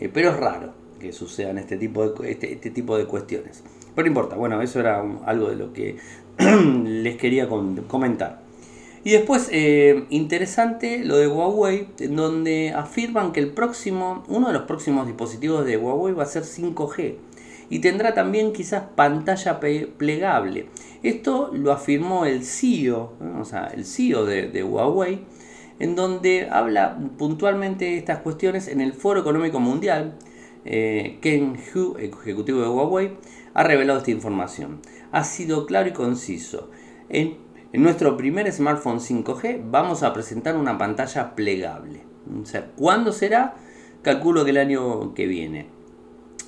eh, 0.00 0.10
pero 0.12 0.30
es 0.30 0.36
raro 0.36 0.72
que 0.98 1.12
sucedan 1.12 1.58
este 1.58 1.76
tipo 1.76 2.08
de, 2.08 2.30
este, 2.32 2.52
este, 2.52 2.70
tipo 2.70 2.96
de 2.98 3.04
cuestiones. 3.04 3.62
Pero 3.94 4.06
no 4.06 4.08
importa, 4.08 4.36
bueno, 4.36 4.60
eso 4.60 4.80
era 4.80 5.04
algo 5.24 5.50
de 5.50 5.56
lo 5.56 5.72
que 5.72 5.98
les 6.84 7.16
quería 7.16 7.48
comentar. 7.48 8.42
Y 9.04 9.10
después, 9.10 9.50
eh, 9.52 10.06
interesante 10.08 11.04
lo 11.04 11.18
de 11.18 11.28
Huawei, 11.28 11.88
donde 12.08 12.72
afirman 12.74 13.32
que 13.32 13.40
el 13.40 13.52
próximo, 13.52 14.24
uno 14.28 14.48
de 14.48 14.54
los 14.54 14.62
próximos 14.62 15.06
dispositivos 15.06 15.66
de 15.66 15.76
Huawei 15.76 16.14
va 16.14 16.22
a 16.22 16.26
ser 16.26 16.44
5G 16.44 17.16
y 17.74 17.80
tendrá 17.80 18.14
también 18.14 18.52
quizás 18.52 18.84
pantalla 18.94 19.58
plegable. 19.58 20.68
Esto 21.02 21.50
lo 21.52 21.72
afirmó 21.72 22.24
el 22.24 22.44
CEO, 22.44 23.14
o 23.40 23.44
sea, 23.44 23.66
el 23.66 23.84
CEO 23.84 24.26
de, 24.26 24.62
Huawei, 24.62 25.24
en 25.80 25.96
donde 25.96 26.48
habla 26.48 26.96
puntualmente 27.18 27.86
de 27.86 27.96
estas 27.98 28.20
cuestiones 28.20 28.68
en 28.68 28.80
el 28.80 28.92
Foro 28.92 29.18
Económico 29.18 29.58
Mundial. 29.58 30.14
Eh, 30.64 31.18
Ken 31.20 31.56
Hu, 31.56 31.96
ejecutivo 31.98 32.60
de 32.60 32.68
Huawei, 32.68 33.16
ha 33.54 33.64
revelado 33.64 33.98
esta 33.98 34.12
información. 34.12 34.78
Ha 35.10 35.24
sido 35.24 35.66
claro 35.66 35.88
y 35.88 35.92
conciso. 35.92 36.70
En, 37.08 37.38
en 37.72 37.82
nuestro 37.82 38.16
primer 38.16 38.52
smartphone 38.52 39.00
5G 39.00 39.62
vamos 39.68 40.04
a 40.04 40.12
presentar 40.12 40.56
una 40.56 40.78
pantalla 40.78 41.34
plegable. 41.34 42.04
O 42.40 42.46
sea, 42.46 42.70
¿cuándo 42.76 43.10
será? 43.10 43.56
Calculo 44.02 44.44
que 44.44 44.52
el 44.52 44.58
año 44.58 45.12
que 45.14 45.26
viene. 45.26 45.73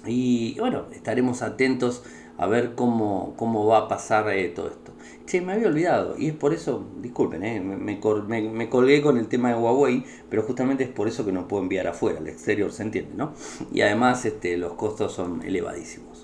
Y 0.07 0.57
bueno, 0.59 0.85
estaremos 0.93 1.43
atentos 1.43 2.03
a 2.39 2.47
ver 2.47 2.75
cómo, 2.75 3.35
cómo 3.37 3.67
va 3.67 3.79
a 3.79 3.89
pasar 3.89 4.29
eh, 4.31 4.49
todo 4.49 4.69
esto. 4.69 4.93
Che, 5.27 5.41
me 5.41 5.55
había 5.55 5.69
olvidado, 5.69 6.15
y 6.19 6.29
es 6.29 6.35
por 6.35 6.53
eso, 6.53 6.87
disculpen, 7.01 7.45
eh, 7.45 7.61
me, 7.61 7.77
me, 7.77 8.69
colgué 8.69 9.03
con 9.03 9.17
el 9.17 9.27
tema 9.27 9.49
de 9.49 9.57
Huawei, 9.57 10.05
pero 10.29 10.43
justamente 10.43 10.85
es 10.85 10.91
por 10.91 11.09
eso 11.09 11.25
que 11.25 11.33
no 11.33 11.49
puedo 11.49 11.63
enviar 11.63 11.87
afuera, 11.87 12.19
al 12.19 12.29
exterior, 12.29 12.71
¿se 12.73 12.83
entiende? 12.83 13.13
¿no? 13.17 13.33
Y 13.73 13.81
además 13.81 14.25
este, 14.25 14.57
los 14.57 14.75
costos 14.75 15.13
son 15.13 15.43
elevadísimos, 15.43 16.23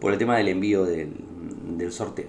por 0.00 0.12
el 0.12 0.18
tema 0.18 0.36
del 0.36 0.48
envío 0.48 0.84
del, 0.84 1.12
sorteo. 1.90 2.28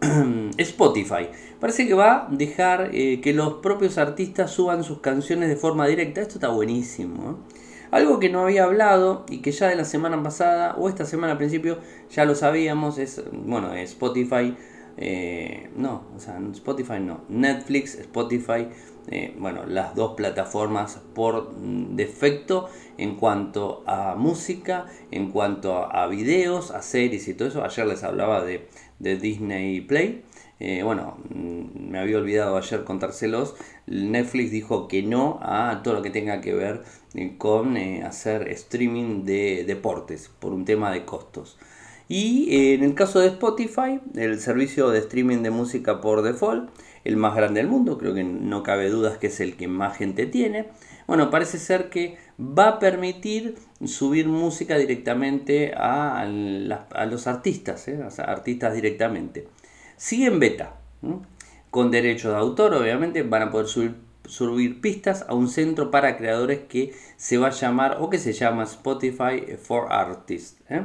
Spotify. 0.58 1.28
Parece 1.60 1.86
que 1.86 1.94
va 1.94 2.26
a 2.26 2.28
dejar 2.30 2.90
eh, 2.92 3.20
que 3.20 3.32
los 3.32 3.54
propios 3.54 3.96
artistas 3.96 4.50
suban 4.50 4.84
sus 4.84 5.00
canciones 5.00 5.48
de 5.48 5.56
forma 5.56 5.86
directa. 5.86 6.20
Esto 6.20 6.34
está 6.34 6.48
buenísimo. 6.48 7.38
Algo 7.94 8.18
que 8.18 8.28
no 8.28 8.40
había 8.40 8.64
hablado 8.64 9.24
y 9.30 9.38
que 9.38 9.52
ya 9.52 9.68
de 9.68 9.76
la 9.76 9.84
semana 9.84 10.20
pasada 10.20 10.74
o 10.76 10.88
esta 10.88 11.04
semana 11.04 11.34
al 11.34 11.38
principio 11.38 11.78
ya 12.10 12.24
lo 12.24 12.34
sabíamos 12.34 12.98
es, 12.98 13.22
bueno, 13.30 13.72
Spotify, 13.72 14.56
eh, 14.96 15.70
no, 15.76 16.02
o 16.16 16.18
sea, 16.18 16.40
Spotify 16.54 16.98
no, 16.98 17.20
Netflix, 17.28 17.94
Spotify, 17.94 18.66
eh, 19.06 19.36
bueno, 19.38 19.64
las 19.64 19.94
dos 19.94 20.14
plataformas 20.16 21.02
por 21.14 21.54
defecto 21.54 22.68
en 22.98 23.14
cuanto 23.14 23.84
a 23.86 24.16
música, 24.16 24.86
en 25.12 25.30
cuanto 25.30 25.76
a, 25.76 26.08
videos, 26.08 26.72
a 26.72 26.82
series 26.82 27.28
y 27.28 27.34
todo 27.34 27.46
eso. 27.46 27.62
Ayer 27.62 27.86
les 27.86 28.02
hablaba 28.02 28.42
de, 28.42 28.66
de 28.98 29.16
Disney 29.18 29.80
Play. 29.82 30.24
Eh, 30.60 30.82
bueno, 30.82 31.18
mm, 31.30 31.90
me 31.90 31.98
había 31.98 32.18
olvidado 32.18 32.56
ayer 32.56 32.84
contárselos. 32.84 33.54
Netflix 33.86 34.50
dijo 34.50 34.88
que 34.88 35.02
no 35.02 35.38
a 35.42 35.80
todo 35.82 35.94
lo 35.94 36.02
que 36.02 36.10
tenga 36.10 36.40
que 36.40 36.54
ver 36.54 36.82
eh, 37.14 37.34
con 37.38 37.76
eh, 37.76 38.02
hacer 38.04 38.48
streaming 38.48 39.24
de 39.24 39.64
deportes 39.66 40.30
por 40.38 40.52
un 40.52 40.64
tema 40.64 40.92
de 40.92 41.04
costos. 41.04 41.58
Y 42.08 42.74
en 42.74 42.84
el 42.84 42.94
caso 42.94 43.20
de 43.20 43.28
Spotify, 43.28 44.00
el 44.14 44.38
servicio 44.38 44.90
de 44.90 44.98
streaming 44.98 45.42
de 45.42 45.50
música 45.50 46.00
por 46.02 46.22
default, 46.22 46.68
el 47.04 47.16
más 47.16 47.34
grande 47.34 47.60
del 47.60 47.70
mundo, 47.70 47.98
creo 47.98 48.14
que 48.14 48.24
no 48.24 48.62
cabe 48.62 48.90
dudas 48.90 49.18
que 49.18 49.28
es 49.28 49.40
el 49.40 49.56
que 49.56 49.68
más 49.68 49.96
gente 49.96 50.26
tiene. 50.26 50.68
Bueno, 51.06 51.30
parece 51.30 51.58
ser 51.58 51.90
que 51.90 52.18
va 52.38 52.68
a 52.68 52.78
permitir 52.78 53.56
subir 53.84 54.28
música 54.28 54.76
directamente 54.76 55.72
a, 55.76 56.26
los 56.26 57.26
artistas, 57.26 57.88
artistas 58.18 58.74
directamente. 58.74 59.48
Sigue 59.96 60.26
en 60.26 60.40
beta. 60.40 60.76
Con 61.70 61.90
derecho 61.90 62.30
de 62.30 62.36
autor, 62.36 62.74
obviamente, 62.74 63.22
van 63.22 63.42
a 63.42 63.50
poder 63.50 63.66
subir, 63.66 64.80
pistas 64.80 65.24
a 65.28 65.34
un 65.34 65.48
centro 65.48 65.90
para 65.90 66.16
creadores 66.16 66.60
que 66.68 66.92
se 67.16 67.36
va 67.36 67.48
a 67.48 67.50
llamar 67.50 67.98
o 68.00 68.10
que 68.10 68.18
se 68.18 68.32
llama 68.32 68.64
Spotify 68.64 69.56
for 69.60 69.92
Artists. 69.92 70.62
¿eh? 70.68 70.82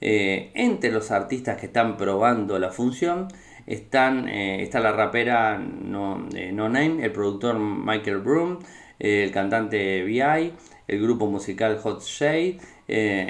Eh, 0.00 0.50
entre 0.54 0.90
los 0.90 1.10
artistas 1.10 1.58
que 1.58 1.66
están 1.66 1.96
probando 1.96 2.58
la 2.58 2.70
función 2.70 3.28
están, 3.66 4.28
eh, 4.28 4.62
está 4.62 4.80
la 4.80 4.92
rapera 4.92 5.58
no, 5.58 6.26
no, 6.52 6.68
Name, 6.68 7.04
el 7.04 7.12
productor 7.12 7.58
Michael 7.58 8.18
Broom, 8.18 8.58
el 8.98 9.30
cantante 9.30 10.02
VI, 10.04 10.54
el 10.88 11.02
grupo 11.02 11.26
musical 11.26 11.78
Hot 11.78 12.02
Shade, 12.02 12.58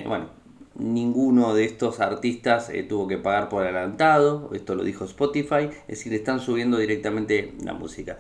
bueno, 0.06 0.30
ninguno 0.74 1.54
de 1.54 1.64
estos 1.64 2.00
artistas 2.00 2.70
tuvo 2.88 3.08
que 3.08 3.18
pagar 3.18 3.48
por 3.48 3.62
adelantado, 3.64 4.50
esto 4.54 4.74
lo 4.74 4.84
dijo 4.84 5.04
Spotify, 5.04 5.68
es 5.88 5.98
decir, 5.98 6.14
están 6.14 6.40
subiendo 6.40 6.78
directamente 6.78 7.54
la 7.62 7.74
música. 7.74 8.18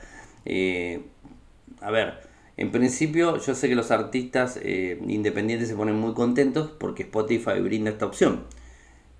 a 1.80 1.90
ver, 1.90 2.32
en 2.56 2.70
principio 2.70 3.38
yo 3.38 3.54
sé 3.54 3.68
que 3.68 3.74
los 3.74 3.90
artistas 3.90 4.58
independientes 4.62 5.68
se 5.68 5.74
ponen 5.74 5.96
muy 5.96 6.14
contentos 6.14 6.70
porque 6.78 7.04
Spotify 7.04 7.60
brinda 7.60 7.90
esta 7.90 8.06
opción. 8.06 8.44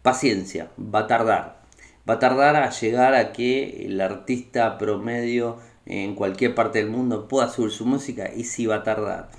Paciencia, 0.03 0.71
va 0.79 1.01
a 1.01 1.07
tardar, 1.07 1.63
va 2.09 2.15
a 2.15 2.19
tardar 2.19 2.57
a 2.57 2.71
llegar 2.71 3.15
a 3.15 3.33
que 3.33 3.87
el 3.87 4.01
artista 4.01 4.77
promedio 4.79 5.59
en 5.87 6.15
cualquier 6.15 6.55
parte 6.55 6.79
del 6.79 6.91
mundo 6.91 7.29
pueda 7.29 7.49
subir 7.49 7.71
su 7.71 7.87
música 7.87 8.31
y 8.35 8.45
sí 8.45 8.67
va 8.67 8.77
a 8.77 8.83
tardar. 8.83 9.31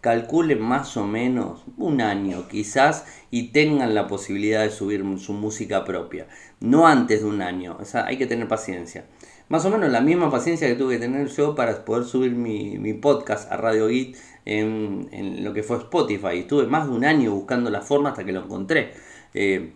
Calculen 0.00 0.60
más 0.62 0.96
o 0.96 1.06
menos 1.06 1.64
un 1.76 2.00
año 2.00 2.48
quizás 2.48 3.04
y 3.30 3.48
tengan 3.48 3.94
la 3.94 4.06
posibilidad 4.06 4.62
de 4.62 4.70
subir 4.70 5.04
su 5.18 5.32
música 5.32 5.84
propia. 5.84 6.26
No 6.60 6.86
antes 6.86 7.20
de 7.20 7.26
un 7.26 7.42
año, 7.42 7.76
o 7.78 7.84
sea, 7.84 8.06
hay 8.06 8.16
que 8.16 8.26
tener 8.26 8.48
paciencia. 8.48 9.04
Más 9.50 9.64
o 9.64 9.70
menos 9.70 9.90
la 9.90 10.00
misma 10.00 10.30
paciencia 10.30 10.68
que 10.68 10.76
tuve 10.76 10.94
que 10.94 11.00
tener 11.00 11.26
yo 11.28 11.54
para 11.54 11.84
poder 11.84 12.04
subir 12.04 12.32
mi, 12.32 12.92
podcast 12.94 13.50
a 13.50 13.56
Radio 13.56 13.88
Git 13.88 14.16
en, 14.44 15.42
lo 15.42 15.52
que 15.52 15.62
fue 15.62 15.76
Spotify. 15.76 16.38
Estuve 16.38 16.66
más 16.66 16.86
de 16.86 16.92
un 16.94 17.04
año 17.04 17.32
buscando 17.32 17.68
la 17.68 17.80
forma 17.80 18.10
hasta 18.10 18.24
que 18.24 18.32
lo 18.32 18.44
encontré. 18.44 18.92
Eh, 19.34 19.72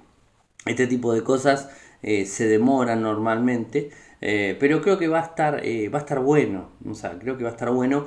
este 0.64 0.86
tipo 0.86 1.12
de 1.12 1.22
cosas 1.22 1.68
eh, 2.02 2.26
se 2.26 2.46
demora 2.46 2.96
normalmente, 2.96 3.90
eh, 4.20 4.56
pero 4.58 4.80
creo 4.80 4.98
que 4.98 5.08
va 5.08 5.20
a 5.20 5.24
estar, 5.24 5.60
eh, 5.64 5.88
va 5.88 5.98
a 5.98 6.02
estar 6.02 6.20
bueno, 6.20 6.70
o 6.88 6.94
sea, 6.94 7.18
creo 7.18 7.36
que 7.36 7.44
va 7.44 7.50
a 7.50 7.52
estar 7.52 7.70
bueno 7.70 8.06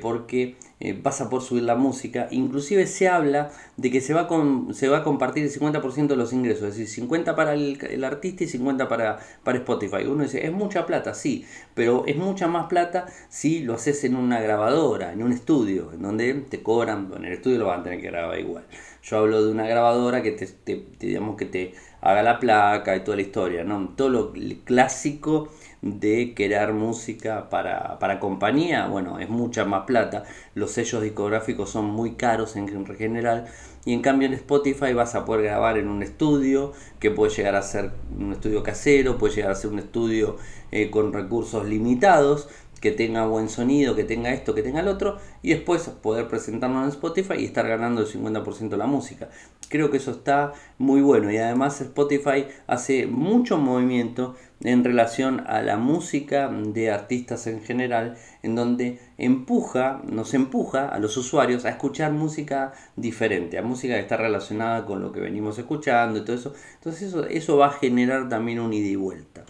porque 0.00 0.56
vas 1.02 1.22
a 1.22 1.30
poder 1.30 1.46
subir 1.46 1.62
la 1.62 1.74
música, 1.74 2.28
inclusive 2.30 2.86
se 2.86 3.08
habla 3.08 3.50
de 3.78 3.90
que 3.90 4.00
se 4.02 4.12
va, 4.12 4.28
con, 4.28 4.74
se 4.74 4.88
va 4.88 4.98
a 4.98 5.02
compartir 5.02 5.42
el 5.42 5.50
50% 5.50 6.08
de 6.08 6.16
los 6.16 6.32
ingresos, 6.34 6.68
es 6.68 6.76
decir, 6.76 6.88
50 6.88 7.34
para 7.34 7.54
el, 7.54 8.04
artista 8.04 8.44
y 8.44 8.48
50 8.48 8.88
para, 8.88 9.18
para 9.42 9.58
Spotify. 9.58 10.04
Uno 10.06 10.24
dice, 10.24 10.44
es 10.46 10.52
mucha 10.52 10.84
plata, 10.84 11.14
sí, 11.14 11.46
pero 11.74 12.04
es 12.06 12.16
mucha 12.16 12.46
más 12.46 12.66
plata 12.66 13.06
si 13.30 13.60
lo 13.60 13.74
haces 13.74 14.04
en 14.04 14.16
una 14.16 14.40
grabadora, 14.40 15.12
en 15.12 15.22
un 15.22 15.32
estudio, 15.32 15.92
en 15.92 16.02
donde 16.02 16.34
te 16.34 16.62
cobran, 16.62 17.10
en 17.16 17.24
el 17.24 17.32
estudio 17.32 17.58
lo 17.58 17.66
van 17.66 17.80
a 17.80 17.84
tener 17.84 18.00
que 18.00 18.08
grabar 18.08 18.38
igual. 18.38 18.64
Yo 19.02 19.18
hablo 19.18 19.44
de 19.44 19.52
una 19.52 19.68
grabadora 19.68 20.20
que 20.20 20.32
te, 20.32 20.86
digamos 20.98 21.36
que 21.36 21.44
te 21.44 21.74
haga 22.00 22.22
la 22.22 22.38
placa 22.38 22.96
y 22.96 23.00
toda 23.00 23.16
la 23.16 23.22
historia, 23.22 23.64
¿no? 23.64 23.88
Todo 23.96 24.08
lo 24.08 24.32
clásico 24.64 25.48
de 25.82 26.32
crear 26.34 26.72
música 26.72 27.48
para, 27.48 27.98
para 27.98 28.18
compañía, 28.18 28.86
bueno, 28.86 29.18
es 29.18 29.28
mucha 29.28 29.64
más 29.64 29.84
plata. 29.84 30.24
Los 30.54 30.72
sellos 30.72 31.02
discográficos 31.02 31.70
son 31.70 31.86
muy 31.86 32.14
caros 32.14 32.56
en 32.56 32.68
general. 32.96 33.46
Y 33.84 33.92
en 33.92 34.02
cambio 34.02 34.26
en 34.26 34.34
Spotify 34.34 34.92
vas 34.94 35.14
a 35.14 35.24
poder 35.24 35.44
grabar 35.44 35.78
en 35.78 35.88
un 35.88 36.02
estudio, 36.02 36.72
que 36.98 37.12
puede 37.12 37.32
llegar 37.32 37.54
a 37.54 37.62
ser 37.62 37.92
un 38.18 38.32
estudio 38.32 38.62
casero, 38.64 39.16
puede 39.16 39.36
llegar 39.36 39.52
a 39.52 39.54
ser 39.54 39.70
un 39.70 39.78
estudio 39.78 40.38
eh, 40.72 40.90
con 40.90 41.12
recursos 41.12 41.64
limitados, 41.66 42.48
que 42.80 42.90
tenga 42.90 43.26
buen 43.26 43.48
sonido, 43.48 43.94
que 43.94 44.04
tenga 44.04 44.32
esto, 44.32 44.54
que 44.54 44.62
tenga 44.62 44.80
el 44.80 44.88
otro, 44.88 45.18
y 45.42 45.50
después 45.50 45.88
poder 46.02 46.28
presentarlo 46.28 46.82
en 46.82 46.88
Spotify 46.88 47.34
y 47.38 47.44
estar 47.44 47.66
ganando 47.66 48.02
el 48.02 48.06
50% 48.06 48.68
de 48.68 48.76
la 48.76 48.86
música. 48.86 49.28
Creo 49.68 49.90
que 49.90 49.96
eso 49.96 50.12
está 50.12 50.52
muy 50.78 51.00
bueno 51.00 51.30
y 51.30 51.38
además 51.38 51.80
Spotify 51.80 52.46
hace 52.66 53.06
mucho 53.06 53.58
movimiento 53.58 54.34
en 54.62 54.84
relación 54.84 55.44
a 55.46 55.60
la 55.62 55.76
música 55.76 56.48
de 56.48 56.90
artistas 56.90 57.46
en 57.46 57.62
general, 57.62 58.16
en 58.42 58.54
donde 58.54 59.00
empuja, 59.18 60.02
nos 60.04 60.34
empuja 60.34 60.88
a 60.88 60.98
los 60.98 61.16
usuarios 61.16 61.64
a 61.64 61.70
escuchar 61.70 62.12
música 62.12 62.72
diferente, 62.96 63.58
a 63.58 63.62
música 63.62 63.94
que 63.94 64.00
está 64.00 64.16
relacionada 64.16 64.86
con 64.86 65.02
lo 65.02 65.12
que 65.12 65.20
venimos 65.20 65.58
escuchando 65.58 66.18
y 66.18 66.24
todo 66.24 66.36
eso. 66.36 66.54
Entonces 66.74 67.08
eso, 67.08 67.26
eso 67.26 67.56
va 67.56 67.66
a 67.66 67.72
generar 67.72 68.28
también 68.28 68.60
un 68.60 68.72
ida 68.72 68.88
y 68.88 68.96
vuelta. 68.96 69.44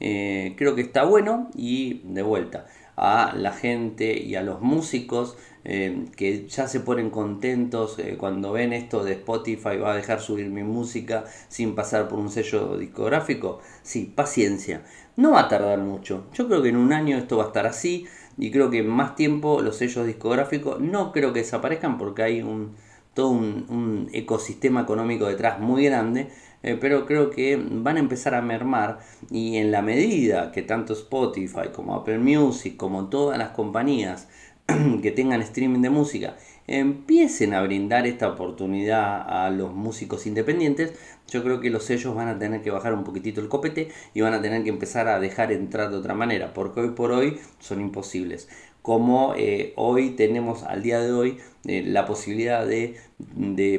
Eh, 0.00 0.54
creo 0.56 0.74
que 0.74 0.82
está 0.82 1.04
bueno 1.04 1.50
y 1.56 2.02
de 2.04 2.22
vuelta 2.22 2.66
a 2.98 3.32
la 3.36 3.52
gente 3.52 4.20
y 4.20 4.34
a 4.34 4.42
los 4.42 4.60
músicos 4.60 5.36
eh, 5.64 6.06
que 6.16 6.48
ya 6.48 6.66
se 6.66 6.80
ponen 6.80 7.10
contentos 7.10 7.98
eh, 7.98 8.16
cuando 8.18 8.52
ven 8.52 8.72
esto 8.72 9.04
de 9.04 9.12
Spotify 9.12 9.76
va 9.76 9.92
a 9.92 9.96
dejar 9.96 10.20
subir 10.20 10.48
mi 10.48 10.62
música 10.62 11.24
sin 11.48 11.74
pasar 11.74 12.08
por 12.08 12.18
un 12.18 12.30
sello 12.30 12.76
discográfico. 12.76 13.60
Sí, 13.82 14.12
paciencia. 14.12 14.82
No 15.16 15.32
va 15.32 15.42
a 15.42 15.48
tardar 15.48 15.78
mucho. 15.78 16.24
Yo 16.32 16.48
creo 16.48 16.62
que 16.62 16.70
en 16.70 16.76
un 16.76 16.92
año 16.92 17.16
esto 17.18 17.36
va 17.36 17.44
a 17.44 17.46
estar 17.48 17.66
así 17.66 18.06
y 18.36 18.50
creo 18.50 18.70
que 18.70 18.82
más 18.82 19.14
tiempo 19.14 19.60
los 19.62 19.76
sellos 19.76 20.06
discográficos 20.06 20.80
no 20.80 21.12
creo 21.12 21.32
que 21.32 21.40
desaparezcan 21.40 21.98
porque 21.98 22.22
hay 22.22 22.42
un 22.42 22.76
todo 23.14 23.30
un 23.30 24.08
ecosistema 24.12 24.82
económico 24.82 25.26
detrás 25.26 25.58
muy 25.58 25.84
grande 25.84 26.28
eh, 26.62 26.76
pero 26.80 27.06
creo 27.06 27.30
que 27.30 27.56
van 27.56 27.96
a 27.96 28.00
empezar 28.00 28.34
a 28.34 28.42
mermar 28.42 28.98
y 29.30 29.56
en 29.56 29.70
la 29.70 29.82
medida 29.82 30.52
que 30.52 30.62
tanto 30.62 30.92
Spotify 30.92 31.68
como 31.72 31.94
Apple 31.94 32.18
Music 32.18 32.76
como 32.76 33.08
todas 33.08 33.38
las 33.38 33.50
compañías 33.50 34.28
que 35.02 35.10
tengan 35.10 35.40
streaming 35.42 35.80
de 35.80 35.90
música 35.90 36.36
empiecen 36.68 37.54
a 37.54 37.62
brindar 37.62 38.06
esta 38.06 38.28
oportunidad 38.28 39.24
a 39.26 39.50
los 39.50 39.72
músicos 39.72 40.26
independientes, 40.26 40.92
yo 41.26 41.42
creo 41.42 41.60
que 41.60 41.70
los 41.70 41.84
sellos 41.84 42.14
van 42.14 42.28
a 42.28 42.38
tener 42.38 42.60
que 42.62 42.70
bajar 42.70 42.92
un 42.92 43.04
poquitito 43.04 43.40
el 43.40 43.48
copete 43.48 43.88
y 44.14 44.20
van 44.20 44.34
a 44.34 44.42
tener 44.42 44.62
que 44.62 44.68
empezar 44.68 45.08
a 45.08 45.18
dejar 45.18 45.50
entrar 45.50 45.90
de 45.90 45.96
otra 45.96 46.14
manera, 46.14 46.52
porque 46.52 46.80
hoy 46.80 46.90
por 46.90 47.10
hoy 47.10 47.40
son 47.58 47.80
imposibles. 47.80 48.48
Como 48.82 49.34
eh, 49.36 49.72
hoy 49.76 50.10
tenemos 50.10 50.62
al 50.62 50.82
día 50.82 51.00
de 51.00 51.12
hoy 51.12 51.38
eh, 51.68 51.82
la 51.84 52.06
posibilidad 52.06 52.66
de, 52.66 52.96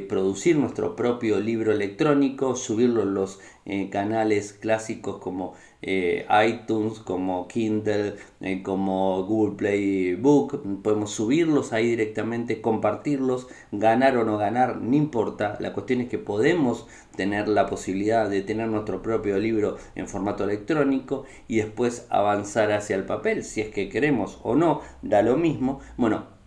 producir 0.08 0.56
nuestro 0.56 0.94
propio 0.96 1.40
libro 1.40 1.72
electrónico, 1.72 2.54
subirlo 2.54 3.02
en 3.02 3.14
los 3.14 3.40
eh, 3.66 3.90
canales 3.90 4.52
clásicos 4.52 5.18
como 5.18 5.54
iTunes, 5.82 6.98
como 6.98 7.48
Kindle, 7.48 8.16
como 8.62 9.24
Google 9.24 9.56
Play 9.56 10.14
Book, 10.14 10.82
podemos 10.82 11.10
subirlos 11.10 11.72
ahí 11.72 11.88
directamente, 11.88 12.60
compartirlos, 12.60 13.48
ganar 13.72 14.18
o 14.18 14.24
no 14.24 14.36
ganar, 14.36 14.76
no 14.76 14.94
importa, 14.94 15.56
la 15.58 15.72
cuestión 15.72 16.02
es 16.02 16.10
que 16.10 16.18
podemos 16.18 16.86
tener 17.16 17.48
la 17.48 17.66
posibilidad 17.66 18.28
de 18.28 18.42
tener 18.42 18.68
nuestro 18.68 19.02
propio 19.02 19.38
libro 19.38 19.78
en 19.94 20.06
formato 20.06 20.44
electrónico 20.44 21.24
y 21.48 21.56
después 21.56 22.06
avanzar 22.10 22.72
hacia 22.72 22.96
el 22.96 23.04
papel, 23.04 23.42
si 23.42 23.62
es 23.62 23.68
que 23.68 23.88
queremos 23.88 24.38
o 24.42 24.54
no, 24.54 24.82
da 25.02 25.22
lo 25.22 25.36
mismo. 25.36 25.80
Bueno, 25.96 26.39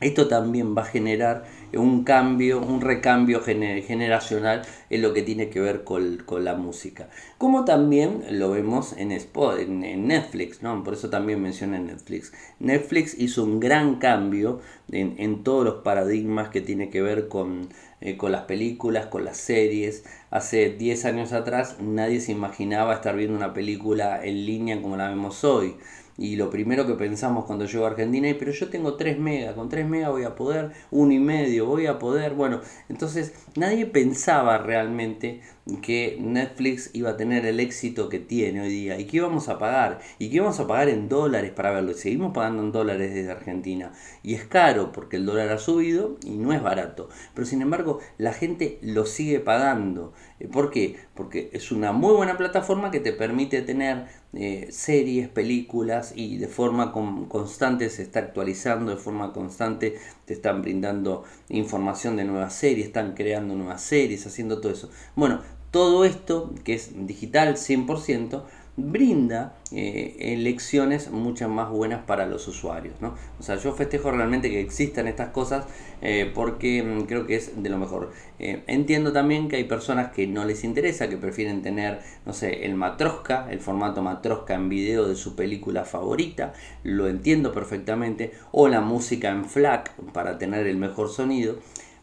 esto 0.00 0.28
también 0.28 0.74
va 0.76 0.82
a 0.82 0.86
generar 0.86 1.44
un 1.74 2.04
cambio, 2.04 2.60
un 2.60 2.80
recambio 2.80 3.42
generacional 3.42 4.62
en 4.88 5.02
lo 5.02 5.12
que 5.12 5.22
tiene 5.22 5.50
que 5.50 5.60
ver 5.60 5.84
con, 5.84 6.24
la 6.42 6.54
música. 6.54 7.08
Como 7.38 7.64
también 7.64 8.24
lo 8.30 8.50
vemos 8.50 8.94
en, 8.96 9.08
Netflix, 9.10 10.62
¿no? 10.62 10.82
por 10.82 10.94
eso 10.94 11.10
también 11.10 11.42
mencioné 11.42 11.78
Netflix. 11.80 12.32
Netflix 12.58 13.18
hizo 13.18 13.44
un 13.44 13.60
gran 13.60 13.96
cambio 13.96 14.60
en, 14.90 15.44
todos 15.44 15.64
los 15.64 15.74
paradigmas 15.82 16.48
que 16.48 16.60
tiene 16.60 16.88
que 16.88 17.02
ver 17.02 17.28
con, 17.28 17.68
eh, 18.00 18.16
con 18.16 18.32
las 18.32 18.42
películas, 18.42 19.06
con 19.06 19.24
las 19.24 19.36
series. 19.36 20.04
Hace 20.30 20.70
10 20.70 21.04
años 21.04 21.32
atrás 21.32 21.76
nadie 21.80 22.20
se 22.20 22.32
imaginaba 22.32 22.94
estar 22.94 23.16
viendo 23.16 23.36
una 23.36 23.52
película 23.52 24.24
en 24.24 24.46
línea 24.46 24.80
como 24.80 24.96
la 24.96 25.08
vemos 25.08 25.44
hoy. 25.44 25.76
Y 26.20 26.36
lo 26.36 26.50
primero 26.50 26.86
que 26.86 26.92
pensamos 26.96 27.46
cuando 27.46 27.64
llego 27.64 27.86
a 27.86 27.88
Argentina 27.88 28.28
es, 28.28 28.36
pero 28.36 28.52
yo 28.52 28.68
tengo 28.68 28.96
3 28.96 29.18
megas, 29.18 29.54
con 29.54 29.70
3 29.70 29.88
megas 29.88 30.10
voy 30.10 30.24
a 30.24 30.34
poder, 30.34 30.72
uno 30.90 31.14
y 31.14 31.18
medio, 31.18 31.64
voy 31.64 31.86
a 31.86 31.98
poder. 31.98 32.34
Bueno, 32.34 32.60
entonces 32.90 33.32
nadie 33.56 33.86
pensaba 33.86 34.58
realmente 34.58 35.40
que 35.78 36.16
Netflix 36.20 36.90
iba 36.92 37.10
a 37.10 37.16
tener 37.16 37.46
el 37.46 37.60
éxito 37.60 38.08
que 38.08 38.18
tiene 38.18 38.62
hoy 38.62 38.68
día 38.68 38.98
y 38.98 39.04
que 39.04 39.18
íbamos 39.18 39.48
a 39.48 39.58
pagar 39.58 40.00
y 40.18 40.28
que 40.28 40.36
íbamos 40.36 40.58
a 40.60 40.66
pagar 40.66 40.88
en 40.88 41.08
dólares 41.08 41.52
para 41.52 41.70
verlo. 41.70 41.94
Seguimos 41.94 42.32
pagando 42.32 42.62
en 42.62 42.72
dólares 42.72 43.14
desde 43.14 43.30
Argentina 43.30 43.92
y 44.22 44.34
es 44.34 44.44
caro 44.44 44.92
porque 44.92 45.16
el 45.16 45.26
dólar 45.26 45.50
ha 45.50 45.58
subido 45.58 46.16
y 46.24 46.30
no 46.30 46.52
es 46.52 46.62
barato. 46.62 47.08
Pero 47.34 47.46
sin 47.46 47.62
embargo, 47.62 48.00
la 48.18 48.32
gente 48.32 48.78
lo 48.82 49.06
sigue 49.06 49.40
pagando. 49.40 50.12
Eh, 50.38 50.48
¿Por 50.48 50.70
qué? 50.70 50.96
Porque 51.14 51.50
es 51.52 51.72
una 51.72 51.92
muy 51.92 52.14
buena 52.14 52.36
plataforma 52.36 52.90
que 52.90 53.00
te 53.00 53.12
permite 53.12 53.62
tener 53.62 54.06
eh, 54.32 54.68
series, 54.70 55.28
películas 55.28 56.12
y 56.14 56.36
de 56.38 56.46
forma 56.46 56.92
constante 56.92 57.90
se 57.90 58.02
está 58.02 58.20
actualizando, 58.20 58.92
de 58.92 58.96
forma 58.96 59.32
constante 59.32 59.98
te 60.24 60.34
están 60.34 60.62
brindando 60.62 61.24
información 61.48 62.16
de 62.16 62.24
nuevas 62.24 62.54
series, 62.54 62.86
están 62.86 63.14
creando 63.14 63.54
nuevas 63.56 63.82
series, 63.82 64.26
haciendo 64.26 64.60
todo 64.60 64.72
eso. 64.72 64.88
Bueno, 65.16 65.40
todo 65.70 66.04
esto, 66.04 66.52
que 66.64 66.74
es 66.74 67.06
digital 67.06 67.56
100%, 67.56 68.42
brinda 68.76 69.56
eh, 69.72 70.16
elecciones 70.18 71.10
muchas 71.10 71.48
más 71.48 71.70
buenas 71.70 72.04
para 72.04 72.26
los 72.26 72.46
usuarios. 72.48 72.94
¿no? 73.00 73.14
O 73.38 73.42
sea, 73.42 73.56
yo 73.56 73.72
festejo 73.74 74.10
realmente 74.10 74.50
que 74.50 74.60
existan 74.60 75.06
estas 75.06 75.28
cosas 75.28 75.66
eh, 76.02 76.30
porque 76.34 76.82
mm, 76.82 77.02
creo 77.02 77.26
que 77.26 77.36
es 77.36 77.62
de 77.62 77.68
lo 77.68 77.78
mejor. 77.78 78.12
Eh, 78.38 78.62
entiendo 78.66 79.12
también 79.12 79.48
que 79.48 79.56
hay 79.56 79.64
personas 79.64 80.12
que 80.12 80.26
no 80.26 80.44
les 80.44 80.64
interesa, 80.64 81.08
que 81.08 81.16
prefieren 81.16 81.62
tener, 81.62 82.00
no 82.26 82.32
sé, 82.32 82.64
el 82.64 82.74
matrosca, 82.74 83.48
el 83.50 83.60
formato 83.60 84.02
matrosca 84.02 84.54
en 84.54 84.68
video 84.68 85.06
de 85.06 85.16
su 85.16 85.36
película 85.36 85.84
favorita, 85.84 86.52
lo 86.82 87.08
entiendo 87.08 87.52
perfectamente, 87.52 88.32
o 88.52 88.68
la 88.68 88.80
música 88.80 89.30
en 89.30 89.44
FLAC 89.44 89.94
para 90.12 90.38
tener 90.38 90.66
el 90.66 90.76
mejor 90.76 91.10
sonido. 91.10 91.56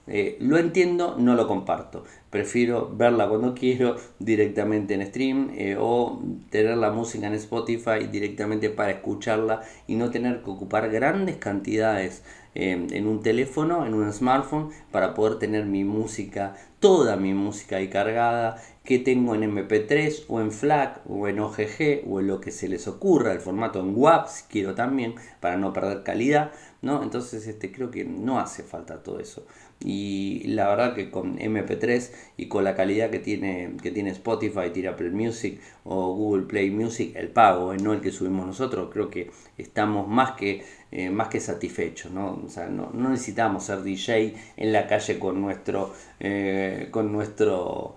Eh, 0.08 0.38
lo 0.39 0.58
entiendo, 0.58 1.16
no 1.20 1.36
lo 1.36 1.47
comparto. 1.47 2.05
Prefiero 2.30 2.89
verla 2.95 3.28
cuando 3.28 3.53
quiero 3.53 3.97
directamente 4.20 4.93
en 4.93 5.05
stream 5.05 5.51
eh, 5.55 5.76
o 5.78 6.22
tener 6.49 6.78
la 6.78 6.91
música 6.91 7.28
en 7.28 7.34
Spotify 7.34 8.08
directamente 8.10 8.70
para 8.70 8.91
escucharla 8.91 9.62
y 9.86 9.95
no 9.95 10.10
tener 10.10 10.43
que 10.43 10.49
ocupar 10.49 10.89
grandes 10.89 11.36
cantidades 11.38 12.24
eh, 12.55 12.88
en 12.89 13.05
un 13.05 13.22
teléfono, 13.22 13.86
en 13.86 13.93
un 13.93 14.12
smartphone, 14.14 14.70
para 14.91 15.14
poder 15.14 15.39
tener 15.39 15.66
mi 15.66 15.84
música, 15.84 16.55
toda 16.80 17.18
mi 17.18 17.34
música 17.34 17.76
ahí 17.78 17.89
cargada, 17.89 18.64
que 18.86 18.99
tengo 18.99 19.36
en 19.36 19.43
MP3 19.43 20.24
o 20.30 20.39
en 20.39 20.51
FLAC 20.51 21.01
o 21.10 21.28
en 21.28 21.39
OGG 21.39 22.10
o 22.10 22.22
en 22.22 22.28
lo 22.28 22.39
que 22.39 22.51
se 22.51 22.70
les 22.70 22.88
ocurra, 22.88 23.34
el 23.34 23.41
formato 23.41 23.82
en 23.82 23.93
WAP 23.93 24.28
si 24.30 24.43
quiero 24.45 24.74
también, 24.74 25.16
para 25.41 25.58
no 25.58 25.74
perder 25.74 26.03
calidad, 26.03 26.51
¿no? 26.82 27.03
Entonces 27.03 27.45
este, 27.47 27.72
creo 27.72 27.91
que 27.91 28.05
no 28.05 28.39
hace 28.39 28.64
falta 28.64 29.03
todo 29.03 29.20
eso 29.20 29.45
y 29.84 30.43
la 30.47 30.67
verdad 30.69 30.95
que 30.95 31.11
con 31.11 31.38
MP3 31.38 32.11
y 32.36 32.47
con 32.47 32.63
la 32.63 32.75
calidad 32.75 33.11
que 33.11 33.19
tiene, 33.19 33.73
que 33.82 33.91
tiene 33.91 34.09
Spotify, 34.09 34.71
tira 34.73 34.91
Apple 34.91 35.11
Music 35.11 35.59
o 35.84 36.15
Google 36.15 36.45
Play 36.45 36.71
Music, 36.71 37.13
el 37.15 37.30
pago, 37.30 37.73
eh, 37.73 37.78
no 37.82 37.93
el 37.93 38.01
que 38.01 38.11
subimos 38.11 38.47
nosotros, 38.47 38.89
creo 38.91 39.09
que 39.09 39.30
estamos 39.57 40.07
más 40.07 40.32
que, 40.32 40.63
eh, 40.91 41.11
más 41.11 41.28
que 41.28 41.39
satisfechos, 41.39 42.11
¿no? 42.11 42.41
O 42.43 42.49
sea, 42.49 42.67
no, 42.67 42.91
necesitamos 42.91 43.65
ser 43.65 43.84
DJ 43.84 44.34
en 44.57 44.73
la 44.73 44.88
calle 44.88 45.19
con 45.19 45.39
nuestro, 45.41 45.93
eh, 46.19 46.88
con 46.91 47.11
nuestro 47.11 47.95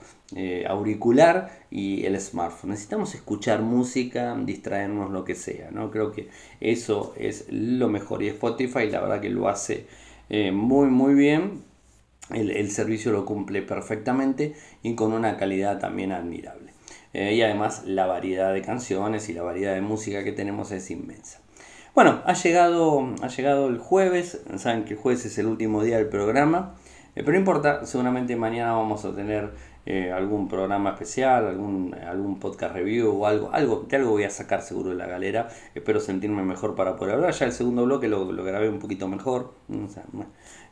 auricular 0.68 1.66
y 1.72 2.04
el 2.06 2.20
smartphone. 2.20 2.70
Necesitamos 2.70 3.16
escuchar 3.16 3.62
música, 3.62 4.38
distraernos, 4.40 5.10
lo 5.10 5.24
que 5.24 5.34
sea, 5.34 5.72
¿no? 5.72 5.90
Creo 5.90 6.12
que 6.12 6.28
eso 6.60 7.14
es 7.18 7.46
lo 7.50 7.88
mejor 7.88 8.22
y 8.22 8.28
Spotify 8.28 8.88
la 8.88 9.00
verdad 9.00 9.20
que 9.20 9.28
lo 9.28 9.48
hace 9.48 9.86
muy 10.52 10.86
muy 10.86 11.14
bien 11.14 11.64
el, 12.32 12.70
servicio 12.70 13.12
lo 13.12 13.24
cumple 13.24 13.62
perfectamente 13.62 14.54
y 14.82 14.94
con 14.94 15.12
una 15.12 15.36
calidad 15.36 15.78
también 15.78 16.12
admirable. 16.12 16.72
Eh, 17.12 17.34
y 17.34 17.42
además 17.42 17.84
la 17.86 18.06
variedad 18.06 18.52
de 18.52 18.62
canciones 18.62 19.28
y 19.28 19.32
la 19.32 19.42
variedad 19.42 19.74
de 19.74 19.80
música 19.80 20.22
que 20.22 20.32
tenemos 20.32 20.70
es 20.70 20.90
inmensa. 20.90 21.40
Bueno, 21.94 22.22
ha 22.24 22.34
llegado, 22.34 23.14
ha 23.20 23.28
llegado 23.28 23.68
el 23.68 23.78
jueves, 23.78 24.40
saben 24.56 24.84
que 24.84 24.94
el 24.94 24.98
jueves 25.00 25.26
es 25.26 25.38
el 25.38 25.46
último 25.46 25.82
día 25.82 25.96
del 25.96 26.08
programa, 26.08 26.76
eh, 27.16 27.22
pero 27.24 27.32
no 27.32 27.38
importa, 27.38 27.84
seguramente 27.84 28.36
mañana 28.36 28.72
vamos 28.72 29.04
a 29.04 29.14
tener 29.14 29.50
eh, 29.86 30.12
algún 30.12 30.48
programa 30.48 30.90
especial, 30.90 31.46
algún, 31.46 31.94
algún 31.94 32.38
podcast 32.38 32.74
review 32.74 33.10
o 33.10 33.26
algo, 33.26 33.50
algo, 33.52 33.86
de 33.88 33.96
algo 33.96 34.10
voy 34.10 34.24
a 34.24 34.30
sacar 34.30 34.62
seguro 34.62 34.90
de 34.90 34.96
la 34.96 35.06
galera. 35.06 35.48
Espero 35.74 36.00
sentirme 36.00 36.42
mejor 36.42 36.74
para 36.74 36.96
poder 36.96 37.14
hablar. 37.14 37.32
Ya 37.32 37.46
el 37.46 37.52
segundo 37.52 37.84
bloque 37.84 38.08
lo, 38.08 38.30
lo 38.32 38.44
grabé 38.44 38.68
un 38.68 38.78
poquito 38.78 39.08
mejor. 39.08 39.54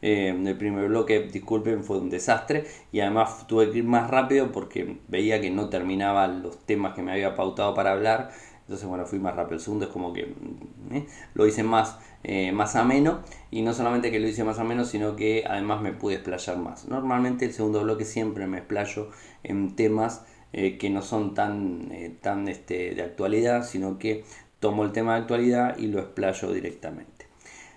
Eh, 0.03 0.29
el 0.29 0.59
primer 0.59 0.89
bloque, 0.89 1.21
disculpen, 1.33 1.83
fue 1.85 1.99
un 1.99 2.11
desastre 2.11 2.65
y 2.93 3.01
además 3.01 3.47
tuve 3.47 3.71
que 3.71 3.79
ir 3.79 3.85
más 3.85 4.11
rápido 4.11 4.53
porque 4.53 4.99
veía 5.09 5.41
que 5.41 5.51
no 5.51 5.69
terminaba 5.69 6.29
los 6.29 6.59
temas 6.67 6.95
que 6.95 7.03
me 7.03 7.13
había 7.13 7.35
pautado 7.35 7.75
para 7.75 7.93
hablar. 7.93 8.31
Entonces, 8.69 8.87
bueno, 8.87 9.07
fui 9.07 9.19
más 9.19 9.35
rápido. 9.35 9.55
El 9.55 9.63
segundo 9.63 9.87
es 9.87 9.91
como 9.91 10.13
que 10.13 10.27
mm, 10.27 10.99
lo 11.35 11.47
hice 11.47 11.63
más 11.63 11.99
eh, 12.25 12.53
más 12.53 12.75
ameno. 12.77 13.21
Y 13.51 13.63
no 13.63 13.73
solamente 13.73 14.11
que 14.11 14.21
lo 14.21 14.29
hice 14.29 14.45
más 14.45 14.59
ameno 14.59 14.85
sino 14.85 15.17
que 15.17 15.45
además 15.49 15.81
me 15.81 15.93
pude 15.93 16.15
explayar 16.15 16.59
más. 16.59 16.87
Normalmente 16.89 17.45
el 17.45 17.53
segundo 17.53 17.83
bloque 17.83 18.05
siempre 18.05 18.47
me 18.47 18.59
explayo 18.59 19.09
en 19.45 19.77
temas 19.77 20.25
eh, 20.53 20.79
que 20.79 20.91
no 20.91 21.03
son 21.03 21.35
tan, 21.35 21.91
eh, 21.93 22.15
tan 22.21 22.49
este, 22.49 22.95
de 22.95 23.03
actualidad 23.03 23.65
sino 23.65 23.99
que 23.99 24.25
tomo 24.61 24.85
el 24.85 24.93
tema 24.93 25.15
de 25.15 25.21
actualidad 25.21 25.79
y 25.79 25.87
lo 25.87 26.01
explayo 26.01 26.53
directamente. 26.53 27.27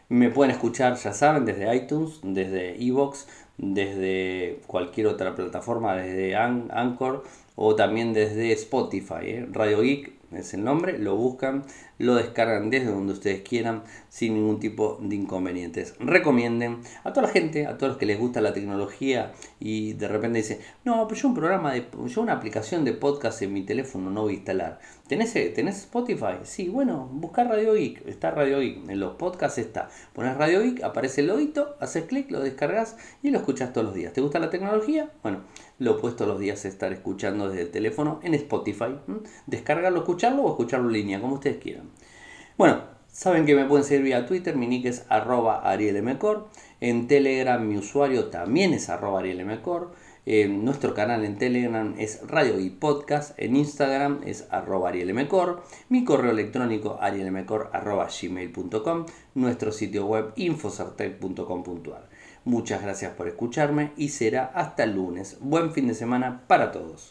Me 0.09 0.29
pueden 0.29 0.51
escuchar 0.51 0.95
ya 0.95 1.13
saben 1.13 1.45
desde 1.45 1.73
iTunes 1.75 2.19
desde 2.23 2.83
Evox 2.83 3.27
desde 3.57 4.59
cualquier 4.67 5.07
otra 5.07 5.35
plataforma 5.35 5.95
desde 5.95 6.35
Anchor 6.35 7.23
o 7.55 7.75
también 7.75 8.11
desde 8.13 8.51
Spotify 8.53 9.45
Radio 9.51 9.81
Geek 9.81 10.20
es 10.33 10.53
el 10.53 10.63
nombre, 10.63 10.97
lo 10.97 11.15
buscan, 11.15 11.63
lo 11.97 12.15
descargan 12.15 12.69
desde 12.69 12.91
donde 12.91 13.13
ustedes 13.13 13.41
quieran 13.41 13.83
sin 14.09 14.33
ningún 14.33 14.59
tipo 14.59 14.97
de 15.01 15.15
inconvenientes. 15.15 15.95
Recomienden 15.99 16.79
a 17.03 17.13
toda 17.13 17.27
la 17.27 17.33
gente, 17.33 17.67
a 17.67 17.77
todos 17.77 17.91
los 17.91 17.97
que 17.97 18.05
les 18.05 18.19
gusta 18.19 18.41
la 18.41 18.53
tecnología 18.53 19.33
y 19.59 19.93
de 19.93 20.07
repente 20.07 20.39
dicen, 20.39 20.59
no, 20.85 21.07
pero 21.07 21.19
yo 21.19 21.27
un 21.27 21.35
programa 21.35 21.73
de, 21.73 21.85
yo 22.07 22.21
una 22.21 22.33
aplicación 22.33 22.85
de 22.85 22.93
podcast 22.93 23.41
en 23.41 23.53
mi 23.53 23.63
teléfono 23.63 24.09
no 24.09 24.23
voy 24.23 24.33
a 24.33 24.35
instalar. 24.37 24.79
¿Tenés, 25.07 25.33
¿Tenés 25.33 25.77
Spotify? 25.79 26.39
Sí, 26.43 26.69
bueno, 26.69 27.09
buscar 27.11 27.47
Radio 27.47 27.73
Geek, 27.73 28.07
está 28.07 28.31
Radio 28.31 28.59
Geek, 28.59 28.89
en 28.89 28.99
los 28.99 29.15
podcasts 29.15 29.57
está. 29.57 29.89
Pones 30.13 30.37
Radio 30.37 30.61
Geek, 30.61 30.83
aparece 30.83 31.21
el 31.21 31.27
logito, 31.27 31.75
haces 31.81 32.05
clic, 32.05 32.31
lo 32.31 32.39
descargas 32.39 32.95
y 33.21 33.29
lo 33.29 33.39
escuchas 33.39 33.73
todos 33.73 33.85
los 33.85 33.93
días. 33.93 34.13
¿Te 34.13 34.21
gusta 34.21 34.39
la 34.39 34.49
tecnología? 34.49 35.11
Bueno, 35.21 35.41
lo 35.81 35.97
he 35.97 35.99
puesto 35.99 36.27
los 36.27 36.39
días 36.39 36.63
estar 36.65 36.93
escuchando 36.93 37.49
desde 37.49 37.63
el 37.63 37.71
teléfono 37.71 38.19
en 38.21 38.35
Spotify. 38.35 38.99
Descargarlo, 39.47 40.01
escucharlo 40.01 40.43
o 40.43 40.49
escucharlo 40.51 40.87
en 40.87 40.93
línea, 40.93 41.19
como 41.19 41.33
ustedes 41.33 41.57
quieran. 41.57 41.89
Bueno, 42.55 42.83
saben 43.07 43.47
que 43.47 43.55
me 43.55 43.65
pueden 43.65 43.83
seguir 43.83 44.03
vía 44.03 44.27
Twitter, 44.27 44.55
mi 44.55 44.67
nick 44.67 44.85
es 44.85 45.05
arroba 45.09 45.67
arielmcor. 45.67 46.49
En 46.81 47.07
Telegram 47.07 47.67
mi 47.67 47.77
usuario 47.77 48.25
también 48.25 48.73
es 48.73 48.89
arroba 48.89 49.19
arielmcor. 49.21 49.93
En 50.27 50.63
nuestro 50.63 50.93
canal 50.93 51.25
en 51.25 51.39
Telegram 51.39 51.95
es 51.97 52.21
Radio 52.27 52.59
y 52.59 52.69
Podcast. 52.69 53.33
En 53.37 53.55
Instagram 53.55 54.21
es 54.23 54.45
arroba 54.51 54.89
arielmcor. 54.89 55.63
Mi 55.89 56.05
correo 56.05 56.29
electrónico 56.29 56.99
arielmcor 57.01 57.71
arroba 57.73 58.07
gmail.com. 58.07 59.05
Nuestro 59.33 59.71
sitio 59.71 60.05
web 60.05 60.31
infocertec.com.ar. 60.35 62.10
Muchas 62.43 62.81
gracias 62.81 63.13
por 63.13 63.27
escucharme 63.27 63.91
y 63.97 64.09
será 64.09 64.45
hasta 64.45 64.83
el 64.83 64.95
lunes. 64.95 65.37
Buen 65.41 65.71
fin 65.73 65.87
de 65.87 65.93
semana 65.93 66.41
para 66.47 66.71
todos. 66.71 67.09